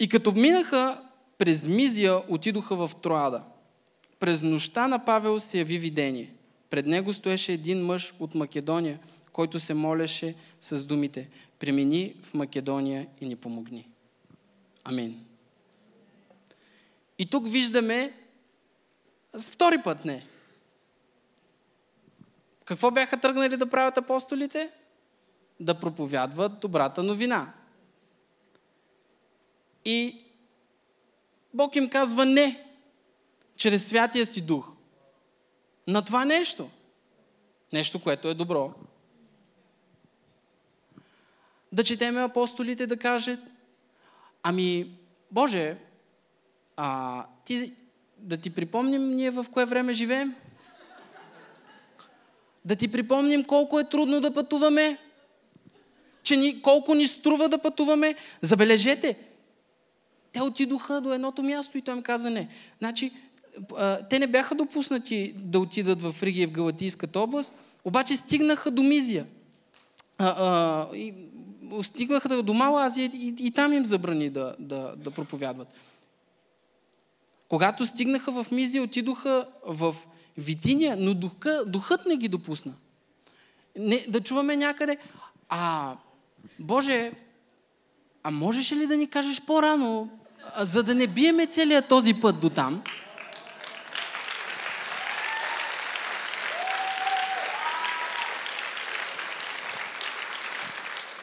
И 0.00 0.08
като 0.08 0.32
минаха 0.32 1.02
през 1.38 1.66
Мизия, 1.66 2.22
отидоха 2.28 2.76
в 2.76 2.90
Троада. 3.02 3.42
През 4.20 4.42
нощта 4.42 4.88
на 4.88 5.04
Павел 5.04 5.40
се 5.40 5.58
яви 5.58 5.78
видение. 5.78 6.32
Пред 6.70 6.86
него 6.86 7.12
стоеше 7.12 7.52
един 7.52 7.84
мъж 7.84 8.14
от 8.20 8.34
Македония, 8.34 8.98
който 9.32 9.60
се 9.60 9.74
молеше 9.74 10.34
с 10.60 10.84
думите 10.84 11.28
Премини 11.58 12.14
в 12.22 12.34
Македония 12.34 13.06
и 13.20 13.26
ни 13.26 13.36
помогни. 13.36 13.88
Амин. 14.84 15.24
И 17.18 17.30
тук 17.30 17.48
виждаме 17.48 18.12
втори 19.50 19.82
път 19.82 20.04
не. 20.04 20.26
Какво 22.64 22.90
бяха 22.90 23.20
тръгнали 23.20 23.56
да 23.56 23.70
правят 23.70 23.98
апостолите? 23.98 24.70
Да 25.60 25.80
проповядват 25.80 26.60
добрата 26.60 27.02
новина. 27.02 27.52
И 29.84 30.24
Бог 31.54 31.76
им 31.76 31.90
казва 31.90 32.24
не, 32.24 32.66
чрез 33.56 33.86
Святия 33.86 34.26
си 34.26 34.40
Дух. 34.40 34.72
На 35.86 36.04
това 36.04 36.24
нещо. 36.24 36.70
Нещо, 37.72 38.02
което 38.02 38.28
е 38.28 38.34
добро. 38.34 38.72
Да 41.72 41.84
четеме 41.84 42.22
апостолите 42.22 42.86
да 42.86 42.96
кажат, 42.96 43.40
ами, 44.42 44.90
Боже, 45.30 45.76
а, 46.76 47.24
ти, 47.44 47.72
да 48.18 48.36
ти 48.36 48.50
припомним 48.50 49.16
ние 49.16 49.30
в 49.30 49.46
кое 49.52 49.64
време 49.64 49.92
живеем? 49.92 50.34
Да 52.64 52.76
ти 52.76 52.88
припомним 52.88 53.44
колко 53.44 53.80
е 53.80 53.84
трудно 53.84 54.20
да 54.20 54.34
пътуваме? 54.34 54.98
Че 56.22 56.36
ни, 56.36 56.62
колко 56.62 56.94
ни 56.94 57.06
струва 57.06 57.48
да 57.48 57.58
пътуваме? 57.58 58.14
Забележете, 58.42 59.18
те 60.32 60.42
отидоха 60.42 61.00
до 61.00 61.12
едното 61.12 61.42
място 61.42 61.78
и 61.78 61.82
той 61.82 61.96
им 61.96 62.02
каза 62.02 62.30
не. 62.30 62.48
Значи, 62.78 63.12
те 64.10 64.18
не 64.18 64.26
бяха 64.26 64.54
допуснати 64.54 65.34
да 65.36 65.60
отидат 65.60 66.02
в 66.02 66.22
Ригия 66.22 66.48
в 66.48 66.52
Галатийската 66.52 67.20
област, 67.20 67.54
обаче 67.84 68.16
стигнаха 68.16 68.70
до 68.70 68.82
Мизия. 68.82 69.26
А, 70.18 70.26
а, 70.26 70.96
и, 70.96 71.14
стигнаха 71.82 72.42
до 72.42 72.54
Мала 72.54 72.84
Азия 72.84 73.10
и, 73.14 73.28
и, 73.28 73.46
и 73.46 73.50
там 73.50 73.72
им 73.72 73.86
забрани 73.86 74.30
да, 74.30 74.54
да, 74.58 74.94
да 74.96 75.10
проповядват. 75.10 75.68
Когато 77.48 77.86
стигнаха 77.86 78.42
в 78.42 78.50
Мизия, 78.50 78.82
отидоха 78.82 79.46
в 79.66 79.96
Витиния, 80.38 80.96
но 80.98 81.14
духа, 81.14 81.64
духът 81.66 82.06
не 82.06 82.16
ги 82.16 82.28
допусна. 82.28 82.72
Не, 83.76 84.06
да 84.08 84.20
чуваме 84.20 84.56
някъде, 84.56 84.98
а, 85.48 85.96
Боже, 86.58 87.12
а 88.22 88.30
можеш 88.30 88.72
ли 88.72 88.86
да 88.86 88.96
ни 88.96 89.10
кажеш 89.10 89.40
по-рано, 89.40 90.08
за 90.58 90.82
да 90.82 90.94
не 90.94 91.06
биеме 91.06 91.46
целият 91.46 91.88
този 91.88 92.14
път 92.14 92.40
до 92.40 92.50
там? 92.50 92.82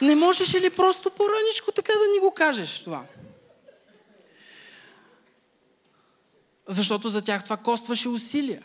Не 0.01 0.15
можеш 0.15 0.53
ли 0.55 0.69
просто 0.69 1.09
по-раничко 1.09 1.71
така 1.71 1.93
да 1.93 2.13
ни 2.13 2.19
го 2.19 2.32
кажеш 2.32 2.84
това? 2.84 3.03
Защото 6.68 7.09
за 7.09 7.22
тях 7.22 7.43
това 7.43 7.57
костваше 7.57 8.09
усилия. 8.09 8.64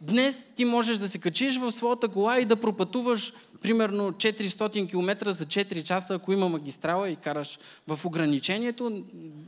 Днес 0.00 0.52
ти 0.56 0.64
можеш 0.64 0.98
да 0.98 1.08
се 1.08 1.18
качиш 1.18 1.58
в 1.58 1.72
своята 1.72 2.08
кола 2.08 2.40
и 2.40 2.44
да 2.44 2.60
пропътуваш 2.60 3.32
примерно 3.62 4.12
400 4.12 4.90
км 4.90 5.32
за 5.32 5.46
4 5.46 5.82
часа, 5.82 6.14
ако 6.14 6.32
има 6.32 6.48
магистрала 6.48 7.10
и 7.10 7.16
караш 7.16 7.58
в 7.88 8.04
ограничението. 8.04 9.04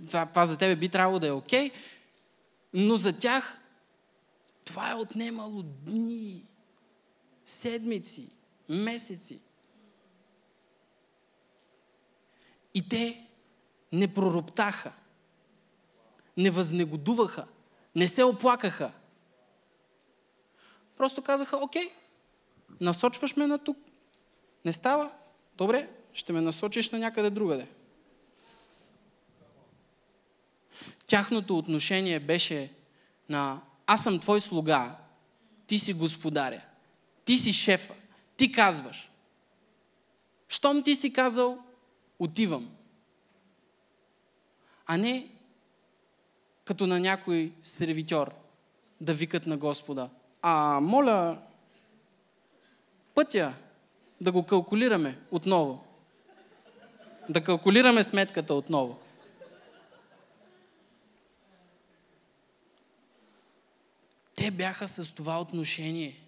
Това, 0.06 0.26
това 0.26 0.46
за 0.46 0.58
тебе 0.58 0.76
би 0.76 0.88
трябвало 0.88 1.18
да 1.18 1.26
е 1.26 1.32
окей. 1.32 1.70
Okay, 1.70 1.72
но 2.74 2.96
за 2.96 3.12
тях 3.12 3.60
това 4.64 4.90
е 4.90 4.94
отнемало 4.94 5.62
дни, 5.62 6.44
седмици, 7.44 8.28
месеци. 8.68 9.38
И 12.74 12.88
те 12.88 13.26
не 13.92 14.14
пророптаха, 14.14 14.92
не 16.40 16.50
възнегодуваха, 16.50 17.46
не 17.94 18.08
се 18.08 18.24
оплакаха. 18.24 18.92
Просто 20.96 21.22
казаха, 21.22 21.56
окей, 21.56 21.92
насочваш 22.80 23.36
ме 23.36 23.46
на 23.46 23.58
тук. 23.58 23.78
Не 24.64 24.72
става? 24.72 25.10
Добре, 25.56 25.88
ще 26.12 26.32
ме 26.32 26.40
насочиш 26.40 26.90
на 26.90 26.98
някъде 26.98 27.30
другаде. 27.30 27.66
Тяхното 31.06 31.58
отношение 31.58 32.20
беше 32.20 32.72
на 33.28 33.60
аз 33.86 34.02
съм 34.02 34.18
твой 34.18 34.40
слуга, 34.40 34.96
ти 35.66 35.78
си 35.78 35.92
господаря, 35.92 36.62
ти 37.24 37.38
си 37.38 37.52
шефа, 37.52 37.94
ти 38.36 38.52
казваш. 38.52 39.10
Щом 40.48 40.82
ти 40.82 40.96
си 40.96 41.12
казал, 41.12 41.58
отивам. 42.18 42.70
А 44.86 44.96
не 44.96 45.30
като 46.70 46.86
на 46.86 47.00
някой 47.00 47.52
сервитьор 47.62 48.32
да 49.00 49.14
викат 49.14 49.46
на 49.46 49.56
Господа. 49.56 50.10
А, 50.42 50.80
моля, 50.80 51.38
пътя 53.14 53.54
да 54.20 54.32
го 54.32 54.46
калкулираме 54.46 55.18
отново. 55.30 55.84
Да 57.28 57.44
калкулираме 57.44 58.04
сметката 58.04 58.54
отново. 58.54 58.98
Те 64.34 64.50
бяха 64.50 64.88
с 64.88 65.12
това 65.14 65.40
отношение. 65.40 66.20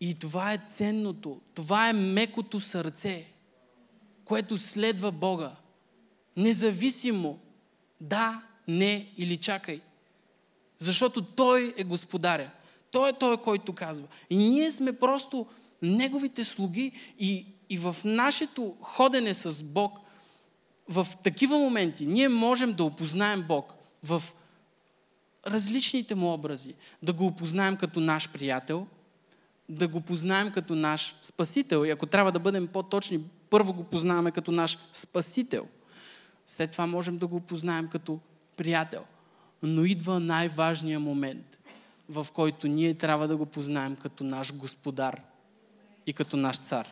И 0.00 0.18
това 0.18 0.52
е 0.52 0.62
ценното. 0.68 1.40
Това 1.54 1.88
е 1.88 1.92
мекото 1.92 2.60
сърце, 2.60 3.26
което 4.24 4.58
следва 4.58 5.12
Бога. 5.12 5.56
Независимо 6.36 7.38
да, 8.00 8.42
не 8.68 9.06
или 9.16 9.36
чакай. 9.36 9.80
Защото 10.78 11.22
Той 11.22 11.74
е 11.76 11.84
господаря. 11.84 12.50
Той 12.90 13.08
е 13.08 13.12
Той, 13.12 13.36
който 13.36 13.72
казва. 13.72 14.06
И 14.30 14.36
ние 14.36 14.72
сме 14.72 14.92
просто 14.92 15.46
Неговите 15.82 16.44
слуги 16.44 16.92
и, 17.18 17.46
и 17.70 17.78
в 17.78 17.96
нашето 18.04 18.76
ходене 18.80 19.34
с 19.34 19.62
Бог, 19.62 19.98
в 20.88 21.06
такива 21.24 21.58
моменти, 21.58 22.06
ние 22.06 22.28
можем 22.28 22.72
да 22.72 22.84
опознаем 22.84 23.44
Бог 23.48 23.74
в 24.02 24.22
различните 25.46 26.14
му 26.14 26.32
образи. 26.32 26.74
Да 27.02 27.12
го 27.12 27.26
опознаем 27.26 27.76
като 27.76 28.00
наш 28.00 28.30
приятел, 28.30 28.86
да 29.68 29.88
го 29.88 30.00
познаем 30.00 30.52
като 30.52 30.74
наш 30.74 31.14
спасител. 31.22 31.84
И 31.86 31.90
ако 31.90 32.06
трябва 32.06 32.32
да 32.32 32.38
бъдем 32.38 32.66
по-точни, 32.66 33.20
първо 33.50 33.72
го 33.72 33.84
познаваме 33.84 34.30
като 34.30 34.52
наш 34.52 34.78
спасител. 34.92 35.66
След 36.46 36.70
това 36.70 36.86
можем 36.86 37.18
да 37.18 37.26
го 37.26 37.40
познаем 37.40 37.88
като 37.88 38.20
приятел. 38.56 39.04
Но 39.62 39.84
идва 39.84 40.20
най-важният 40.20 41.02
момент, 41.02 41.58
в 42.08 42.26
който 42.32 42.68
ние 42.68 42.94
трябва 42.94 43.28
да 43.28 43.36
го 43.36 43.46
познаем 43.46 43.96
като 43.96 44.24
наш 44.24 44.54
господар 44.54 45.20
и 46.06 46.12
като 46.12 46.36
наш 46.36 46.58
цар. 46.58 46.88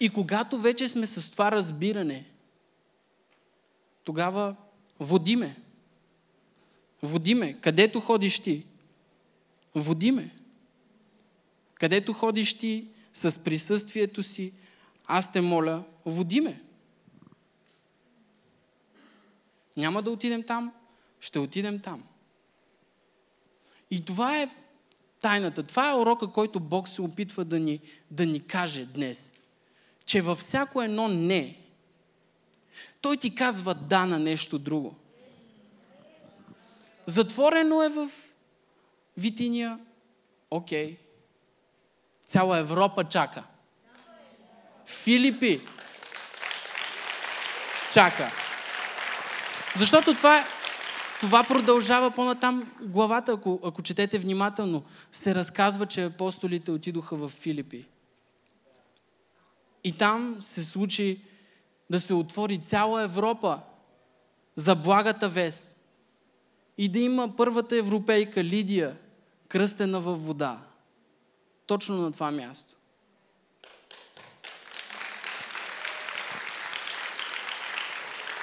И 0.00 0.08
когато 0.08 0.58
вече 0.58 0.88
сме 0.88 1.06
с 1.06 1.30
това 1.30 1.52
разбиране, 1.52 2.24
тогава 4.04 4.56
водиме. 5.00 5.56
Водиме. 7.02 7.60
Където 7.60 8.00
ходиш 8.00 8.40
ти? 8.40 8.66
Водиме. 9.74 10.34
Където 11.74 12.12
ходиш 12.12 12.54
ти 12.54 12.86
с 13.14 13.44
присъствието 13.44 14.22
си, 14.22 14.52
аз 15.06 15.32
те 15.32 15.40
моля, 15.40 15.84
водиме. 16.06 16.60
Няма 19.76 20.02
да 20.02 20.10
отидем 20.10 20.42
там, 20.42 20.72
ще 21.20 21.38
отидем 21.38 21.80
там. 21.80 22.02
И 23.90 24.04
това 24.04 24.42
е 24.42 24.48
тайната. 25.20 25.62
Това 25.62 25.90
е 25.90 25.96
урока, 25.96 26.32
който 26.32 26.60
Бог 26.60 26.88
се 26.88 27.02
опитва 27.02 27.44
да 27.44 27.58
ни, 27.58 27.80
да 28.10 28.26
ни 28.26 28.46
каже 28.46 28.86
днес. 28.86 29.34
Че 30.04 30.20
във 30.20 30.38
всяко 30.38 30.82
едно 30.82 31.08
не, 31.08 31.60
Той 33.00 33.16
ти 33.16 33.34
казва 33.34 33.74
да 33.74 34.06
на 34.06 34.18
нещо 34.18 34.58
друго. 34.58 34.94
Затворено 37.06 37.82
е 37.82 37.88
в 37.88 38.10
Витиния. 39.16 39.78
Окей. 40.50 40.96
Цяла 42.30 42.58
Европа 42.58 43.04
чака. 43.04 43.42
Филипи 44.86 45.60
чака. 47.92 48.30
Защото 49.76 50.14
това, 50.14 50.44
това 51.20 51.44
продължава 51.44 52.10
по-натам 52.10 52.72
главата, 52.82 53.32
ако, 53.32 53.60
ако 53.64 53.82
четете 53.82 54.18
внимателно. 54.18 54.82
Се 55.12 55.34
разказва, 55.34 55.86
че 55.86 56.04
апостолите 56.04 56.70
отидоха 56.70 57.16
в 57.16 57.28
Филипи. 57.28 57.86
И 59.84 59.92
там 59.92 60.36
се 60.40 60.64
случи 60.64 61.20
да 61.90 62.00
се 62.00 62.14
отвори 62.14 62.58
цяла 62.58 63.02
Европа 63.02 63.60
за 64.54 64.74
благата 64.74 65.28
вест. 65.28 65.76
И 66.78 66.88
да 66.88 66.98
има 66.98 67.36
първата 67.36 67.76
европейка 67.76 68.44
Лидия, 68.44 68.96
кръстена 69.48 70.00
във 70.00 70.26
вода. 70.26 70.69
Точно 71.70 71.96
на 71.96 72.12
това 72.12 72.30
място. 72.30 72.76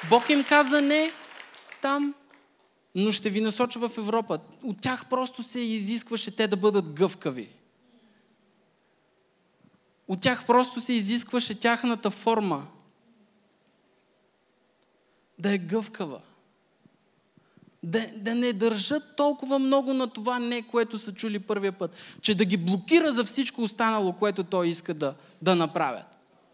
Бог 0.10 0.30
им 0.30 0.44
каза 0.44 0.82
не 0.82 1.12
там, 1.82 2.16
но 2.96 3.12
ще 3.12 3.30
ви 3.30 3.42
насоча 3.42 3.80
в 3.80 3.98
Европа. 3.98 4.40
От 4.64 4.82
тях 4.82 5.10
просто 5.10 5.44
се 5.44 5.60
изискваше 5.60 6.36
те 6.36 6.48
да 6.48 6.58
бъдат 6.58 6.94
гъвкави. 6.94 7.50
От 10.08 10.22
тях 10.22 10.46
просто 10.46 10.82
се 10.82 10.94
изискваше 10.94 11.60
тяхната 11.60 12.12
форма 12.12 12.68
да 15.40 15.54
е 15.54 15.58
гъвкава. 15.58 16.22
Да, 17.84 18.08
да 18.16 18.36
не 18.36 18.54
държат 18.54 19.04
толкова 19.18 19.60
много 19.60 19.94
на 19.94 20.08
това 20.08 20.40
не, 20.40 20.62
което 20.62 20.98
са 20.98 21.14
чули 21.14 21.40
първия 21.40 21.72
път. 21.72 21.96
Че 22.22 22.36
да 22.36 22.46
ги 22.46 22.58
блокира 22.58 23.12
за 23.12 23.24
всичко 23.24 23.62
останало, 23.62 24.14
което 24.14 24.44
той 24.44 24.68
иска 24.68 24.94
да, 24.94 25.16
да 25.42 25.56
направят. 25.56 26.06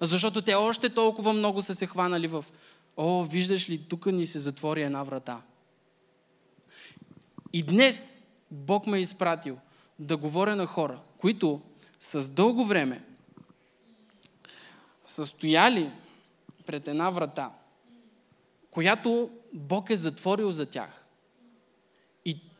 Защото 0.01 0.41
те 0.41 0.53
още 0.53 0.89
толкова 0.89 1.33
много 1.33 1.61
са 1.61 1.75
се 1.75 1.87
хванали 1.87 2.27
в 2.27 2.45
О, 2.97 3.23
виждаш 3.23 3.69
ли, 3.69 3.77
тук 3.77 4.05
ни 4.05 4.25
се 4.25 4.39
затвори 4.39 4.83
една 4.83 5.03
врата. 5.03 5.41
И 7.53 7.63
днес 7.63 8.23
Бог 8.51 8.87
ме 8.87 8.97
е 8.97 9.01
изпратил 9.01 9.57
да 9.99 10.17
говоря 10.17 10.55
на 10.55 10.65
хора, 10.65 10.99
които 11.17 11.61
с 11.99 12.29
дълго 12.29 12.65
време 12.65 13.03
са 15.05 15.27
стояли 15.27 15.91
пред 16.65 16.87
една 16.87 17.09
врата, 17.09 17.51
която 18.71 19.29
Бог 19.53 19.89
е 19.89 19.95
затворил 19.95 20.51
за 20.51 20.65
тях. 20.65 21.02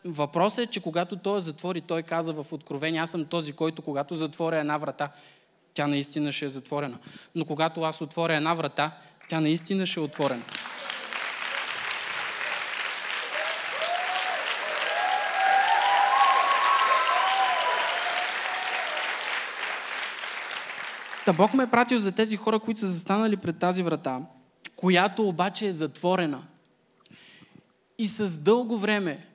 Въпросът 0.05 0.59
е, 0.59 0.67
че 0.67 0.81
когато 0.81 1.15
Той 1.15 1.41
затвори, 1.41 1.81
Той 1.81 2.03
каза 2.03 2.33
в 2.33 2.53
Откровение, 2.53 3.01
аз 3.01 3.09
съм 3.09 3.25
този, 3.25 3.53
който 3.53 3.81
когато 3.81 4.15
затворя 4.15 4.59
една 4.59 4.77
врата, 4.77 5.09
тя 5.73 5.87
наистина 5.87 6.31
ще 6.31 6.45
е 6.45 6.49
затворена. 6.49 6.97
Но 7.35 7.45
когато 7.45 7.81
аз 7.81 8.01
отворя 8.01 8.35
една 8.35 8.53
врата, 8.53 8.97
тя 9.29 9.39
наистина 9.39 9.85
ще 9.85 9.99
е 9.99 10.03
отворена. 10.03 10.43
Та 21.25 21.33
Бог 21.33 21.53
ме 21.53 21.63
е 21.63 21.67
пратил 21.67 21.99
за 21.99 22.11
тези 22.11 22.37
хора, 22.37 22.59
които 22.59 22.79
са 22.79 22.87
застанали 22.87 23.37
пред 23.37 23.59
тази 23.59 23.83
врата, 23.83 24.21
която 24.75 25.27
обаче 25.27 25.65
е 25.67 25.71
затворена. 25.71 26.43
И 27.97 28.07
с 28.07 28.37
дълго 28.39 28.77
време 28.77 29.27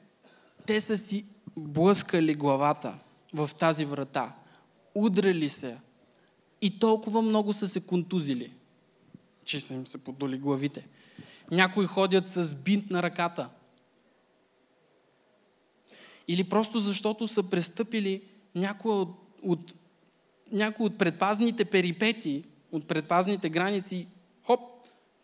те 0.69 0.81
са 0.81 0.99
си 0.99 1.25
блъскали 1.57 2.35
главата 2.35 2.99
в 3.35 3.51
тази 3.59 3.85
врата, 3.85 4.35
удрали 4.95 5.49
се 5.49 5.77
и 6.61 6.79
толкова 6.79 7.23
много 7.23 7.53
са 7.53 7.69
се 7.69 7.81
контузили 7.81 8.53
че 9.49 9.61
са 9.61 9.75
им 9.75 9.87
се 9.87 9.99
подоли 9.99 10.39
главите. 10.39 10.87
Някои 11.51 11.87
ходят 11.87 12.29
с 12.29 12.55
бинт 12.55 12.91
на 12.91 13.03
ръката. 13.03 13.49
Или 16.29 16.45
просто 16.45 16.81
защото 16.81 17.29
са 17.29 17.43
престъпили 17.43 18.23
някои 18.55 18.93
от, 18.93 19.09
от, 19.43 19.75
някои 20.53 20.87
от 20.87 20.99
предпазните 20.99 21.65
перипети, 21.65 22.45
от 22.73 22.89
предпазните 22.89 23.49
граници, 23.49 24.07
хоп, 24.43 24.61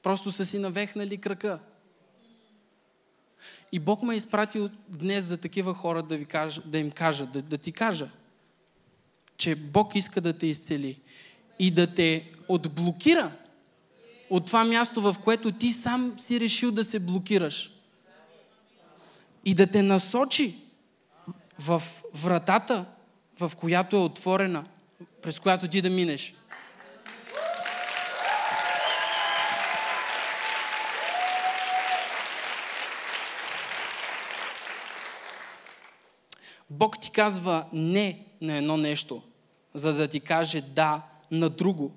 просто 0.02 0.32
са 0.32 0.46
си 0.46 0.58
навехнали 0.58 1.18
крака. 1.18 1.60
И 3.74 3.78
Бог 3.78 4.02
ме 4.02 4.14
е 4.14 4.16
изпратил 4.16 4.70
днес 4.88 5.24
за 5.24 5.40
такива 5.40 5.74
хора 5.74 6.02
да, 6.02 6.16
ви 6.16 6.24
кажа, 6.24 6.62
да 6.64 6.78
им 6.78 6.90
кажа, 6.90 7.26
да, 7.26 7.42
да 7.42 7.58
ти 7.58 7.72
кажа, 7.72 8.08
че 9.36 9.54
Бог 9.54 9.94
иска 9.94 10.20
да 10.20 10.38
те 10.38 10.46
изцели 10.46 11.00
и 11.58 11.70
да 11.70 11.94
те 11.94 12.30
отблокира 12.48 13.32
от 14.30 14.46
това 14.46 14.64
място, 14.64 15.00
в 15.00 15.16
което 15.24 15.52
ти 15.52 15.72
сам 15.72 16.14
си 16.18 16.40
решил 16.40 16.70
да 16.70 16.84
се 16.84 16.98
блокираш. 16.98 17.70
и 19.44 19.54
да 19.54 19.66
те 19.66 19.82
насочи 19.82 20.56
в 21.58 21.82
вратата, 22.14 22.84
в 23.40 23.52
която 23.56 23.96
е 23.96 24.00
отворена, 24.00 24.64
през 25.22 25.38
която 25.38 25.68
ти 25.68 25.82
да 25.82 25.90
минеш. 25.90 26.34
Бог 36.78 37.00
ти 37.00 37.10
казва 37.10 37.64
не 37.72 38.18
на 38.40 38.56
едно 38.56 38.76
нещо, 38.76 39.22
за 39.74 39.92
да 39.92 40.08
ти 40.08 40.20
каже 40.20 40.60
да 40.60 41.02
на 41.30 41.48
друго 41.48 41.92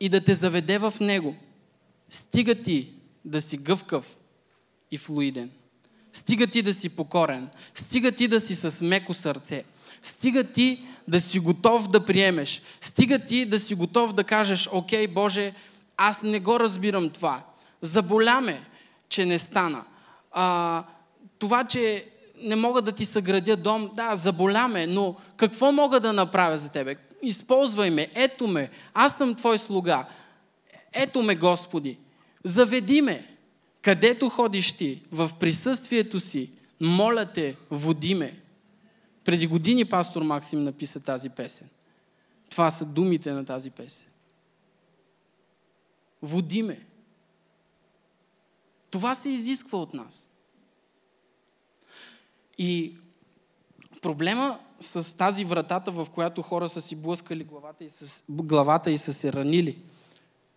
и 0.00 0.08
да 0.08 0.20
те 0.20 0.34
заведе 0.34 0.78
в 0.78 0.94
него. 1.00 1.36
Стига 2.10 2.54
ти 2.54 2.88
да 3.24 3.40
си 3.40 3.56
гъвкав 3.56 4.16
и 4.90 4.98
флуиден. 4.98 5.50
Стига 6.12 6.46
ти 6.46 6.62
да 6.62 6.74
си 6.74 6.88
покорен. 6.88 7.48
Стига 7.74 8.12
ти 8.12 8.28
да 8.28 8.40
си 8.40 8.54
с 8.54 8.84
меко 8.84 9.14
сърце. 9.14 9.64
Стига 10.02 10.44
ти 10.44 10.82
да 11.08 11.20
си 11.20 11.38
готов 11.38 11.88
да 11.88 12.06
приемеш. 12.06 12.62
Стига 12.80 13.18
ти 13.18 13.44
да 13.44 13.60
си 13.60 13.74
готов 13.74 14.12
да 14.12 14.24
кажеш, 14.24 14.68
окей, 14.72 15.06
Боже, 15.06 15.54
аз 15.96 16.22
не 16.22 16.40
го 16.40 16.60
разбирам 16.60 17.10
това. 17.10 17.42
Заболяме, 17.82 18.62
че 19.08 19.24
не 19.24 19.38
стана. 19.38 19.84
А, 20.32 20.84
това, 21.38 21.64
че 21.64 22.04
не 22.38 22.56
мога 22.56 22.82
да 22.82 22.92
ти 22.92 23.04
съградя 23.04 23.56
дом, 23.56 23.90
да, 23.94 24.16
заболяме, 24.16 24.86
но 24.86 25.16
какво 25.36 25.72
мога 25.72 26.00
да 26.00 26.12
направя 26.12 26.58
за 26.58 26.72
тебе? 26.72 26.96
Използвай 27.22 27.90
ме, 27.90 28.10
ето 28.14 28.46
ме, 28.46 28.70
аз 28.94 29.16
съм 29.16 29.34
твой 29.34 29.58
слуга. 29.58 30.08
Ето 30.92 31.22
ме, 31.22 31.36
Господи. 31.36 31.98
Заведи 32.44 33.02
ме. 33.02 33.36
Където 33.82 34.28
ходиш 34.28 34.72
ти, 34.72 35.02
в 35.12 35.30
присъствието 35.40 36.20
си, 36.20 36.50
моля 36.80 37.26
те, 37.26 37.56
води 37.70 38.14
ме. 38.14 38.40
Преди 39.24 39.46
години 39.46 39.84
пастор 39.84 40.22
Максим 40.22 40.64
написа 40.64 41.00
тази 41.00 41.30
песен. 41.30 41.68
Това 42.50 42.70
са 42.70 42.84
думите 42.84 43.32
на 43.32 43.44
тази 43.44 43.70
песен. 43.70 44.06
Води 46.22 46.62
ме. 46.62 46.86
Това 48.90 49.14
се 49.14 49.28
изисква 49.28 49.78
от 49.78 49.94
нас. 49.94 50.25
И 52.58 52.96
проблема 54.02 54.58
с 54.80 55.16
тази 55.16 55.44
вратата, 55.44 55.90
в 55.90 56.06
която 56.14 56.42
хора 56.42 56.68
са 56.68 56.82
си 56.82 56.96
блъскали 56.96 57.44
главата 57.44 57.84
и, 57.84 57.90
с, 57.90 58.22
главата 58.28 58.90
и 58.90 58.98
са 58.98 59.14
се 59.14 59.32
ранили, 59.32 59.78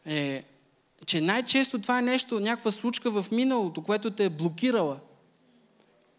е, 0.06 0.44
че 1.06 1.22
най-често 1.22 1.82
това 1.82 2.00
е 2.00 2.02
нещо, 2.02 2.40
някаква 2.40 2.72
случка 2.72 3.22
в 3.22 3.32
миналото, 3.32 3.84
което 3.84 4.12
те 4.12 4.26
е 4.26 4.30
блокирала 4.30 5.00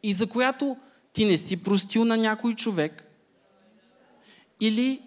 и 0.02 0.12
за 0.12 0.26
която 0.26 0.76
ти 1.12 1.24
не 1.24 1.36
си 1.36 1.62
простил 1.62 2.04
на 2.04 2.16
някой 2.16 2.54
човек 2.54 3.04
или 4.60 5.02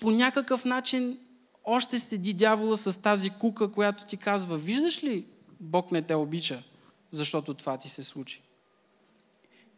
по 0.00 0.10
някакъв 0.10 0.64
начин 0.64 1.18
още 1.64 1.98
седи 1.98 2.32
дявола 2.32 2.76
с 2.76 3.00
тази 3.02 3.30
кука, 3.30 3.72
която 3.72 4.06
ти 4.06 4.16
казва, 4.16 4.58
виждаш 4.58 5.04
ли, 5.04 5.26
Бог 5.60 5.92
не 5.92 6.02
те 6.02 6.14
обича, 6.14 6.62
защото 7.10 7.54
това 7.54 7.78
ти 7.78 7.88
се 7.88 8.02
случи. 8.02 8.43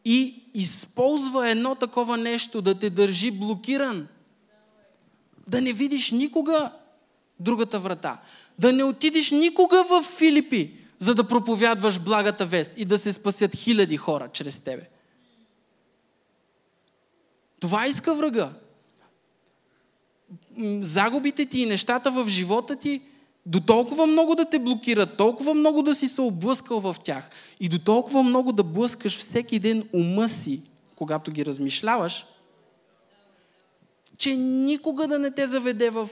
И 0.09 0.45
използва 0.55 1.51
едно 1.51 1.75
такова 1.75 2.17
нещо 2.17 2.63
да 2.63 2.79
те 2.79 2.91
държи 2.91 3.31
блокиран. 3.31 4.09
Да 5.47 5.61
не 5.61 5.73
видиш 5.73 6.11
никога 6.11 6.73
другата 7.41 7.81
врата. 7.81 8.21
Да 8.59 8.73
не 8.73 8.85
отидеш 8.85 9.31
никога 9.31 9.85
в 9.85 10.03
Филипи, 10.03 10.73
за 10.99 11.15
да 11.15 11.29
проповядваш 11.29 12.01
благата 12.01 12.47
вест 12.47 12.75
и 12.77 12.85
да 12.85 12.99
се 12.99 13.13
спасят 13.13 13.57
хиляди 13.57 13.97
хора 13.97 14.29
чрез 14.33 14.61
тебе. 14.61 14.89
Това 17.61 17.87
иска 17.87 18.15
врага. 18.15 18.51
Загубите 20.81 21.47
ти 21.47 21.61
и 21.61 21.67
нещата 21.67 22.11
в 22.11 22.29
живота 22.29 22.77
ти 22.77 23.03
до 23.47 23.61
толкова 23.61 24.07
много 24.07 24.35
да 24.35 24.45
те 24.45 24.59
блокират, 24.59 25.17
толкова 25.17 25.55
много 25.55 25.83
да 25.83 25.95
си 25.95 26.09
се 26.09 26.21
облъскал 26.21 26.81
в 26.81 26.97
тях 27.05 27.31
и 27.61 27.69
до 27.69 27.79
толкова 27.79 28.23
много 28.23 28.53
да 28.53 28.63
блъскаш 28.63 29.19
всеки 29.19 29.59
ден 29.59 29.89
ума 29.93 30.29
си, 30.29 30.63
когато 30.97 31.31
ги 31.31 31.47
размишляваш, 31.47 32.27
че 34.19 34.37
никога 34.37 35.09
да 35.09 35.19
не 35.19 35.31
те 35.31 35.47
заведе 35.47 35.91
в 35.91 36.11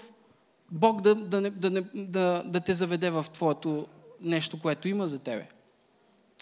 Бог 0.70 1.00
да, 1.00 1.14
да, 1.14 1.40
да, 1.40 1.50
да, 1.50 1.84
да, 1.94 2.42
да 2.46 2.60
те 2.60 2.74
заведе 2.74 3.10
в 3.10 3.26
твоето 3.32 3.86
нещо, 4.20 4.60
което 4.60 4.88
има 4.88 5.06
за 5.06 5.18
тебе. 5.18 5.48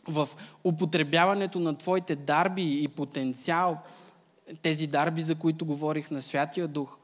В 0.09 0.28
употребяването 0.64 1.61
на 1.61 1.78
твоите 1.78 2.16
дарби 2.16 2.82
и 2.82 2.88
потенциал, 2.88 3.78
тези 4.62 4.86
дарби, 4.86 5.22
за 5.22 5.34
които 5.34 5.64
говорих 5.64 6.11
на 6.11 6.22
Святия 6.22 6.68
Дух. 6.68 6.97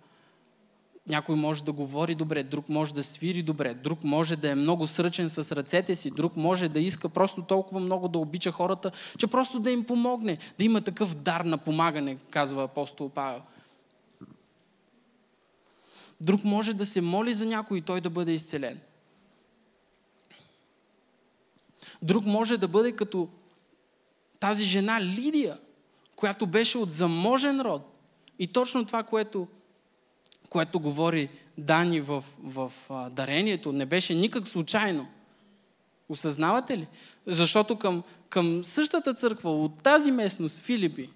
Някой 1.09 1.37
може 1.37 1.65
да 1.65 1.73
говори 1.73 2.15
добре, 2.15 2.43
друг 2.43 2.69
може 2.69 2.95
да 2.95 3.03
свири 3.03 3.43
добре, 3.43 3.75
друг 3.75 4.05
може 4.05 4.37
да 4.37 4.51
е 4.51 4.55
много 4.55 4.87
сръчен 4.87 5.31
с 5.31 5.57
ръцете 5.57 5.97
си, 5.97 6.11
друг 6.11 6.37
може 6.37 6.69
да 6.69 6.81
иска 6.81 7.09
просто 7.09 7.43
толкова 7.43 7.81
много 7.81 8.09
да 8.09 8.19
обича 8.19 8.51
хората, 8.51 8.91
че 9.19 9.27
просто 9.27 9.61
да 9.61 9.71
им 9.71 9.85
помогне, 9.85 10.39
да 10.59 10.65
има 10.65 10.81
такъв 10.81 11.15
дар 11.15 11.41
на 11.41 11.59
помагане, 11.59 12.17
казва 12.31 12.65
апостол 12.65 13.09
Павел. 13.09 13.43
Друг 16.21 16.45
може 16.45 16.75
да 16.75 16.87
се 16.87 17.01
моли 17.01 17.35
за 17.35 17.47
някой 17.47 17.79
и 17.79 17.83
той 17.83 18.01
да 18.01 18.11
бъде 18.11 18.33
изцелен. 18.33 18.81
Друг 22.03 22.27
може 22.27 22.57
да 22.57 22.69
бъде 22.69 22.93
като 22.93 23.29
тази 24.41 24.65
жена 24.65 25.01
Лидия, 25.03 25.59
която 26.17 26.47
беше 26.47 26.79
от 26.79 26.93
заможен 26.93 27.61
род. 27.61 27.83
И 28.39 28.47
точно 28.47 28.87
това, 28.87 29.03
което, 29.03 29.49
което 30.51 30.81
говори 30.81 31.29
Дани 31.59 32.01
в, 32.01 32.25
в 32.43 32.73
а, 32.91 33.11
дарението, 33.11 33.73
не 33.73 33.87
беше 33.87 34.15
никак 34.15 34.49
случайно. 34.49 35.09
Осъзнавате 36.09 36.79
ли? 36.79 36.87
Защото 37.27 37.79
към, 37.79 38.03
към 38.29 38.65
същата 38.65 39.15
църква, 39.15 39.51
от 39.51 39.83
тази 39.83 40.11
местност, 40.11 40.61
Филипи, 40.61 41.11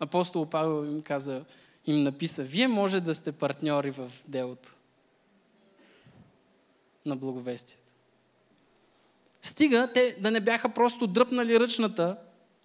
апостол 0.00 0.46
Павел 0.46 0.86
им 0.86 1.02
каза, 1.02 1.44
им 1.86 2.02
написа, 2.02 2.42
вие 2.42 2.68
може 2.68 3.00
да 3.00 3.14
сте 3.14 3.32
партньори 3.32 3.90
в 3.90 4.10
делото 4.28 4.74
на 7.06 7.16
благовестието. 7.16 7.82
Стига 9.42 9.90
те 9.94 10.16
да 10.20 10.30
не 10.30 10.40
бяха 10.40 10.68
просто 10.68 11.06
дръпнали 11.06 11.60
ръчната 11.60 12.16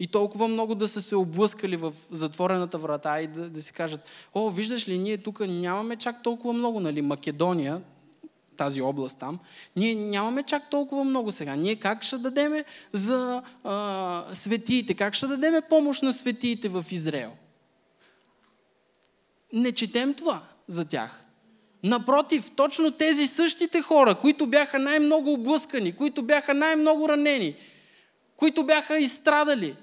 и 0.04 0.08
толкова 0.08 0.48
много 0.48 0.76
да 0.76 0.88
са 0.88 1.02
се 1.02 1.16
облъскали 1.16 1.76
в 1.76 1.94
затворената 2.12 2.78
врата 2.78 3.22
и 3.22 3.28
да, 3.28 3.50
да 3.50 3.62
си 3.62 3.74
кажат, 3.74 4.06
о, 4.34 4.50
виждаш 4.50 4.88
ли, 4.88 4.98
ние 4.98 5.18
тук 5.18 5.40
нямаме 5.40 5.96
чак 5.96 6.24
толкова 6.24 6.54
много, 6.54 6.80
нали, 6.80 7.02
Македония, 7.02 7.82
тази 8.58 8.82
област 8.82 9.20
там, 9.20 9.40
ние 9.76 9.96
нямаме 9.96 10.44
чак 10.44 10.70
толкова 10.70 11.04
много 11.04 11.32
сега. 11.32 11.56
Ние 11.56 11.76
как 11.76 12.04
ще 12.04 12.18
дадеме 12.18 12.66
за 12.94 13.42
а, 13.64 14.24
светиите, 14.34 14.94
как 14.94 15.14
ще 15.14 15.28
дадеме 15.28 15.62
помощ 15.62 16.04
на 16.04 16.14
светиите 16.14 16.70
в 16.70 16.86
Израел? 16.92 17.32
Не 19.54 19.72
четем 19.72 20.14
това 20.14 20.42
за 20.68 20.86
тях. 20.86 21.26
Напротив, 21.84 22.52
точно 22.56 22.92
тези 22.92 23.28
същите 23.28 23.82
хора, 23.82 24.16
които 24.16 24.48
бяха 24.48 24.80
най-много 24.80 25.34
облъскани, 25.34 25.96
които 25.96 26.24
бяха 26.24 26.54
най-много 26.54 27.10
ранени, 27.10 27.56
които 28.38 28.66
бяха 28.66 28.98
изстрадали, 28.98 29.76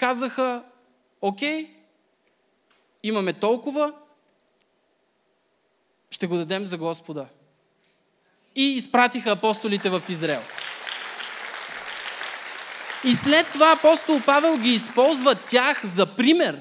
казаха, 0.00 0.62
окей, 1.20 1.70
имаме 3.02 3.32
толкова, 3.32 3.92
ще 6.10 6.26
го 6.26 6.36
дадем 6.36 6.66
за 6.66 6.78
Господа. 6.78 7.26
И 8.56 8.62
изпратиха 8.62 9.30
апостолите 9.30 9.90
в 9.90 10.02
Израел. 10.08 10.42
И 13.04 13.12
след 13.12 13.46
това 13.52 13.72
апостол 13.72 14.20
Павел 14.26 14.56
ги 14.56 14.70
използва 14.70 15.34
тях 15.34 15.86
за 15.86 16.16
пример, 16.16 16.60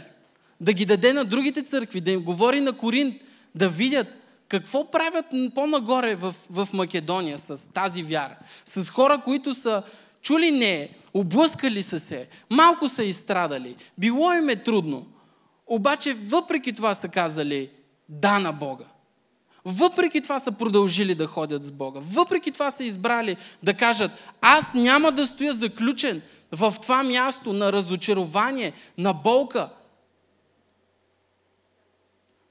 да 0.61 0.73
ги 0.73 0.85
даде 0.85 1.13
на 1.13 1.25
другите 1.25 1.63
църкви, 1.63 2.01
да 2.01 2.11
им 2.11 2.23
говори 2.23 2.61
на 2.61 2.77
Коринт, 2.77 3.21
да 3.55 3.69
видят 3.69 4.07
какво 4.47 4.91
правят 4.91 5.25
по-нагоре 5.55 6.15
в, 6.15 6.35
в 6.49 6.67
Македония 6.73 7.37
с 7.37 7.73
тази 7.73 8.03
вяра. 8.03 8.37
С 8.65 8.89
хора, 8.89 9.21
които 9.23 9.53
са 9.53 9.83
чули 10.21 10.51
не, 10.51 10.89
облъскали 11.13 11.83
са 11.83 11.99
се, 11.99 12.27
малко 12.49 12.87
са 12.87 13.03
изстрадали, 13.03 13.75
било 13.97 14.33
им 14.33 14.49
е 14.49 14.63
трудно. 14.63 15.07
Обаче 15.67 16.13
въпреки 16.13 16.73
това 16.73 16.95
са 16.95 17.07
казали 17.07 17.69
да 18.09 18.39
на 18.39 18.51
Бога. 18.51 18.85
Въпреки 19.65 20.21
това 20.21 20.39
са 20.39 20.51
продължили 20.51 21.15
да 21.15 21.27
ходят 21.27 21.65
с 21.65 21.71
Бога. 21.71 21.99
Въпреки 22.03 22.51
това 22.51 22.71
са 22.71 22.83
избрали 22.83 23.37
да 23.63 23.73
кажат, 23.73 24.11
аз 24.41 24.73
няма 24.73 25.11
да 25.11 25.27
стоя 25.27 25.53
заключен 25.53 26.21
в 26.51 26.75
това 26.81 27.03
място 27.03 27.53
на 27.53 27.73
разочарование, 27.73 28.73
на 28.97 29.13
болка, 29.13 29.69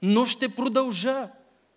но 0.01 0.25
ще 0.25 0.49
продължа 0.49 1.29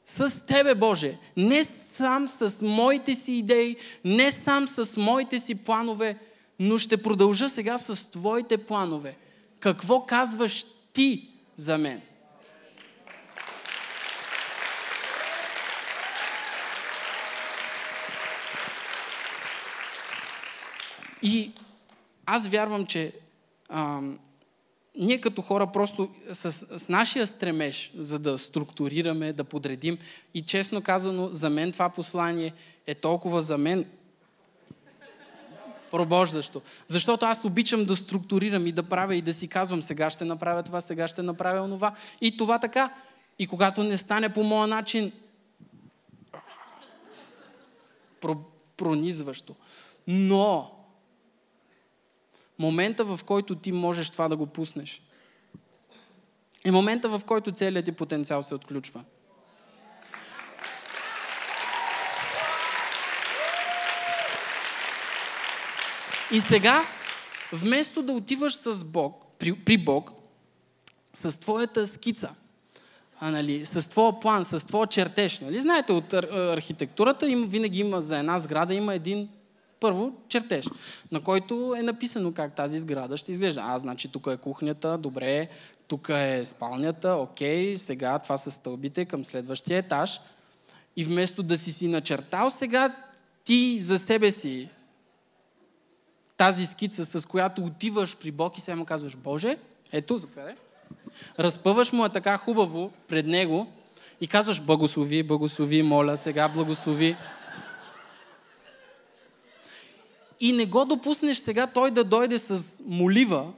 с 0.05 0.47
Тебе, 0.47 0.75
Боже. 0.75 1.19
Не 1.37 1.65
сам 1.97 2.29
с 2.29 2.63
моите 2.63 3.15
си 3.15 3.33
идеи, 3.33 3.77
не 4.05 4.31
сам 4.31 4.69
с 4.69 4.97
моите 4.97 5.41
си 5.41 5.55
планове, 5.55 6.19
Но 6.61 6.79
ще 6.79 7.03
продължа 7.03 7.49
сега 7.49 7.79
с 7.79 8.11
твоите 8.11 8.59
планове. 8.59 9.17
Какво 9.61 10.07
казваш 10.07 10.65
ти 10.93 11.31
за 11.57 11.79
мен? 11.79 12.01
И 21.23 21.53
аз 22.27 22.49
вярвам, 22.49 22.87
че 22.87 23.13
ам, 23.69 24.19
ние 24.95 25.21
като 25.21 25.43
хора 25.43 25.67
просто 25.67 26.09
с, 26.33 26.53
с 26.53 26.89
нашия 26.89 27.27
стремеж, 27.27 27.91
за 27.97 28.19
да 28.19 28.39
структурираме, 28.39 29.33
да 29.33 29.45
подредим, 29.45 29.99
и 30.35 30.43
честно 30.43 30.83
казано, 30.83 31.29
за 31.33 31.51
мен 31.51 31.73
това 31.73 31.89
послание 31.89 32.53
е 32.87 32.95
толкова 32.95 33.43
за 33.43 33.59
мен 33.59 33.87
пробождащо. 35.91 36.63
Защото 36.87 37.27
аз 37.27 37.45
обичам 37.45 37.85
да 37.85 37.97
структурирам 37.97 38.67
и 38.67 38.73
да 38.73 38.83
правя 38.83 39.17
и 39.17 39.23
да 39.23 39.35
си 39.35 39.49
казвам, 39.49 39.83
сега 39.83 40.11
ще 40.11 40.25
направя 40.25 40.63
това, 40.63 40.81
сега 40.81 41.09
ще 41.09 41.23
направя 41.23 41.65
онова. 41.65 41.95
И 42.21 42.37
това 42.37 42.59
така. 42.59 42.95
И 43.39 43.47
когато 43.47 43.83
не 43.83 43.97
стане 43.97 44.29
по 44.29 44.43
моя 44.43 44.67
начин, 44.67 45.13
пронизващо. 48.77 49.55
Но 50.07 50.71
момента, 52.59 53.05
в 53.05 53.21
който 53.27 53.55
ти 53.55 53.73
можеш 53.73 54.11
това 54.11 54.29
да 54.29 54.37
го 54.37 54.47
пуснеш, 54.47 55.03
е 56.65 56.71
момента, 56.71 57.09
в 57.09 57.23
който 57.27 57.53
целият 57.53 57.85
ти 57.85 57.93
потенциал 57.93 58.43
се 58.43 58.55
отключва. 58.55 59.05
И 66.33 66.41
сега, 66.41 66.85
вместо 67.53 68.03
да 68.03 68.13
отиваш 68.13 68.55
с 68.55 68.85
Бог, 68.85 69.25
при, 69.39 69.53
при 69.53 69.79
Бог, 69.79 70.11
с 71.15 71.41
твоята 71.41 71.87
скица, 71.87 72.35
а, 73.21 73.31
нали, 73.31 73.67
с 73.67 73.91
твоя 73.91 74.21
план, 74.21 74.45
с 74.45 74.67
твоя 74.67 74.87
чертеж. 74.87 75.41
Нали? 75.41 75.61
Знаете, 75.61 75.93
от 75.93 76.13
ар- 76.13 76.53
архитектурата 76.53 77.29
им, 77.29 77.47
винаги 77.49 77.81
има 77.81 78.03
за 78.03 78.19
една 78.19 78.39
сграда 78.39 78.75
има 78.75 78.95
един 78.95 79.29
първо 79.83 80.13
чертеж, 80.29 80.67
на 81.13 81.21
който 81.21 81.75
е 81.79 81.83
написано 81.83 82.33
как 82.33 82.55
тази 82.55 82.79
сграда 82.79 83.17
ще 83.17 83.33
изглежда. 83.33 83.63
А, 83.65 83.79
значи 83.79 84.09
тук 84.09 84.27
е 84.27 84.37
кухнята, 84.37 84.99
добре, 84.99 85.49
тук 85.89 86.09
е 86.09 86.45
спалнята, 86.45 87.15
окей, 87.15 87.79
сега 87.79 88.19
това 88.19 88.39
са 88.39 88.51
стълбите 88.51 89.05
към 89.05 89.25
следващия 89.25 89.79
етаж. 89.79 90.21
И 90.97 91.05
вместо 91.05 91.43
да 91.43 91.59
си 91.59 91.73
си 91.73 91.89
начертал, 91.89 92.51
сега 92.51 92.95
ти 93.45 93.81
за 93.81 93.99
себе 93.99 94.31
си 94.31 94.69
тази 96.37 96.67
скица, 96.67 97.07
с 97.07 97.27
която 97.27 97.65
отиваш 97.65 98.17
при 98.17 98.31
Бог 98.31 98.59
и 98.59 98.61
сега 98.61 98.77
му 98.77 98.85
казваш, 98.85 99.17
Боже, 99.17 99.59
ето, 99.93 100.19
заповядай. 100.19 100.55
Разпъваш 101.39 101.93
му 101.93 102.05
е 102.05 102.09
така 102.09 102.39
хубаво 102.39 102.93
пред 103.09 103.27
Него 103.27 103.67
и 104.21 104.27
казваш, 104.27 104.61
благослови, 104.61 105.23
благослови, 105.23 105.83
моля 105.83 106.17
сега, 106.17 106.49
благослови. 106.49 107.17
И 110.43 110.53
не 110.53 110.67
го 110.67 110.85
допуснеш 110.85 111.39
сега 111.39 111.67
той 111.67 111.91
да 111.91 112.05
дойде 112.05 112.39
с 112.39 112.81
молива, 112.87 113.53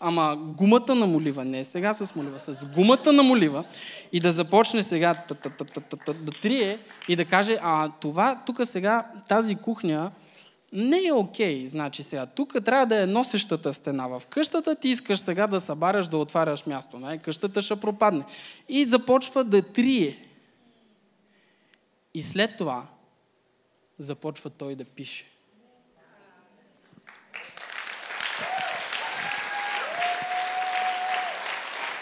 ама 0.00 0.36
гумата 0.56 0.94
на 0.94 1.06
молива, 1.06 1.44
не 1.44 1.64
сега 1.64 1.94
с 1.94 2.14
молива, 2.14 2.40
с 2.40 2.66
гумата 2.74 3.12
на 3.12 3.22
молива 3.22 3.64
и 4.12 4.20
да 4.20 4.32
започне 4.32 4.82
сега 4.82 5.24
да 6.08 6.32
трие 6.42 6.78
и 7.08 7.16
да 7.16 7.24
каже, 7.24 7.58
а 7.62 7.92
това 8.00 8.42
тук 8.46 8.60
сега, 8.64 9.06
тази 9.28 9.56
кухня, 9.56 10.10
не 10.72 11.06
е 11.06 11.12
окей. 11.12 11.64
Okay. 11.64 11.66
Значи 11.66 12.02
сега, 12.02 12.26
тук 12.26 12.64
трябва 12.64 12.86
да 12.86 13.02
е 13.02 13.06
носещата 13.06 13.72
стена. 13.72 14.08
В 14.08 14.22
къщата 14.26 14.76
ти 14.76 14.88
искаш 14.88 15.20
сега 15.20 15.46
да 15.46 15.60
събаряш, 15.60 16.08
да 16.08 16.16
отваряш 16.16 16.66
място. 16.66 16.98
Не? 16.98 17.18
Къщата 17.18 17.62
ще 17.62 17.80
пропадне. 17.80 18.24
И 18.68 18.86
започва 18.86 19.44
да 19.44 19.62
трие. 19.62 20.26
И 22.14 22.22
след 22.22 22.50
това 22.58 22.86
започва 23.98 24.50
той 24.50 24.74
да 24.74 24.84
пише. 24.84 25.26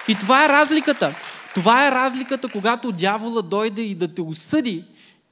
И 0.08 0.14
това 0.14 0.44
е 0.44 0.48
разликата. 0.48 1.14
Това 1.54 1.86
е 1.86 1.90
разликата, 1.90 2.48
когато 2.48 2.92
дявола 2.92 3.42
дойде 3.42 3.82
и 3.82 3.94
да 3.94 4.14
те 4.14 4.22
осъди 4.22 4.84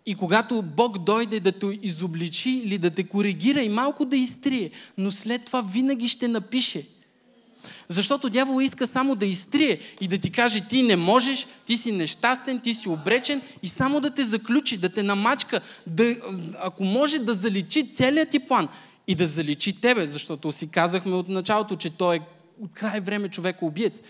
и 0.07 0.15
когато 0.15 0.63
Бог 0.63 0.99
дойде 0.99 1.41
да 1.41 1.53
те 1.53 1.79
изобличи 1.83 2.51
или 2.51 2.79
да 2.79 2.91
те 2.91 3.05
коригира 3.05 3.63
и 3.63 3.69
малко 3.69 4.05
да 4.05 4.17
изтрие, 4.17 4.71
но 4.99 5.11
след 5.11 5.45
това 5.45 5.61
винаги 5.61 6.09
ще 6.09 6.29
напише. 6.29 6.87
Защото 7.89 8.31
дявол 8.31 8.63
иска 8.63 8.87
само 8.87 9.15
да 9.15 9.27
изтрие 9.27 9.81
и 10.01 10.09
да 10.09 10.19
ти 10.19 10.31
каже, 10.31 10.69
ти 10.69 10.83
не 10.83 10.97
можеш, 10.97 11.47
ти 11.67 11.77
си 11.77 11.93
нещастен, 11.93 12.61
ти 12.61 12.75
си 12.75 12.89
обречен 12.89 13.43
и 13.63 13.69
само 13.69 14.01
да 14.01 14.11
те 14.11 14.25
заключи, 14.25 14.77
да 14.77 14.89
те 14.89 15.03
намачка, 15.03 15.61
да, 15.87 16.17
ако 16.63 16.85
може 16.85 17.19
да 17.19 17.35
заличи 17.35 17.95
целият 17.95 18.31
ти 18.31 18.39
план 18.39 18.69
и 19.07 19.15
да 19.15 19.27
заличи 19.27 19.81
тебе, 19.81 20.07
защото 20.07 20.53
си 20.53 20.67
казахме 20.67 21.15
от 21.15 21.29
началото, 21.29 21.77
че 21.77 21.91
той 21.91 22.17
е 22.17 22.21
от 22.61 22.73
край 22.75 23.01
време 23.01 23.29
човек 23.29 23.63
убиец 23.63 24.01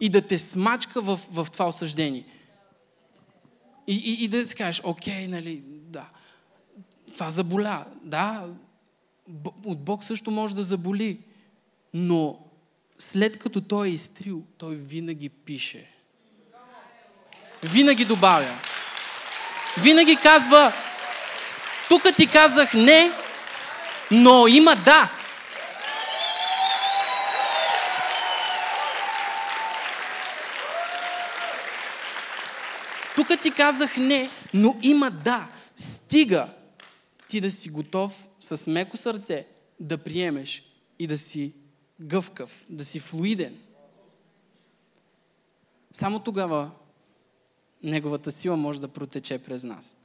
и 0.00 0.08
да 0.08 0.22
те 0.22 0.38
смачка 0.38 1.00
в, 1.00 1.20
в 1.30 1.46
това 1.52 1.68
осъждение. 1.68 2.24
И, 3.86 3.94
и, 3.94 4.24
и 4.24 4.28
да 4.28 4.46
си 4.46 4.54
кажеш, 4.54 4.82
окей, 4.84 5.28
нали, 5.28 5.62
да. 5.66 6.04
Това 7.14 7.30
заболя. 7.30 7.84
Да, 8.02 8.46
от 9.64 9.84
Бог 9.84 10.04
също 10.04 10.30
може 10.30 10.54
да 10.54 10.62
заболи. 10.62 11.18
Но 11.94 12.38
след 12.98 13.38
като 13.38 13.60
Той 13.60 13.86
е 13.86 13.90
изтрил, 13.90 14.42
Той 14.58 14.76
винаги 14.76 15.28
пише. 15.28 15.90
Винаги 17.62 18.04
добавя. 18.04 18.58
Винаги 19.82 20.16
казва, 20.16 20.72
тук 21.88 22.02
ти 22.16 22.26
казах 22.26 22.74
не, 22.74 23.10
но 24.10 24.46
има 24.46 24.76
да. 24.76 25.12
Тук 33.28 33.40
ти 33.40 33.50
казах 33.50 33.96
не, 33.96 34.30
но 34.54 34.76
има 34.82 35.10
да. 35.10 35.48
Стига 35.76 36.48
ти 37.28 37.40
да 37.40 37.50
си 37.50 37.68
готов 37.68 38.28
с 38.40 38.70
меко 38.70 38.96
сърце 38.96 39.46
да 39.80 39.98
приемеш 39.98 40.62
и 40.98 41.06
да 41.06 41.18
си 41.18 41.52
гъвкав, 42.00 42.64
да 42.68 42.84
си 42.84 43.00
флуиден. 43.00 43.56
Само 45.92 46.18
тогава 46.20 46.70
неговата 47.82 48.32
сила 48.32 48.56
може 48.56 48.80
да 48.80 48.88
протече 48.88 49.44
през 49.44 49.64
нас. 49.64 49.96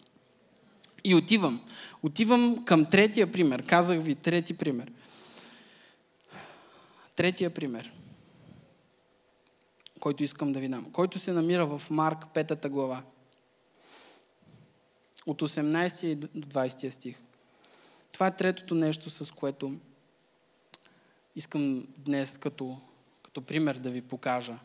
И 1.03 1.15
отивам. 1.15 1.61
Отивам 2.03 2.65
към 2.65 2.85
третия 2.85 3.31
пример. 3.31 3.65
Казах 3.65 3.99
ви 3.99 4.15
трети 4.15 4.53
пример. 4.53 4.91
Третия 7.15 7.49
пример 7.49 7.91
който 9.99 10.23
искам 10.23 10.53
да 10.53 10.59
ви 10.59 10.67
дам, 10.67 10.91
който 10.91 11.19
се 11.19 11.31
намира 11.31 11.65
в 11.65 11.89
Марк 11.89 12.25
5 12.33 12.69
глава. 12.69 13.03
От 15.25 15.41
18 15.41 16.15
до 16.15 16.47
20 16.47 16.89
стих. 16.89 17.19
Това 18.13 18.27
е 18.27 18.35
третото 18.35 18.75
нещо, 18.75 19.09
с 19.09 19.33
което 19.33 19.75
искам 21.35 21.87
днес 21.97 22.37
като, 22.37 22.77
като 23.23 23.41
пример 23.41 23.75
да 23.75 23.89
ви 23.89 24.01
покажа. 24.01 24.59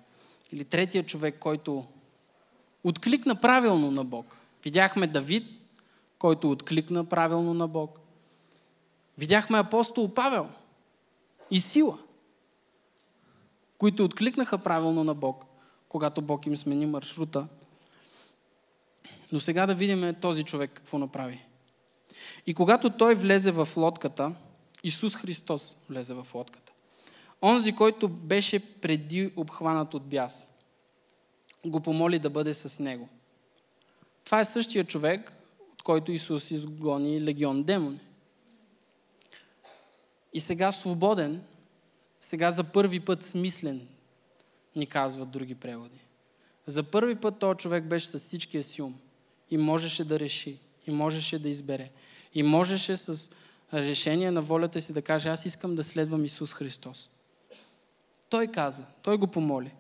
Или 0.53 0.65
третия 0.65 1.07
човек, 1.07 1.39
който 1.39 1.87
откликна 2.85 3.41
правилно 3.41 3.91
на 3.91 4.05
Бог. 4.05 4.37
Видяхме 4.65 5.07
Давид, 5.07 5.45
който 6.19 6.51
откликна 6.51 7.05
правилно 7.05 7.55
на 7.55 7.69
Бог. 7.69 8.01
Видяхме 9.19 9.59
апостол 9.59 10.15
Павел 10.15 10.49
и 11.51 11.61
сила 11.61 11.99
които 13.85 14.05
откликнаха 14.05 14.59
правилно 14.59 15.05
на 15.05 15.15
Бог, 15.15 15.45
когато 15.89 16.23
Бог 16.23 16.47
им 16.47 16.57
смени 16.57 16.87
маршрута. 16.87 17.47
Но 19.33 19.41
сега 19.41 19.67
да 19.67 19.75
видим 19.75 20.15
този 20.21 20.43
човек 20.45 20.71
какво 20.75 20.99
направи. 20.99 21.45
И 22.47 22.55
когато 22.55 22.91
той 22.91 23.15
влезе 23.15 23.51
в 23.51 23.69
лодката, 23.77 24.35
Исус 24.85 25.15
Христос 25.17 25.77
влезе 25.89 26.15
в 26.15 26.27
лодката. 26.35 26.73
Онзи, 27.43 27.73
който 27.73 28.09
беше 28.09 28.81
преди 28.81 29.33
обхванат 29.37 29.95
от 29.95 30.03
бяс, 30.07 30.49
го 31.67 31.81
помоли 31.81 32.19
да 32.19 32.31
бъде 32.31 32.55
с 32.55 32.79
него. 32.79 33.09
Това 34.25 34.41
е 34.41 34.45
същия 34.45 34.85
човек, 34.85 35.33
от 35.73 35.83
който 35.83 36.13
Исус 36.13 36.51
изгони 36.51 37.25
легион 37.25 37.63
демони. 37.63 38.01
И 40.33 40.41
сега 40.41 40.73
свободен, 40.73 41.43
сега 42.25 42.51
за 42.51 42.65
първи 42.65 43.01
път 43.01 43.23
смислен, 43.23 43.89
ни 44.77 44.87
казват 44.87 45.31
други 45.31 45.55
преводи. 45.55 45.99
За 46.67 46.83
първи 46.83 47.15
път 47.15 47.39
този 47.39 47.59
човек 47.59 47.85
беше 47.85 48.07
с 48.07 48.19
всичкия 48.19 48.63
си 48.63 48.83
ум 48.83 48.95
и 49.51 49.57
можеше 49.57 50.05
да 50.05 50.21
реши, 50.21 50.59
и 50.87 50.91
можеше 50.91 51.39
да 51.39 51.49
избере, 51.49 51.91
и 52.35 52.43
можеше 52.43 52.97
с 52.97 53.31
решение 53.75 54.31
на 54.31 54.43
волята 54.43 54.81
си 54.81 54.93
да 54.93 55.03
каже, 55.03 55.29
аз 55.29 55.45
искам 55.45 55.75
да 55.75 55.85
следвам 55.85 56.25
Исус 56.25 56.53
Христос. 56.53 57.11
Той 58.31 58.47
каза, 58.47 58.85
той 59.03 59.17
го 59.17 59.27
помоли, 59.27 59.75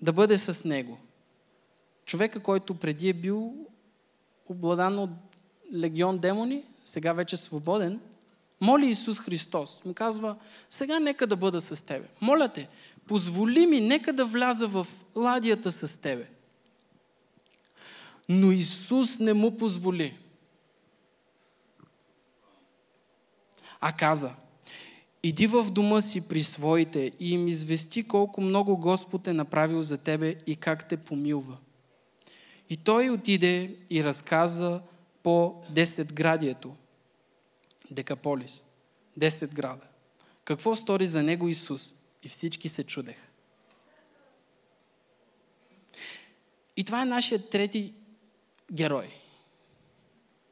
да 0.00 0.12
бъде 0.12 0.38
с 0.38 0.64
него. 0.64 0.98
Човека, 2.04 2.40
който 2.40 2.74
преди 2.74 3.08
е 3.08 3.12
бил 3.12 3.54
обладан 4.48 4.98
от 4.98 5.10
легион 5.74 6.18
демони, 6.18 6.64
сега 6.84 7.12
вече 7.12 7.34
е 7.34 7.38
свободен, 7.38 8.00
моли 8.60 8.86
Исус 8.86 9.18
Христос. 9.18 9.80
Му 9.84 9.94
казва, 9.94 10.36
сега 10.70 10.98
нека 10.98 11.26
да 11.26 11.36
бъда 11.36 11.60
с 11.60 11.86
тебе. 11.86 12.08
Моля 12.20 12.48
те, 12.48 12.68
позволи 13.06 13.66
ми, 13.66 13.80
нека 13.80 14.12
да 14.12 14.24
вляза 14.24 14.68
в 14.68 14.86
ладията 15.16 15.72
с 15.72 16.00
тебе. 16.00 16.26
Но 18.28 18.52
Исус 18.52 19.18
не 19.18 19.32
му 19.32 19.56
позволи. 19.56 20.16
А 23.80 23.92
каза, 23.92 24.30
иди 25.22 25.46
в 25.46 25.70
дома 25.70 26.00
си 26.00 26.28
при 26.28 26.42
своите 26.42 27.12
и 27.20 27.32
им 27.32 27.48
извести 27.48 28.02
колко 28.02 28.40
много 28.40 28.76
Господ 28.76 29.26
е 29.26 29.32
направил 29.32 29.82
за 29.82 29.98
тебе 29.98 30.34
и 30.46 30.56
как 30.56 30.88
те 30.88 30.96
помилва. 30.96 31.56
И 32.70 32.76
той 32.76 33.10
отиде 33.10 33.76
и 33.90 34.04
разказа 34.04 34.80
по 35.22 35.62
10 35.72 36.12
градието. 36.12 36.74
Декаполис. 37.90 38.62
10 39.18 39.54
града. 39.54 39.84
Какво 40.44 40.76
стори 40.76 41.06
за 41.06 41.22
него 41.22 41.48
Исус? 41.48 41.94
И 42.22 42.28
всички 42.28 42.68
се 42.68 42.84
чудеха. 42.84 43.26
И 46.76 46.84
това 46.84 47.02
е 47.02 47.04
нашия 47.04 47.48
трети 47.48 47.94
герой, 48.72 49.10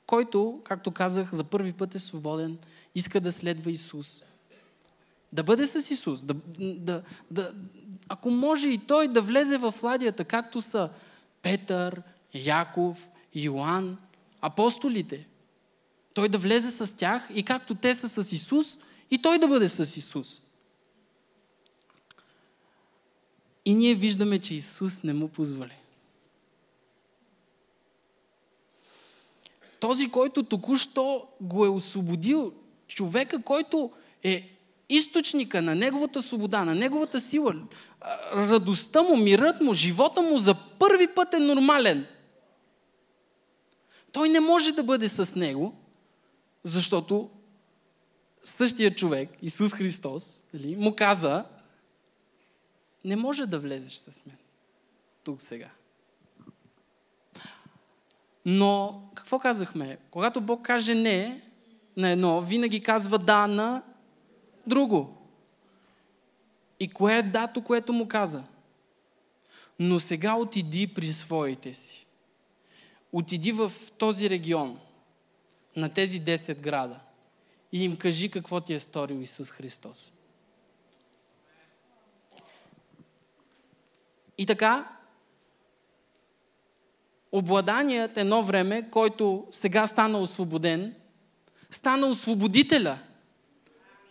който, 0.06 0.60
както 0.64 0.90
казах, 0.90 1.32
за 1.32 1.44
първи 1.44 1.72
път 1.72 1.94
е 1.94 1.98
свободен, 1.98 2.58
иска 2.94 3.20
да 3.20 3.32
следва 3.32 3.70
Исус. 3.70 4.24
Да 5.32 5.42
бъде 5.42 5.66
с 5.66 5.90
Исус. 5.90 6.22
Да, 6.22 6.34
да, 6.58 7.02
да, 7.30 7.54
ако 8.08 8.30
може 8.30 8.68
и 8.68 8.86
той 8.86 9.08
да 9.08 9.22
влезе 9.22 9.56
в 9.56 9.74
ладията, 9.82 10.24
както 10.24 10.60
са 10.60 10.90
Петър, 11.42 12.02
Яков, 12.34 13.08
Йоанн, 13.34 13.98
апостолите. 14.40 15.26
Той 16.16 16.28
да 16.28 16.38
влезе 16.38 16.70
с 16.70 16.96
тях 16.96 17.28
и 17.34 17.42
както 17.42 17.74
те 17.74 17.94
са 17.94 18.08
с 18.08 18.32
Исус, 18.32 18.78
и 19.10 19.22
той 19.22 19.38
да 19.38 19.48
бъде 19.48 19.68
с 19.68 19.96
Исус. 19.96 20.40
И 23.64 23.74
ние 23.74 23.94
виждаме, 23.94 24.38
че 24.38 24.54
Исус 24.54 25.02
не 25.02 25.12
му 25.12 25.28
позволи. 25.28 25.76
Този, 29.80 30.10
който 30.10 30.42
току-що 30.42 31.28
го 31.40 31.64
е 31.64 31.68
освободил, 31.68 32.52
човека, 32.88 33.42
който 33.42 33.90
е 34.22 34.50
източника 34.88 35.62
на 35.62 35.74
неговата 35.74 36.22
свобода, 36.22 36.64
на 36.64 36.74
неговата 36.74 37.20
сила, 37.20 37.54
радостта 38.32 39.02
му, 39.02 39.16
мирът 39.16 39.60
му, 39.60 39.74
живота 39.74 40.22
му 40.22 40.38
за 40.38 40.54
първи 40.78 41.08
път 41.14 41.34
е 41.34 41.38
нормален. 41.38 42.06
Той 44.12 44.28
не 44.28 44.40
може 44.40 44.72
да 44.72 44.82
бъде 44.82 45.08
с 45.08 45.34
него, 45.34 45.74
защото 46.66 47.30
същия 48.42 48.94
човек, 48.94 49.30
Исус 49.42 49.72
Христос, 49.72 50.42
дали, 50.52 50.76
му 50.76 50.96
каза, 50.96 51.44
не 53.04 53.16
може 53.16 53.46
да 53.46 53.58
влезеш 53.58 53.92
с 53.92 54.20
мен 54.26 54.36
тук 55.24 55.42
сега. 55.42 55.70
Но 58.44 59.02
какво 59.14 59.38
казахме? 59.38 59.98
Когато 60.10 60.40
Бог 60.40 60.62
каже 60.62 60.94
не 60.94 61.42
на 61.96 62.10
едно, 62.10 62.40
винаги 62.40 62.82
казва 62.82 63.18
да 63.18 63.46
на 63.46 63.82
друго. 64.66 65.16
И 66.80 66.88
кое 66.88 67.18
е 67.18 67.22
дато, 67.22 67.62
което 67.62 67.92
му 67.92 68.08
каза? 68.08 68.42
Но 69.78 70.00
сега 70.00 70.34
отиди 70.34 70.86
при 70.86 71.12
своите 71.12 71.74
си. 71.74 72.06
Отиди 73.12 73.52
в 73.52 73.72
този 73.98 74.30
регион, 74.30 74.78
на 75.76 75.88
тези 75.88 76.22
10 76.22 76.54
града 76.54 77.00
и 77.72 77.84
им 77.84 77.96
кажи 77.96 78.30
какво 78.30 78.60
ти 78.60 78.74
е 78.74 78.80
сторил 78.80 79.20
Исус 79.20 79.50
Христос. 79.50 80.12
И 84.38 84.46
така, 84.46 84.96
обладаният 87.32 88.16
едно 88.16 88.42
време, 88.42 88.90
който 88.90 89.46
сега 89.50 89.86
стана 89.86 90.18
освободен, 90.18 90.94
стана 91.70 92.06
освободителя 92.06 92.98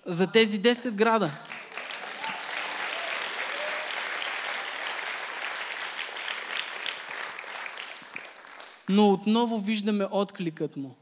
за 0.06 0.32
тези 0.32 0.62
10 0.62 0.92
града. 0.92 1.32
Но 8.90 9.10
отново 9.10 9.60
виждаме 9.60 10.08
откликът 10.12 10.76
му. 10.76 10.96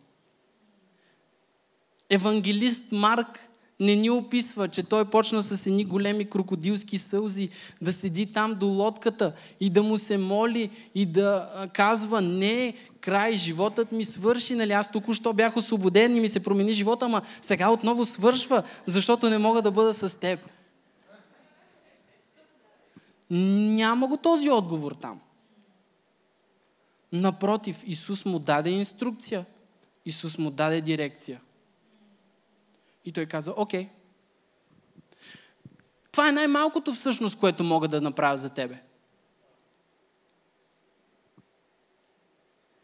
Евангелист 2.09 2.91
Марк 2.91 3.39
не 3.79 3.95
ни 3.95 4.09
описва, 4.09 4.67
че 4.67 4.83
той 4.83 5.09
почна 5.09 5.43
с 5.43 5.67
едни 5.67 5.85
големи 5.85 6.29
крокодилски 6.29 6.97
сълзи 6.97 7.49
да 7.81 7.93
седи 7.93 8.25
там 8.25 8.55
до 8.55 8.67
лодката 8.67 9.33
и 9.59 9.69
да 9.69 9.83
му 9.83 9.97
се 9.97 10.17
моли 10.17 10.69
и 10.95 11.05
да 11.05 11.49
казва 11.73 12.21
не, 12.21 12.73
край, 13.01 13.33
животът 13.33 13.91
ми 13.91 14.05
свърши, 14.05 14.55
нали? 14.55 14.71
Аз 14.71 14.91
току-що 14.91 15.33
бях 15.33 15.57
освободен 15.57 16.15
и 16.15 16.19
ми 16.19 16.29
се 16.29 16.43
промени 16.43 16.73
живота, 16.73 17.05
ама 17.05 17.21
сега 17.41 17.69
отново 17.69 18.05
свършва, 18.05 18.63
защото 18.85 19.29
не 19.29 19.37
мога 19.37 19.61
да 19.61 19.71
бъда 19.71 19.93
с 19.93 20.19
теб. 20.19 20.39
Няма 23.29 24.07
го 24.07 24.17
този 24.17 24.49
отговор 24.49 24.91
там. 24.91 25.19
Напротив, 27.11 27.83
Исус 27.85 28.25
му 28.25 28.39
даде 28.39 28.69
инструкция. 28.69 29.45
Исус 30.05 30.37
му 30.37 30.51
даде 30.51 30.81
дирекция. 30.81 31.41
И 33.05 33.11
той 33.11 33.25
каза, 33.25 33.53
окей. 33.57 33.89
Това 36.11 36.29
е 36.29 36.31
най-малкото 36.31 36.93
всъщност, 36.93 37.39
което 37.39 37.63
мога 37.63 37.87
да 37.87 38.01
направя 38.01 38.37
за 38.37 38.49
тебе. 38.49 38.81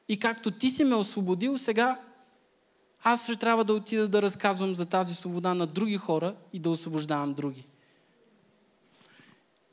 И 0.09 0.19
както 0.19 0.51
ти 0.51 0.69
си 0.69 0.83
ме 0.83 0.95
освободил, 0.95 1.57
сега 1.57 1.99
аз 3.03 3.23
ще 3.23 3.35
трябва 3.35 3.63
да 3.63 3.73
отида 3.73 4.07
да 4.07 4.21
разказвам 4.21 4.75
за 4.75 4.85
тази 4.85 5.15
свобода 5.15 5.53
на 5.53 5.67
други 5.67 5.97
хора 5.97 6.35
и 6.53 6.59
да 6.59 6.69
освобождавам 6.69 7.33
други. 7.33 7.65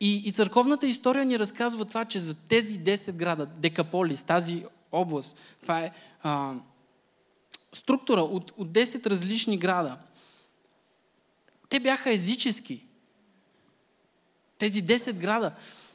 И, 0.01 0.23
и 0.25 0.33
църковната 0.33 0.87
история 0.87 1.25
ни 1.25 1.39
разказва 1.39 1.85
това, 1.85 2.05
че 2.05 2.19
за 2.19 2.35
тези 2.49 2.81
10 2.81 3.13
града, 3.13 3.47
Декаполис, 3.47 4.25
тази 4.25 4.65
област, 4.93 5.37
това 5.63 5.81
е 5.81 5.93
а, 6.23 6.55
структура 7.73 8.21
от, 8.21 8.53
от 8.57 8.69
10 8.69 9.07
различни 9.07 9.59
града. 9.59 9.97
Те 11.69 11.81
бяха 11.81 12.13
езически. 12.13 12.83
Тези 14.59 14.85
10 14.85 15.13
града. 15.13 15.53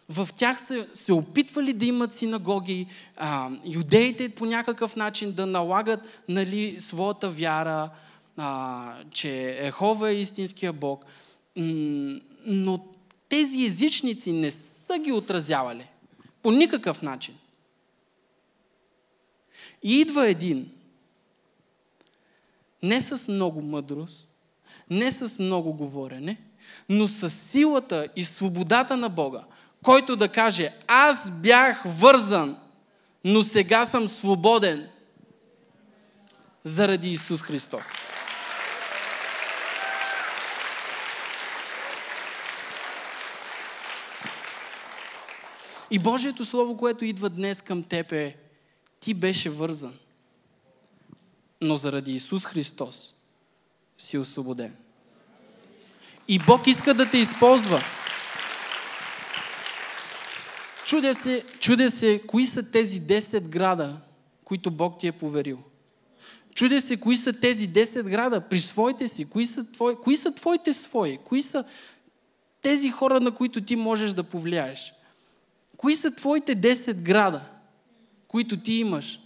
В 0.10 0.30
тях 0.38 0.68
се, 0.68 0.88
се 0.94 1.14
опитвали 1.14 1.74
да 1.74 1.86
имат 1.86 2.14
синагоги, 2.14 2.88
а, 3.18 3.50
юдеите 3.66 4.30
по 4.30 4.46
някакъв 4.46 4.96
начин 4.96 5.32
да 5.32 5.46
налагат 5.46 6.00
нали, 6.30 6.80
своята 6.80 7.30
вяра, 7.30 7.90
а, 8.38 8.94
че 9.12 9.58
Ехова 9.60 10.10
е 10.10 10.16
истинския 10.16 10.74
Бог. 10.74 11.06
Но 12.46 12.86
тези 13.30 13.66
езичници 13.66 14.32
не 14.32 14.52
са 14.52 14.98
ги 14.98 15.12
отразявали. 15.12 15.88
По 16.42 16.52
никакъв 16.52 17.02
начин. 17.02 17.38
И 19.84 20.00
идва 20.02 20.28
един, 20.28 20.72
не 22.84 23.02
с 23.02 23.28
много 23.28 23.62
мъдрост, 23.62 24.31
не 24.92 25.12
с 25.12 25.40
много 25.40 25.74
говорене, 25.74 26.38
но 26.90 27.08
с 27.08 27.30
силата 27.30 28.08
и 28.16 28.26
свободата 28.26 28.98
на 28.98 29.10
Бога, 29.10 29.44
който 29.84 30.16
да 30.16 30.30
каже, 30.30 30.70
аз 30.88 31.30
бях 31.30 31.84
вързан, 31.86 32.58
но 33.24 33.44
сега 33.44 33.86
съм 33.86 34.10
свободен 34.10 34.90
заради 36.64 37.12
Исус 37.12 37.42
Христос. 37.42 37.86
И 45.92 46.00
Божието 46.00 46.46
Слово, 46.46 46.78
което 46.78 47.06
идва 47.06 47.30
днес 47.30 47.62
към 47.62 47.84
теб 47.84 48.12
е, 48.12 48.38
ти 49.00 49.14
беше 49.14 49.50
вързан, 49.50 49.94
но 51.62 51.76
заради 51.76 52.12
Исус 52.12 52.46
Христос 52.46 53.14
си 54.02 54.18
освободен. 54.18 54.76
И 56.28 56.40
Бог 56.40 56.68
иска 56.68 56.94
да 56.94 57.10
те 57.10 57.18
използва. 57.18 57.84
Чудя 60.86 61.16
се, 61.16 61.44
чудя 61.60 61.92
се, 61.92 62.22
кои 62.28 62.46
са 62.46 62.64
тези 62.64 63.02
10 63.02 63.40
града, 63.40 63.98
които 64.44 64.72
Бог 64.72 65.00
ти 65.00 65.08
е 65.08 65.12
поверил. 65.12 65.60
Чудя 66.56 66.82
се, 66.82 66.98
кои 66.98 67.18
са 67.18 67.34
тези 67.34 67.70
10 67.70 68.04
града. 68.04 68.42
Присвойте 68.42 69.08
си. 69.08 69.26
Кои 69.26 69.46
са, 69.46 69.72
твои, 69.72 69.96
кои 69.96 70.18
са 70.18 70.32
твоите 70.32 70.74
свои? 70.74 71.18
Кои 71.18 71.42
са 71.42 71.64
тези 72.62 72.92
хора, 72.92 73.20
на 73.20 73.32
които 73.32 73.62
ти 73.62 73.76
можеш 73.76 74.12
да 74.12 74.24
повлияеш? 74.24 74.94
Кои 75.78 75.96
са 75.96 76.12
твоите 76.12 76.56
10 76.56 76.94
града, 76.94 77.42
които 78.28 78.60
ти 78.60 78.74
имаш? 78.74 79.20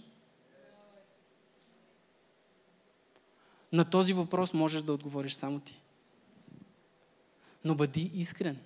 На 3.76 3.84
този 3.84 4.12
въпрос 4.12 4.52
можеш 4.52 4.82
да 4.82 4.92
отговориш 4.92 5.32
само 5.32 5.60
ти. 5.60 5.80
Но 7.64 7.74
бъди 7.74 8.10
искрен. 8.14 8.58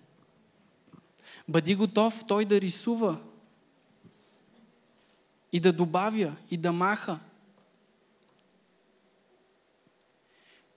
Бъди 1.49 1.75
готов 1.75 2.25
той 2.29 2.45
да 2.45 2.61
рисува 2.61 3.19
и 5.53 5.61
да 5.61 5.73
добавя 5.73 6.37
и 6.51 6.57
да 6.57 6.73
маха. 6.73 7.19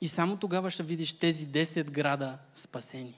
И 0.01 0.07
само 0.07 0.37
тогава 0.37 0.71
ще 0.71 0.83
видиш 0.83 1.13
тези 1.13 1.47
10 1.47 1.83
града 1.83 2.37
спасени. 2.55 3.17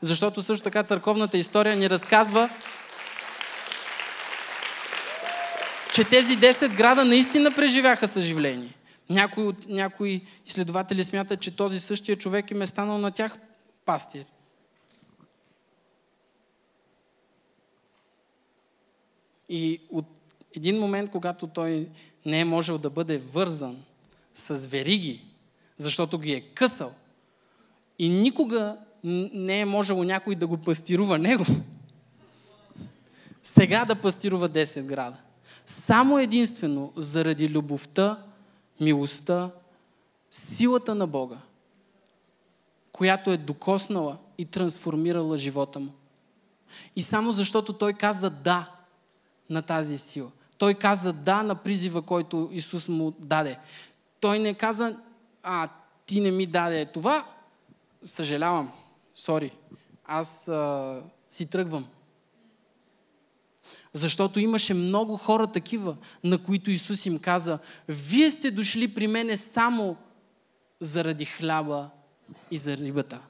Защото 0.00 0.42
също 0.42 0.64
така 0.64 0.82
църковната 0.82 1.38
история 1.38 1.76
ни 1.76 1.90
разказва, 1.90 2.50
че 5.94 6.04
тези 6.04 6.38
10 6.38 6.76
града 6.76 7.04
наистина 7.04 7.54
преживяха 7.54 8.08
съживление. 8.08 8.77
Някои, 9.10 9.44
от, 9.44 9.68
някои 9.68 10.26
изследователи 10.46 11.04
смятат, 11.04 11.40
че 11.40 11.56
този 11.56 11.80
същия 11.80 12.16
човек 12.16 12.50
им 12.50 12.62
е 12.62 12.66
станал 12.66 12.98
на 12.98 13.10
тях 13.10 13.38
пастир. 13.84 14.24
И 19.48 19.80
от 19.90 20.06
един 20.56 20.80
момент, 20.80 21.10
когато 21.10 21.46
той 21.46 21.88
не 22.26 22.40
е 22.40 22.44
можел 22.44 22.78
да 22.78 22.90
бъде 22.90 23.18
вързан 23.18 23.76
с 24.34 24.66
вериги, 24.66 25.24
защото 25.78 26.18
ги 26.18 26.32
е 26.32 26.40
късал, 26.40 26.92
и 27.98 28.08
никога 28.08 28.76
не 29.04 29.60
е 29.60 29.64
можело 29.64 30.04
някой 30.04 30.34
да 30.34 30.46
го 30.46 30.56
пастирува 30.56 31.18
него, 31.18 31.46
сега 33.42 33.84
да 33.84 34.00
пастирува 34.00 34.48
10 34.48 34.82
града. 34.82 35.16
Само 35.66 36.18
единствено 36.18 36.92
заради 36.96 37.48
любовта, 37.48 38.24
милостта, 38.80 39.50
силата 40.30 40.94
на 40.94 41.06
Бога, 41.06 41.38
която 42.92 43.30
е 43.30 43.36
докоснала 43.36 44.16
и 44.38 44.44
трансформирала 44.44 45.38
живота 45.38 45.80
му. 45.80 45.92
И 46.96 47.02
само 47.02 47.32
защото 47.32 47.72
той 47.72 47.92
каза 47.92 48.30
да 48.30 48.70
на 49.50 49.62
тази 49.62 49.98
сила. 49.98 50.30
Той 50.58 50.74
каза 50.74 51.12
да 51.12 51.42
на 51.42 51.54
призива, 51.54 52.02
който 52.02 52.48
Исус 52.52 52.88
му 52.88 53.10
даде. 53.10 53.58
Той 54.20 54.38
не 54.38 54.54
каза, 54.54 54.96
а, 55.42 55.68
ти 56.06 56.20
не 56.20 56.30
ми 56.30 56.46
даде 56.46 56.86
това, 56.86 57.24
съжалявам, 58.02 58.72
сори, 59.14 59.52
аз 60.04 60.48
а, 60.48 61.02
си 61.30 61.46
тръгвам. 61.46 61.86
Защото 63.92 64.40
имаше 64.40 64.74
много 64.74 65.16
хора 65.16 65.46
такива, 65.46 65.96
на 66.24 66.38
които 66.38 66.70
Исус 66.70 67.06
им 67.06 67.18
каза, 67.18 67.58
вие 67.88 68.30
сте 68.30 68.50
дошли 68.50 68.94
при 68.94 69.06
мене 69.06 69.36
само 69.36 69.96
заради 70.80 71.24
хляба 71.24 71.90
и 72.50 72.56
за 72.56 72.76
рибата. 72.76 73.20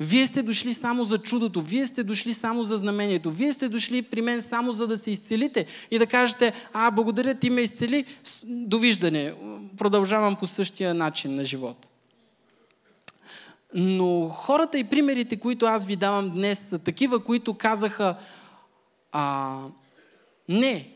Вие 0.00 0.26
сте 0.26 0.42
дошли 0.42 0.74
само 0.74 1.04
за 1.04 1.18
чудото, 1.18 1.62
вие 1.62 1.86
сте 1.86 2.02
дошли 2.02 2.34
само 2.34 2.64
за 2.64 2.76
знамението, 2.76 3.30
вие 3.30 3.52
сте 3.52 3.68
дошли 3.68 4.02
при 4.02 4.22
мен 4.22 4.42
само 4.42 4.72
за 4.72 4.86
да 4.86 4.98
се 4.98 5.10
изцелите 5.10 5.66
и 5.90 5.98
да 5.98 6.06
кажете, 6.06 6.52
а, 6.72 6.90
благодаря, 6.90 7.34
ти 7.34 7.50
ме 7.50 7.60
изцели, 7.60 8.04
довиждане, 8.44 9.34
продължавам 9.78 10.36
по 10.36 10.46
същия 10.46 10.94
начин 10.94 11.34
на 11.34 11.44
живот. 11.44 11.89
Но 13.74 14.28
хората 14.28 14.78
и 14.78 14.84
примерите, 14.84 15.36
които 15.36 15.66
аз 15.66 15.86
ви 15.86 15.96
давам 15.96 16.30
днес, 16.30 16.58
са 16.68 16.78
такива, 16.78 17.24
които 17.24 17.54
казаха, 17.54 18.18
а, 19.12 19.56
не, 20.48 20.88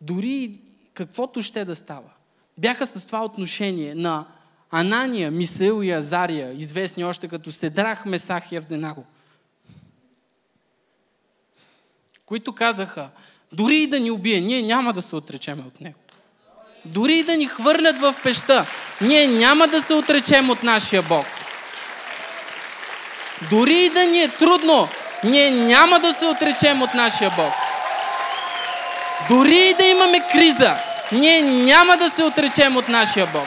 дори 0.00 0.60
каквото 0.94 1.42
ще 1.42 1.64
да 1.64 1.76
става. 1.76 2.10
Бяха 2.58 2.86
с 2.86 3.06
това 3.06 3.24
отношение 3.24 3.94
на 3.94 4.26
Анания, 4.70 5.30
Мисаил 5.30 5.82
и 5.82 5.90
Азария, 5.90 6.52
известни 6.52 7.04
още 7.04 7.28
като 7.28 7.52
Седрах, 7.52 8.06
Месах 8.06 8.52
и 8.52 8.56
Авденаго, 8.56 9.04
които 12.26 12.54
казаха, 12.54 13.08
дори 13.52 13.76
и 13.76 13.86
да 13.86 14.00
ни 14.00 14.10
убие, 14.10 14.40
ние 14.40 14.62
няма 14.62 14.92
да 14.92 15.02
се 15.02 15.16
отречем 15.16 15.66
от 15.66 15.80
него. 15.80 15.98
Дори 16.84 17.14
и 17.14 17.22
да 17.22 17.36
ни 17.36 17.46
хвърлят 17.46 18.00
в 18.00 18.14
пеща, 18.22 18.66
ние 19.00 19.26
няма 19.26 19.68
да 19.68 19.82
се 19.82 19.94
отречем 19.94 20.50
от 20.50 20.62
нашия 20.62 21.02
Бог. 21.02 21.26
Дори 23.50 23.74
и 23.74 23.88
да 23.88 24.04
ни 24.04 24.22
е 24.22 24.28
трудно, 24.28 24.88
ние 25.24 25.50
няма 25.50 26.00
да 26.00 26.12
се 26.12 26.26
отречем 26.26 26.82
от 26.82 26.94
нашия 26.94 27.30
Бог. 27.36 27.52
Дори 29.28 29.58
и 29.58 29.74
да 29.74 29.84
имаме 29.84 30.20
криза, 30.32 30.74
ние 31.12 31.42
няма 31.42 31.96
да 31.96 32.10
се 32.10 32.24
отречем 32.24 32.76
от 32.76 32.88
нашия 32.88 33.26
Бог. 33.26 33.46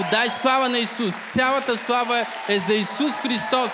Отдай 0.00 0.28
слава 0.40 0.68
на 0.68 0.78
Исус. 0.78 1.14
Цялата 1.36 1.76
слава 1.76 2.26
е 2.48 2.58
за 2.58 2.74
Исус 2.74 3.12
Христос. 3.12 3.70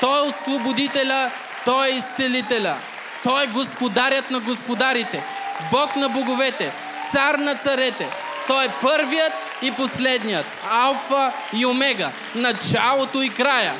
Той 0.00 0.18
е 0.18 0.28
освободителя, 0.28 1.30
Той 1.66 1.88
е 1.88 1.96
изцелителя. 1.96 2.76
Той 3.22 3.44
е 3.44 3.46
господарят 3.46 4.30
на 4.30 4.40
господарите, 4.40 5.22
Бог 5.70 5.96
на 5.96 6.08
боговете, 6.08 6.72
цар 7.12 7.34
на 7.34 7.54
царете. 7.54 8.08
Той 8.46 8.64
е 8.64 8.74
първият 8.82 9.32
и 9.62 9.72
последният, 9.72 10.46
алфа 10.70 11.32
и 11.52 11.66
омега, 11.66 12.10
началото 12.34 13.22
и 13.22 13.28
края. 13.28 13.74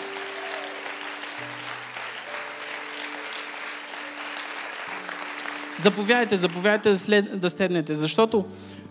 Заповядайте, 5.78 6.36
заповядайте 6.36 6.90
да, 6.90 6.98
след, 6.98 7.40
да 7.40 7.50
седнете, 7.50 7.94
защото, 7.94 8.44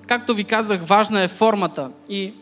както 0.07 0.33
ви 0.33 0.43
казах, 0.43 0.81
важна 0.81 1.21
е 1.21 1.27
формата. 1.27 1.91
И 2.09 2.33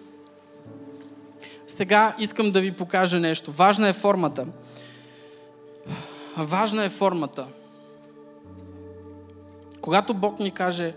сега 1.68 2.14
искам 2.20 2.52
да 2.52 2.62
ви 2.62 2.72
покажа 2.72 3.20
нещо. 3.20 3.52
Важна 3.52 3.90
е 3.90 3.94
формата. 3.94 4.46
Важна 6.38 6.86
е 6.86 6.90
формата. 6.90 7.48
Когато 9.82 10.14
Бог 10.14 10.40
ни 10.40 10.52
каже 10.52 10.96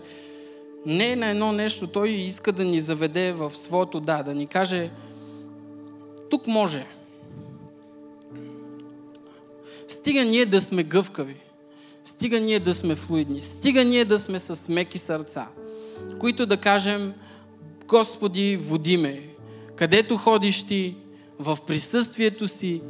не 0.85 1.15
на 1.15 1.29
едно 1.29 1.51
нещо, 1.51 1.87
Той 1.87 2.09
иска 2.09 2.51
да 2.51 2.65
ни 2.65 2.81
заведе 2.81 3.31
в 3.31 3.51
своето 3.55 3.99
да, 3.99 4.23
да 4.23 4.35
ни 4.35 4.47
каже 4.47 4.91
тук 6.29 6.47
може. 6.47 6.85
Стига 9.87 10.25
ние 10.25 10.45
да 10.45 10.61
сме 10.61 10.83
гъвкави. 10.83 11.35
Стига 12.03 12.39
ние 12.39 12.59
да 12.59 12.75
сме 12.75 12.95
флуидни. 12.95 13.41
Стига 13.41 13.83
ние 13.83 14.05
да 14.05 14.19
сме 14.19 14.39
с 14.39 14.67
меки 14.69 14.97
сърца, 14.97 15.47
които 16.19 16.45
да 16.45 16.57
кажем 16.57 17.13
Господи, 17.87 18.57
води 18.57 18.97
ме. 18.97 19.23
Където 19.75 20.17
ходиш 20.17 20.63
ти, 20.63 20.95
в 21.39 21.57
присъствието 21.67 22.47
си, 22.47 22.81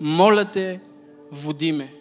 моля 0.00 0.44
те, 0.44 0.80
води 1.34 1.72
ме. 1.72 1.94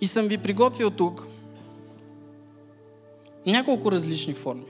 И 0.00 0.06
съм 0.06 0.28
ви 0.28 0.38
приготвил 0.38 0.90
тук 0.90 1.26
няколко 3.46 3.92
различни 3.92 4.34
форми. 4.34 4.66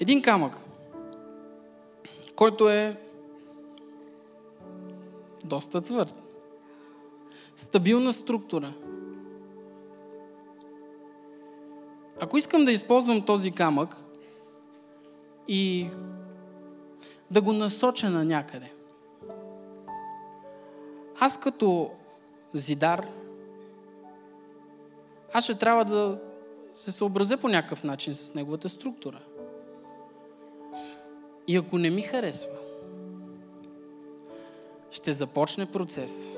Един 0.00 0.22
камък, 0.22 0.56
който 2.36 2.68
е 2.68 3.00
доста 5.44 5.80
твърд. 5.80 6.22
Стабилна 7.56 8.12
структура. 8.12 8.72
Ако 12.20 12.36
искам 12.36 12.64
да 12.64 12.72
използвам 12.72 13.24
този 13.24 13.50
камък 13.50 13.96
и 15.48 15.88
да 17.30 17.40
го 17.42 17.52
насоча 17.52 18.10
на 18.10 18.24
някъде, 18.24 18.72
аз 21.20 21.40
като 21.40 21.90
зидар, 22.52 23.06
аз 25.32 25.44
ще 25.44 25.58
трябва 25.58 25.84
да 25.84 26.18
се 26.74 26.92
съобразя 26.92 27.36
по 27.36 27.48
някакъв 27.48 27.84
начин 27.84 28.14
с 28.14 28.34
неговата 28.34 28.68
структура. 28.68 29.20
И 31.46 31.56
ако 31.56 31.78
не 31.78 31.90
ми 31.90 32.02
харесва, 32.02 32.58
ще 34.90 35.12
започне 35.12 35.72
процес 35.72 36.28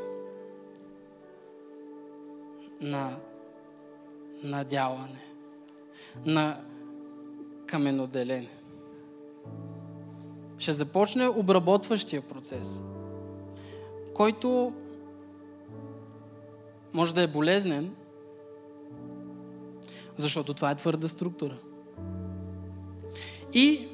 на 2.80 3.16
надяване, 4.42 5.31
на 6.26 6.60
каменоделене. 7.66 8.48
Ще 10.58 10.72
започне 10.72 11.28
обработващия 11.28 12.22
процес, 12.22 12.82
който 14.14 14.72
може 16.92 17.14
да 17.14 17.22
е 17.22 17.26
болезнен, 17.26 17.94
защото 20.16 20.54
това 20.54 20.70
е 20.70 20.74
твърда 20.74 21.08
структура. 21.08 21.56
И 23.52 23.88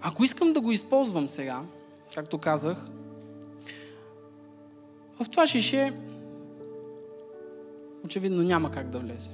ако 0.00 0.24
искам 0.24 0.52
да 0.52 0.60
го 0.60 0.72
използвам 0.72 1.28
сега, 1.28 1.62
както 2.14 2.38
казах, 2.38 2.86
в 5.20 5.30
това 5.30 5.46
шише 5.46 5.92
очевидно 8.04 8.42
няма 8.42 8.70
как 8.70 8.90
да 8.90 8.98
влезе. 8.98 9.30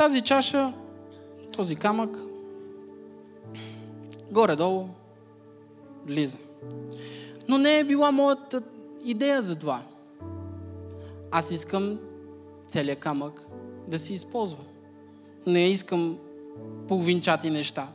Тази 0.00 0.20
чаша, 0.20 0.72
този 1.52 1.76
камък, 1.76 2.16
горе-долу, 4.30 4.88
влиза. 6.06 6.38
Но 7.48 7.58
не 7.58 7.78
е 7.78 7.84
била 7.84 8.10
моята 8.10 8.62
идея 9.04 9.42
за 9.42 9.56
това. 9.56 9.82
Аз 11.30 11.50
искам 11.50 11.98
целият 12.66 12.98
камък 12.98 13.40
да 13.88 13.98
се 13.98 14.12
използва. 14.12 14.64
Не 15.46 15.70
искам 15.70 16.18
половинчати 16.88 17.50
неща. 17.50 17.88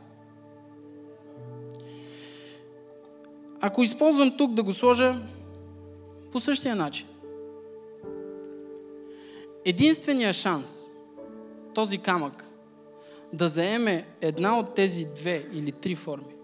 Ако 3.60 3.82
използвам 3.82 4.36
тук 4.38 4.54
да 4.54 4.62
го 4.62 4.72
сложа 4.72 5.22
по 6.32 6.40
същия 6.40 6.76
начин. 6.76 7.06
Единственият 9.64 10.36
шанс 10.36 10.85
този 11.76 11.98
камък 11.98 12.44
да 13.32 13.48
заеме 13.48 14.06
една 14.20 14.58
от 14.58 14.74
тези 14.74 15.04
две 15.04 15.46
или 15.52 15.72
три 15.72 15.94
форми 15.94 16.34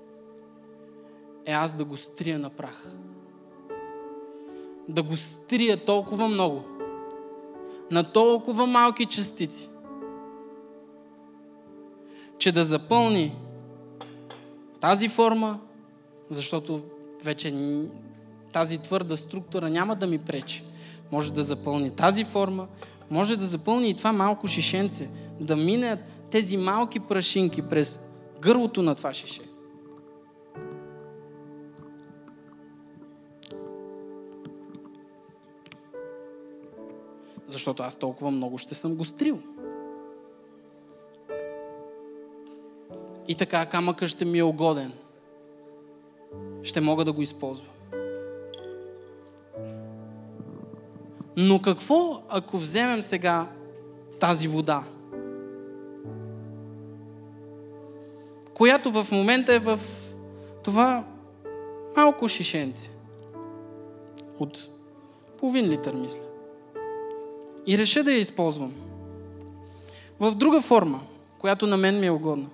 е 1.46 1.52
аз 1.52 1.76
да 1.76 1.84
го 1.84 1.96
стрия 1.96 2.38
на 2.38 2.50
прах. 2.50 2.86
Да 4.88 5.02
го 5.02 5.16
стрия 5.16 5.84
толкова 5.84 6.28
много, 6.28 6.64
на 7.90 8.12
толкова 8.12 8.66
малки 8.66 9.06
частици, 9.06 9.68
че 12.38 12.52
да 12.52 12.64
запълни 12.64 13.36
тази 14.80 15.08
форма, 15.08 15.60
защото 16.30 16.80
вече 17.24 17.54
тази 18.52 18.78
твърда 18.78 19.16
структура 19.16 19.70
няма 19.70 19.96
да 19.96 20.06
ми 20.06 20.18
пречи. 20.18 20.64
Може 21.12 21.32
да 21.32 21.44
запълни 21.44 21.90
тази 21.90 22.24
форма, 22.24 22.68
може 23.12 23.36
да 23.36 23.46
запълни 23.46 23.90
и 23.90 23.94
това 23.94 24.12
малко 24.12 24.46
шишенце, 24.46 25.08
да 25.40 25.56
мине 25.56 26.02
тези 26.30 26.56
малки 26.56 27.00
прашинки 27.00 27.62
през 27.62 28.00
гърлото 28.40 28.82
на 28.82 28.94
това 28.94 29.14
шише. 29.14 29.40
Защото 37.46 37.82
аз 37.82 37.96
толкова 37.96 38.30
много 38.30 38.58
ще 38.58 38.74
съм 38.74 38.94
го 38.94 39.04
стрил. 39.04 39.38
И 43.28 43.34
така 43.34 43.66
камъка 43.66 44.08
ще 44.08 44.24
ми 44.24 44.38
е 44.38 44.42
угоден. 44.42 44.92
Ще 46.62 46.80
мога 46.80 47.04
да 47.04 47.12
го 47.12 47.22
използвам. 47.22 47.81
Но 51.36 51.62
какво, 51.62 52.22
ако 52.28 52.58
вземем 52.58 53.02
сега 53.02 53.46
тази 54.20 54.48
вода, 54.48 54.82
която 58.54 58.90
в 58.90 59.06
момента 59.12 59.54
е 59.54 59.58
в 59.58 59.80
това 60.64 61.04
малко 61.96 62.28
шишенце 62.28 62.90
от 64.38 64.68
половин 65.38 65.68
литър, 65.68 65.94
мисля. 65.94 66.20
И 67.66 67.78
реша 67.78 68.04
да 68.04 68.12
я 68.12 68.18
използвам 68.18 68.72
в 70.20 70.34
друга 70.34 70.60
форма, 70.60 71.00
която 71.38 71.66
на 71.66 71.76
мен 71.76 72.00
ми 72.00 72.06
е 72.06 72.10
угодна. 72.10 72.48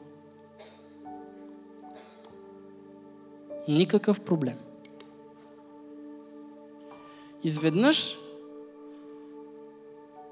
Никакъв 3.68 4.20
проблем. 4.20 4.56
Изведнъж 7.44 8.18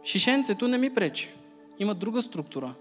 Шишенцето 0.06 0.68
не 0.68 0.78
ми 0.78 0.94
пречи. 0.94 1.34
Има 1.78 1.94
друга 1.94 2.22
структура, 2.22 2.74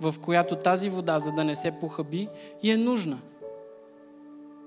в 0.00 0.14
която 0.22 0.56
тази 0.56 0.88
вода, 0.88 1.18
за 1.18 1.32
да 1.32 1.44
не 1.44 1.54
се 1.54 1.70
похаби, 1.70 2.28
и 2.62 2.70
е 2.70 2.76
нужна. 2.76 3.18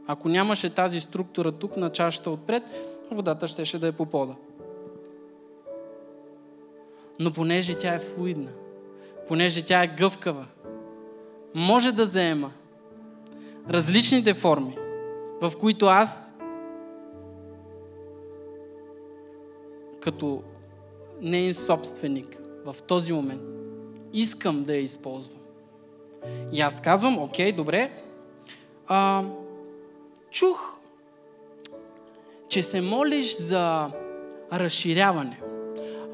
Ако 0.08 0.30
нямаше 0.30 0.76
тази 0.76 1.00
структура 1.00 1.52
тук 1.52 1.78
на 1.78 1.92
чашата 1.92 2.32
отпред, 2.32 2.64
водата 3.12 3.48
щеше 3.48 3.80
да 3.80 3.88
е 3.88 3.92
по 3.92 4.06
пода. 4.06 4.36
Но 7.20 7.34
понеже 7.34 7.78
тя 7.78 7.94
е 7.94 8.00
флуидна, 8.00 8.52
понеже 9.28 9.66
тя 9.66 9.84
е 9.84 9.96
гъвкава, 9.98 10.46
може 11.56 11.92
да 11.92 12.06
заема 12.06 12.52
различните 13.70 14.34
форми, 14.34 14.78
в 15.42 15.54
които 15.60 15.86
аз 15.86 16.34
като 20.00 20.44
нейн 21.22 21.54
собственик 21.54 22.38
в 22.66 22.76
този 22.88 23.14
момент. 23.14 23.42
Искам 24.14 24.64
да 24.64 24.74
я 24.74 24.82
използвам. 24.82 25.40
И 26.54 26.62
аз 26.62 26.82
казвам, 26.82 27.20
окей, 27.20 27.52
добре, 27.52 27.92
а, 28.88 29.24
чух, 30.32 30.78
че 32.50 32.64
се 32.64 32.82
молиш 32.82 33.38
за 33.38 33.92
разширяване. 34.54 35.40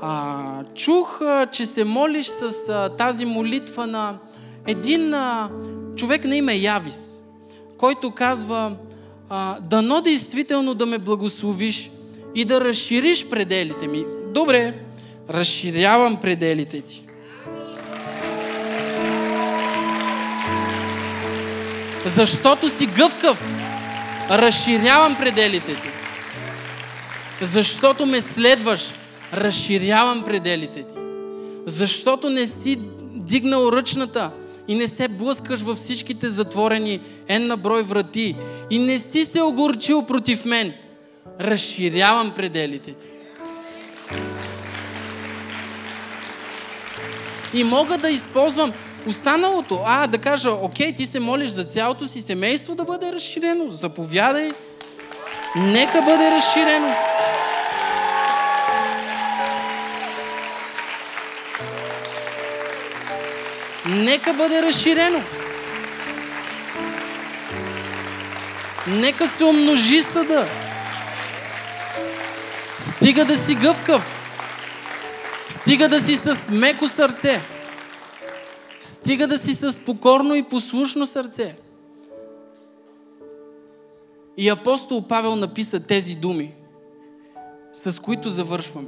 А, 0.02 0.64
чух, 0.76 1.22
че 1.52 1.66
се 1.66 1.84
молиш 1.84 2.26
с 2.26 2.70
а, 2.70 2.90
тази 2.98 3.26
молитва 3.26 3.88
на 3.88 4.18
един 4.68 5.14
а, 5.14 5.50
човек 5.96 6.26
на 6.26 6.36
име 6.36 6.56
Явис, 6.56 7.22
който 7.78 8.12
казва, 8.12 8.76
а, 9.30 9.60
дано 9.60 10.02
действително 10.02 10.74
да 10.74 10.86
ме 10.86 10.98
благословиш 10.98 11.92
и 12.36 12.46
да 12.46 12.62
разшириш 12.62 13.30
пределите 13.30 13.88
ми. 13.88 14.06
Добре, 14.34 14.87
разширявам 15.30 16.22
пределите 16.22 16.82
ти. 16.82 17.04
Защото 22.06 22.70
си 22.70 22.86
гъвкав, 22.86 23.44
разширявам 24.30 25.16
пределите 25.16 25.76
ти. 25.76 25.90
Защото 27.42 28.06
ме 28.06 28.22
следваш, 28.22 28.94
разширявам 29.34 30.24
пределите 30.24 30.84
ти. 30.84 30.96
Защото 31.66 32.30
не 32.30 32.48
си 32.48 32.80
дигнал 33.16 33.70
ръчната 33.72 34.32
и 34.68 34.76
не 34.76 34.88
се 34.88 35.08
блъскаш 35.08 35.62
във 35.62 35.78
всичките 35.78 36.30
затворени 36.30 37.02
ен 37.28 37.48
на 37.48 37.58
брой 37.58 37.84
врати 37.84 38.36
и 38.70 38.80
не 38.80 39.00
си 39.00 39.26
се 39.26 39.42
огорчил 39.42 40.06
против 40.06 40.46
мен, 40.46 40.74
разширявам 41.40 42.34
пределите 42.36 42.94
ти. 42.94 43.08
И 47.58 47.64
мога 47.64 47.98
да 47.98 48.10
използвам 48.10 48.74
останалото. 49.08 49.82
А, 49.86 50.08
да 50.08 50.18
кажа, 50.18 50.52
окей, 50.52 50.96
ти 50.96 51.06
се 51.06 51.20
молиш 51.20 51.50
за 51.50 51.64
цялото 51.64 52.08
си 52.08 52.22
семейство 52.22 52.76
да 52.76 52.84
бъде 52.84 53.12
разширено. 53.12 53.70
Заповядай. 53.70 54.48
Нека 55.56 56.02
бъде 56.02 56.32
разширено. 56.32 56.96
Нека 63.86 64.34
бъде 64.34 64.62
разширено. 64.62 65.22
Нека 68.88 69.28
се 69.28 69.44
умножи 69.44 70.02
съда. 70.04 70.48
Стига 72.76 73.26
да 73.26 73.38
си 73.38 73.56
гъвкав. 73.56 74.17
Стига 75.68 75.90
да 75.90 76.00
си 76.00 76.16
с 76.16 76.50
меко 76.52 76.88
сърце. 76.88 77.42
Стига 78.80 79.28
да 79.28 79.38
си 79.38 79.56
с 79.56 79.80
покорно 79.86 80.36
и 80.36 80.44
послушно 80.44 81.06
сърце. 81.06 81.56
И 84.38 84.50
апостол 84.50 85.08
Павел 85.08 85.36
написа 85.36 85.80
тези 85.80 86.16
думи, 86.16 86.54
с 87.74 88.02
които 88.02 88.30
завършвам. 88.30 88.88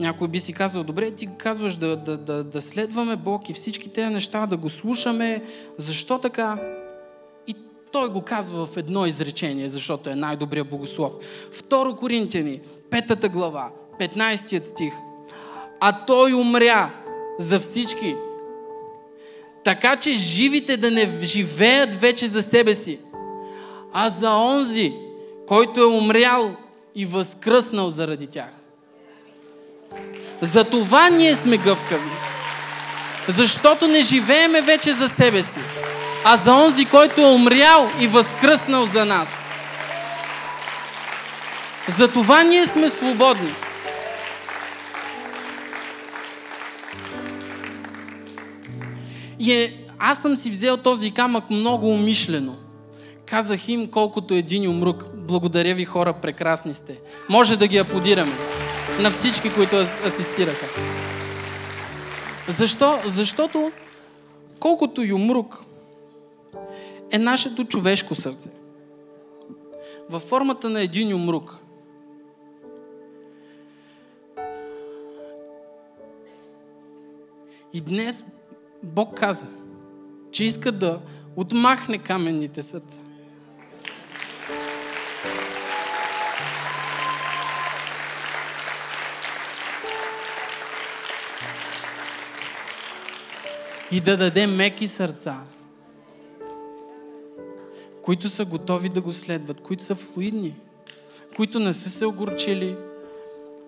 Някой 0.00 0.28
би 0.28 0.40
си 0.40 0.52
казал, 0.52 0.84
добре, 0.84 1.10
ти 1.10 1.28
казваш 1.38 1.76
да, 1.76 1.96
да, 1.96 2.16
да, 2.16 2.44
да 2.44 2.60
следваме 2.60 3.16
Бог 3.16 3.48
и 3.48 3.52
всички 3.52 3.92
тези 3.92 4.14
неща, 4.14 4.46
да 4.46 4.56
го 4.56 4.68
слушаме. 4.68 5.44
Защо 5.76 6.18
така? 6.18 6.58
Той 7.92 8.08
го 8.08 8.22
казва 8.22 8.66
в 8.66 8.76
едно 8.76 9.06
изречение, 9.06 9.68
защото 9.68 10.10
е 10.10 10.14
най-добрият 10.14 10.68
богослов. 10.68 11.12
Второ 11.52 11.96
Коринтияни, 11.96 12.60
петата 12.90 13.28
глава, 13.28 13.70
15 14.00 14.62
стих. 14.62 14.92
А 15.80 16.04
той 16.06 16.32
умря 16.32 16.90
за 17.38 17.60
всички, 17.60 18.16
така 19.64 19.96
че 19.96 20.12
живите 20.12 20.76
да 20.76 20.90
не 20.90 21.10
живеят 21.22 21.94
вече 21.94 22.26
за 22.26 22.42
себе 22.42 22.74
си, 22.74 22.98
а 23.92 24.10
за 24.10 24.30
онзи, 24.30 24.92
който 25.46 25.80
е 25.80 25.86
умрял 25.86 26.56
и 26.94 27.06
възкръснал 27.06 27.90
заради 27.90 28.26
тях. 28.26 28.50
За 30.40 30.64
това 30.64 31.08
ние 31.08 31.34
сме 31.34 31.56
гъвкави. 31.56 32.10
Защото 33.28 33.86
не 33.86 34.02
живееме 34.02 34.60
вече 34.62 34.92
за 34.92 35.08
себе 35.08 35.42
си, 35.42 35.58
а 36.24 36.36
за 36.36 36.52
онзи, 36.52 36.84
който 36.84 37.20
е 37.20 37.24
умрял 37.24 37.90
и 38.00 38.06
възкръснал 38.06 38.86
за 38.86 39.04
нас. 39.04 39.28
За 41.98 42.08
това 42.08 42.42
ние 42.42 42.66
сме 42.66 42.88
свободни. 42.88 43.54
И 49.38 49.52
е, 49.52 49.72
аз 49.98 50.18
съм 50.18 50.36
си 50.36 50.50
взел 50.50 50.76
този 50.76 51.10
камък 51.10 51.50
много 51.50 51.90
умишлено. 51.90 52.56
Казах 53.26 53.68
им 53.68 53.90
колкото 53.90 54.34
един 54.34 54.68
умрук. 54.68 55.04
Благодаря 55.14 55.74
ви 55.74 55.84
хора, 55.84 56.12
прекрасни 56.12 56.74
сте. 56.74 56.98
Може 57.28 57.56
да 57.56 57.66
ги 57.66 57.78
аплодираме 57.78 58.32
на 59.00 59.10
всички, 59.10 59.54
които 59.54 59.76
асистираха. 60.06 60.66
Защо? 62.48 62.98
Защото 63.04 63.72
колкото 64.60 65.02
юмрук 65.02 65.67
е 67.10 67.18
нашето 67.18 67.64
човешко 67.64 68.14
сърце. 68.14 68.48
Във 70.10 70.22
формата 70.22 70.70
на 70.70 70.80
един 70.80 71.08
юмрук. 71.08 71.56
И 77.72 77.80
днес 77.80 78.24
Бог 78.82 79.18
каза, 79.18 79.46
че 80.30 80.44
иска 80.44 80.72
да 80.72 81.00
отмахне 81.36 81.98
каменните 81.98 82.62
сърца. 82.62 82.98
и 93.90 94.00
да 94.00 94.16
даде 94.16 94.46
меки 94.46 94.88
сърца, 94.88 95.40
които 98.08 98.30
са 98.30 98.44
готови 98.44 98.88
да 98.88 99.00
го 99.00 99.12
следват, 99.12 99.60
които 99.60 99.82
са 99.82 99.94
флуидни, 99.94 100.54
които 101.36 101.58
не 101.58 101.72
са 101.72 101.90
се 101.90 102.06
огорчили, 102.06 102.76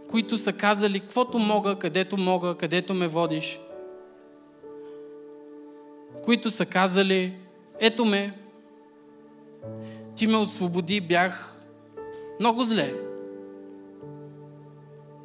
които 0.08 0.38
са 0.38 0.52
казали, 0.52 1.00
каквото 1.00 1.38
мога, 1.38 1.78
където 1.78 2.16
мога, 2.16 2.54
където 2.54 2.94
ме 2.94 3.08
водиш, 3.08 3.60
които 6.24 6.50
са 6.50 6.66
казали, 6.66 7.38
ето 7.80 8.04
ме, 8.04 8.38
ти 10.16 10.26
ме 10.26 10.36
освободи, 10.36 11.00
бях 11.00 11.54
много 12.40 12.64
зле. 12.64 12.94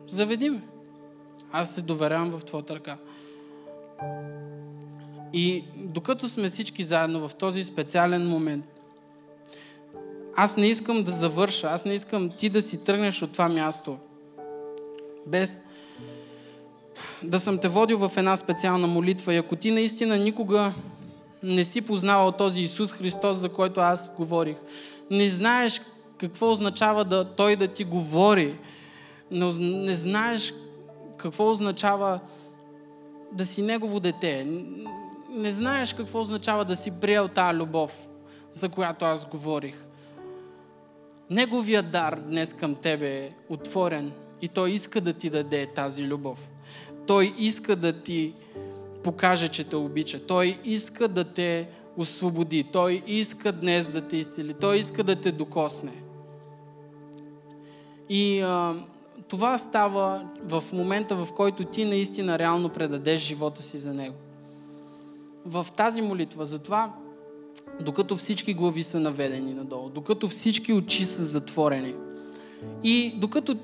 Заведи 0.07 0.49
ме. 0.49 0.61
Аз 1.51 1.75
се 1.75 1.81
доверявам 1.81 2.31
в 2.31 2.45
Твоята 2.45 2.75
ръка. 2.75 2.97
И 5.33 5.63
докато 5.75 6.29
сме 6.29 6.49
всички 6.49 6.83
заедно 6.83 7.27
в 7.27 7.35
този 7.35 7.63
специален 7.63 8.27
момент, 8.27 8.74
аз 10.35 10.57
не 10.57 10.67
искам 10.67 11.03
да 11.03 11.11
завърша, 11.11 11.67
аз 11.67 11.85
не 11.85 11.93
искам 11.93 12.29
ти 12.29 12.49
да 12.49 12.61
си 12.61 12.83
тръгнеш 12.83 13.21
от 13.21 13.31
това 13.31 13.49
място, 13.49 13.97
без 15.27 15.61
да 17.23 17.39
съм 17.39 17.57
те 17.57 17.67
водил 17.67 17.97
в 17.97 18.17
една 18.17 18.35
специална 18.35 18.87
молитва. 18.87 19.33
И 19.33 19.37
ако 19.37 19.55
ти 19.55 19.71
наистина 19.71 20.17
никога 20.17 20.73
не 21.43 21.63
си 21.63 21.81
познавал 21.81 22.31
този 22.31 22.61
Исус 22.61 22.91
Христос, 22.91 23.37
за 23.37 23.49
който 23.49 23.79
аз 23.79 24.15
говорих, 24.15 24.57
не 25.11 25.29
знаеш 25.29 25.81
какво 26.17 26.51
означава 26.51 27.05
да 27.05 27.35
Той 27.35 27.55
да 27.55 27.67
ти 27.67 27.83
говори, 27.83 28.55
не, 29.31 29.51
не 29.59 29.93
знаеш 29.93 30.53
какво 31.17 31.49
означава 31.51 32.19
да 33.33 33.45
си 33.45 33.61
Негово 33.61 33.99
дете, 33.99 34.47
не 35.29 35.51
знаеш 35.51 35.93
какво 35.93 36.19
означава 36.19 36.65
да 36.65 36.75
си 36.75 36.91
приел 36.91 37.27
тази 37.27 37.57
любов, 37.57 38.07
за 38.53 38.69
която 38.69 39.05
аз 39.05 39.25
говорих. 39.25 39.85
Неговия 41.29 41.83
дар 41.83 42.19
днес 42.19 42.53
към 42.53 42.75
тебе 42.75 43.17
е 43.17 43.31
отворен 43.49 44.11
и 44.41 44.47
Той 44.47 44.71
иска 44.71 45.01
да 45.01 45.13
ти 45.13 45.29
даде 45.29 45.67
тази 45.75 46.07
любов. 46.07 46.51
Той 47.07 47.33
иска 47.37 47.75
да 47.75 47.93
ти 47.93 48.33
покаже, 49.03 49.47
че 49.47 49.63
те 49.63 49.75
обича. 49.75 50.25
Той 50.25 50.59
иска 50.63 51.07
да 51.07 51.23
те 51.23 51.69
освободи. 51.97 52.63
Той 52.63 53.03
иска 53.07 53.51
днес 53.51 53.91
да 53.91 54.01
те 54.01 54.17
изцели. 54.17 54.53
Той 54.53 54.77
иска 54.77 55.03
да 55.03 55.21
те 55.21 55.31
докосне. 55.31 55.93
И 58.09 58.41
а, 58.41 58.75
това 59.27 59.57
става 59.57 60.29
в 60.43 60.63
момента, 60.73 61.15
в 61.15 61.33
който 61.33 61.63
ти 61.63 61.85
наистина 61.85 62.39
реално 62.39 62.69
предадеш 62.69 63.19
живота 63.21 63.63
си 63.63 63.77
за 63.77 63.93
Него 63.93 64.15
в 65.45 65.67
тази 65.75 66.01
молитва. 66.01 66.45
Затова, 66.45 66.93
докато 67.81 68.17
всички 68.17 68.53
глави 68.53 68.83
са 68.83 68.99
наведени 68.99 69.53
надолу, 69.53 69.89
докато 69.89 70.27
всички 70.27 70.73
очи 70.73 71.05
са 71.05 71.23
затворени 71.23 71.93
и 72.83 73.13
докато 73.17 73.57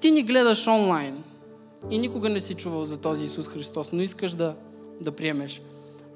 ти 0.00 0.10
ни 0.10 0.22
гледаш 0.22 0.66
онлайн 0.66 1.22
и 1.90 1.98
никога 1.98 2.28
не 2.28 2.40
си 2.40 2.54
чувал 2.54 2.84
за 2.84 3.00
този 3.00 3.24
Исус 3.24 3.48
Христос, 3.48 3.92
но 3.92 4.02
искаш 4.02 4.32
да, 4.32 4.54
да 5.00 5.12
приемеш, 5.12 5.60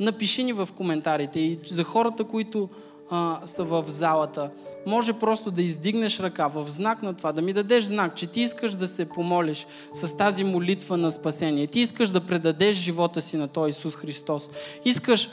напиши 0.01 0.45
ни 0.45 0.53
в 0.53 0.69
коментарите 0.77 1.41
и 1.41 1.59
за 1.71 1.85
хората, 1.85 2.25
които 2.25 2.69
а, 3.11 3.41
са 3.45 3.65
в 3.65 3.85
залата, 3.89 4.51
може 4.87 5.13
просто 5.13 5.51
да 5.51 5.63
издигнеш 5.63 6.21
ръка 6.21 6.49
в 6.49 6.71
знак 6.71 7.03
на 7.03 7.15
това, 7.15 7.33
да 7.33 7.43
ми 7.43 7.53
дадеш 7.53 7.85
знак, 7.85 8.17
че 8.17 8.27
ти 8.27 8.41
искаш 8.41 8.75
да 8.75 8.89
се 8.89 9.05
помолиш 9.05 9.67
с 9.93 10.17
тази 10.17 10.45
молитва 10.45 10.97
на 10.97 11.11
спасение. 11.11 11.67
Ти 11.67 11.81
искаш 11.81 12.11
да 12.11 12.21
предадеш 12.21 12.77
живота 12.77 13.21
си 13.21 13.37
на 13.37 13.49
Той 13.49 13.69
Исус 13.69 13.97
Христос. 13.97 14.51
Искаш 14.85 15.29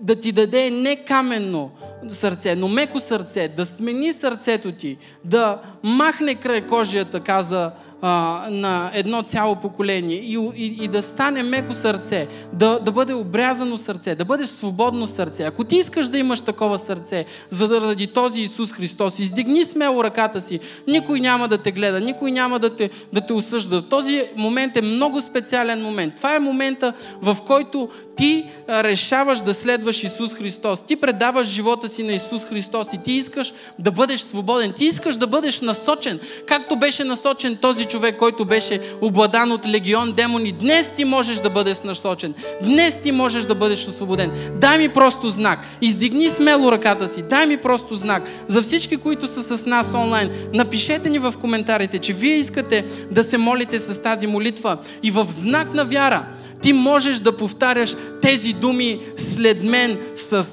да 0.00 0.20
ти 0.20 0.32
даде 0.32 0.70
не 0.70 0.96
каменно 0.96 1.70
сърце, 2.08 2.56
но 2.56 2.68
меко 2.68 3.00
сърце, 3.00 3.48
да 3.48 3.66
смени 3.66 4.12
сърцето 4.12 4.72
ти, 4.72 4.96
да 5.24 5.62
махне 5.82 6.34
край 6.34 6.66
кожията, 6.66 7.20
каза 7.20 7.72
а, 8.02 8.46
на 8.50 8.90
едно 8.94 9.22
цяло 9.22 9.56
поколение 9.56 10.16
и, 10.16 10.38
и, 10.56 10.84
и 10.84 10.88
да 10.88 11.02
стане 11.02 11.42
меко 11.42 11.74
сърце, 11.74 12.28
да, 12.52 12.78
да 12.78 12.92
бъде 12.92 13.14
обрязано 13.14 13.78
сърце, 13.78 14.14
да 14.14 14.24
бъде 14.24 14.46
свободно 14.46 15.06
сърце. 15.06 15.42
Ако 15.42 15.64
ти 15.64 15.76
искаш 15.76 16.08
да 16.08 16.18
имаш 16.18 16.40
такова 16.40 16.78
сърце, 16.78 17.24
за 17.50 17.68
да 17.68 17.80
ради 17.80 18.06
този 18.06 18.40
Исус 18.40 18.72
Христос, 18.72 19.18
издигни 19.18 19.64
смело 19.64 20.04
ръката 20.04 20.40
си. 20.40 20.60
Никой 20.86 21.20
няма 21.20 21.48
да 21.48 21.58
те 21.58 21.72
гледа, 21.72 22.00
никой 22.00 22.30
няма 22.30 22.58
да 22.58 22.74
те, 22.74 22.90
да 23.12 23.20
те 23.20 23.32
осъжда. 23.32 23.82
Този 23.82 24.22
момент 24.36 24.76
е 24.76 24.82
много 24.82 25.20
специален 25.20 25.82
момент. 25.82 26.14
Това 26.16 26.34
е 26.34 26.38
момента, 26.38 26.92
в 27.20 27.36
който 27.46 27.88
ти 28.16 28.44
решаваш 28.68 29.40
да 29.40 29.54
следваш 29.54 30.04
Исус 30.04 30.34
Христос. 30.34 30.82
Ти 30.82 30.96
предаваш 30.96 31.46
живота 31.46 31.88
си 31.88 32.02
на 32.02 32.12
Исус 32.12 32.44
Христос 32.44 32.86
и 32.92 32.98
ти 32.98 33.12
искаш 33.12 33.52
да 33.78 33.90
бъдеш 33.90 34.20
свободен. 34.20 34.72
Ти 34.72 34.84
искаш 34.84 35.16
да 35.16 35.26
бъдеш 35.26 35.60
насочен, 35.60 36.20
както 36.46 36.76
беше 36.76 37.04
насочен 37.04 37.56
този 37.84 37.92
човек, 37.92 38.18
който 38.18 38.44
беше 38.44 38.80
обладан 39.00 39.52
от 39.52 39.66
легион 39.66 40.12
демони. 40.12 40.52
Днес 40.52 40.90
ти 40.96 41.04
можеш 41.04 41.38
да 41.38 41.50
бъдеш 41.50 41.82
насочен. 41.82 42.34
Днес 42.62 42.98
ти 43.02 43.12
можеш 43.12 43.44
да 43.44 43.54
бъдеш 43.54 43.88
освободен. 43.88 44.30
Дай 44.60 44.78
ми 44.78 44.88
просто 44.88 45.28
знак. 45.28 45.66
Издигни 45.80 46.30
смело 46.30 46.72
ръката 46.72 47.08
си. 47.08 47.22
Дай 47.22 47.46
ми 47.46 47.56
просто 47.56 47.94
знак. 47.94 48.22
За 48.46 48.62
всички, 48.62 48.96
които 48.96 49.26
са 49.26 49.58
с 49.58 49.66
нас 49.66 49.94
онлайн, 49.94 50.30
напишете 50.52 51.10
ни 51.10 51.18
в 51.18 51.34
коментарите, 51.40 51.98
че 51.98 52.12
вие 52.12 52.36
искате 52.36 52.84
да 53.10 53.22
се 53.22 53.38
молите 53.38 53.78
с 53.78 54.02
тази 54.02 54.26
молитва 54.26 54.78
и 55.02 55.10
в 55.10 55.26
знак 55.30 55.74
на 55.74 55.84
вяра 55.84 56.26
ти 56.62 56.72
можеш 56.72 57.18
да 57.18 57.36
повтаряш 57.36 57.94
тези 58.22 58.52
думи 58.52 59.00
след 59.16 59.62
мен 59.62 59.98
с 60.30 60.46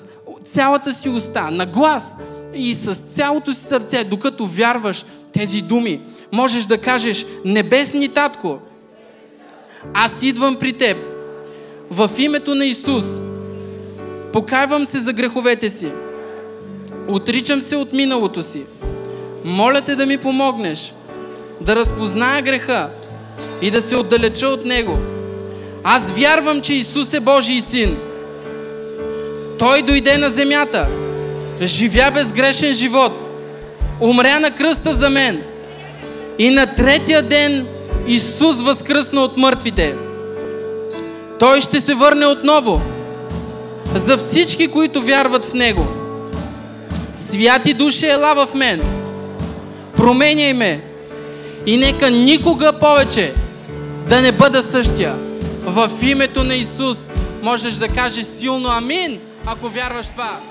цялата 0.53 0.93
си 0.93 1.09
уста, 1.09 1.51
на 1.51 1.65
глас 1.65 2.15
и 2.55 2.75
с 2.75 2.95
цялото 2.95 3.53
си 3.53 3.61
сърце, 3.69 4.03
докато 4.03 4.45
вярваш 4.45 5.05
тези 5.33 5.61
думи. 5.61 6.01
Можеш 6.31 6.65
да 6.65 6.77
кажеш, 6.77 7.25
небесни 7.45 8.09
татко, 8.09 8.59
аз 9.93 10.23
идвам 10.23 10.55
при 10.55 10.73
теб 10.73 10.97
в 11.91 12.09
името 12.17 12.55
на 12.55 12.65
Исус. 12.65 13.05
Покайвам 14.33 14.85
се 14.85 15.01
за 15.01 15.13
греховете 15.13 15.69
си. 15.69 15.87
Отричам 17.07 17.61
се 17.61 17.75
от 17.75 17.93
миналото 17.93 18.43
си. 18.43 18.63
Моля 19.45 19.81
те 19.81 19.95
да 19.95 20.05
ми 20.05 20.17
помогнеш 20.17 20.93
да 21.61 21.75
разпозная 21.75 22.41
греха 22.41 22.89
и 23.61 23.71
да 23.71 23.81
се 23.81 23.95
отдалеча 23.95 24.47
от 24.47 24.65
него 24.65 24.97
аз 25.83 26.11
вярвам, 26.11 26.61
че 26.61 26.73
Исус 26.73 27.13
е 27.13 27.19
Божий 27.19 27.61
син. 27.61 27.97
Той 29.59 29.81
дойде 29.81 30.17
на 30.17 30.29
земята, 30.29 30.87
живя 31.61 32.11
безгрешен 32.11 32.73
живот, 32.73 33.11
умря 34.01 34.39
на 34.39 34.51
кръста 34.51 34.93
за 34.93 35.09
мен 35.09 35.43
и 36.39 36.49
на 36.49 36.75
третия 36.75 37.21
ден 37.21 37.67
Исус 38.07 38.61
възкръсна 38.61 39.21
от 39.21 39.37
мъртвите. 39.37 39.95
Той 41.39 41.61
ще 41.61 41.81
се 41.81 41.93
върне 41.93 42.25
отново 42.25 42.81
за 43.95 44.17
всички, 44.17 44.67
които 44.67 45.01
вярват 45.01 45.45
в 45.45 45.53
Него. 45.53 45.87
Святи 47.15 47.73
души 47.73 48.07
ела 48.07 48.45
в 48.45 48.53
мен. 48.53 48.81
Променяй 49.95 50.53
ме. 50.53 50.83
И 51.65 51.77
нека 51.77 52.11
никога 52.11 52.79
повече 52.79 53.33
да 54.09 54.21
не 54.21 54.31
бъда 54.31 54.63
същия. 54.63 55.15
В 55.63 55.91
името 56.01 56.43
на 56.43 56.55
Исус 56.55 56.97
можеш 57.41 57.73
да 57.73 57.87
кажеш 57.87 58.25
силно 58.39 58.69
амин, 58.69 59.19
ако 59.45 59.69
вярваш 59.69 60.07
това. 60.07 60.50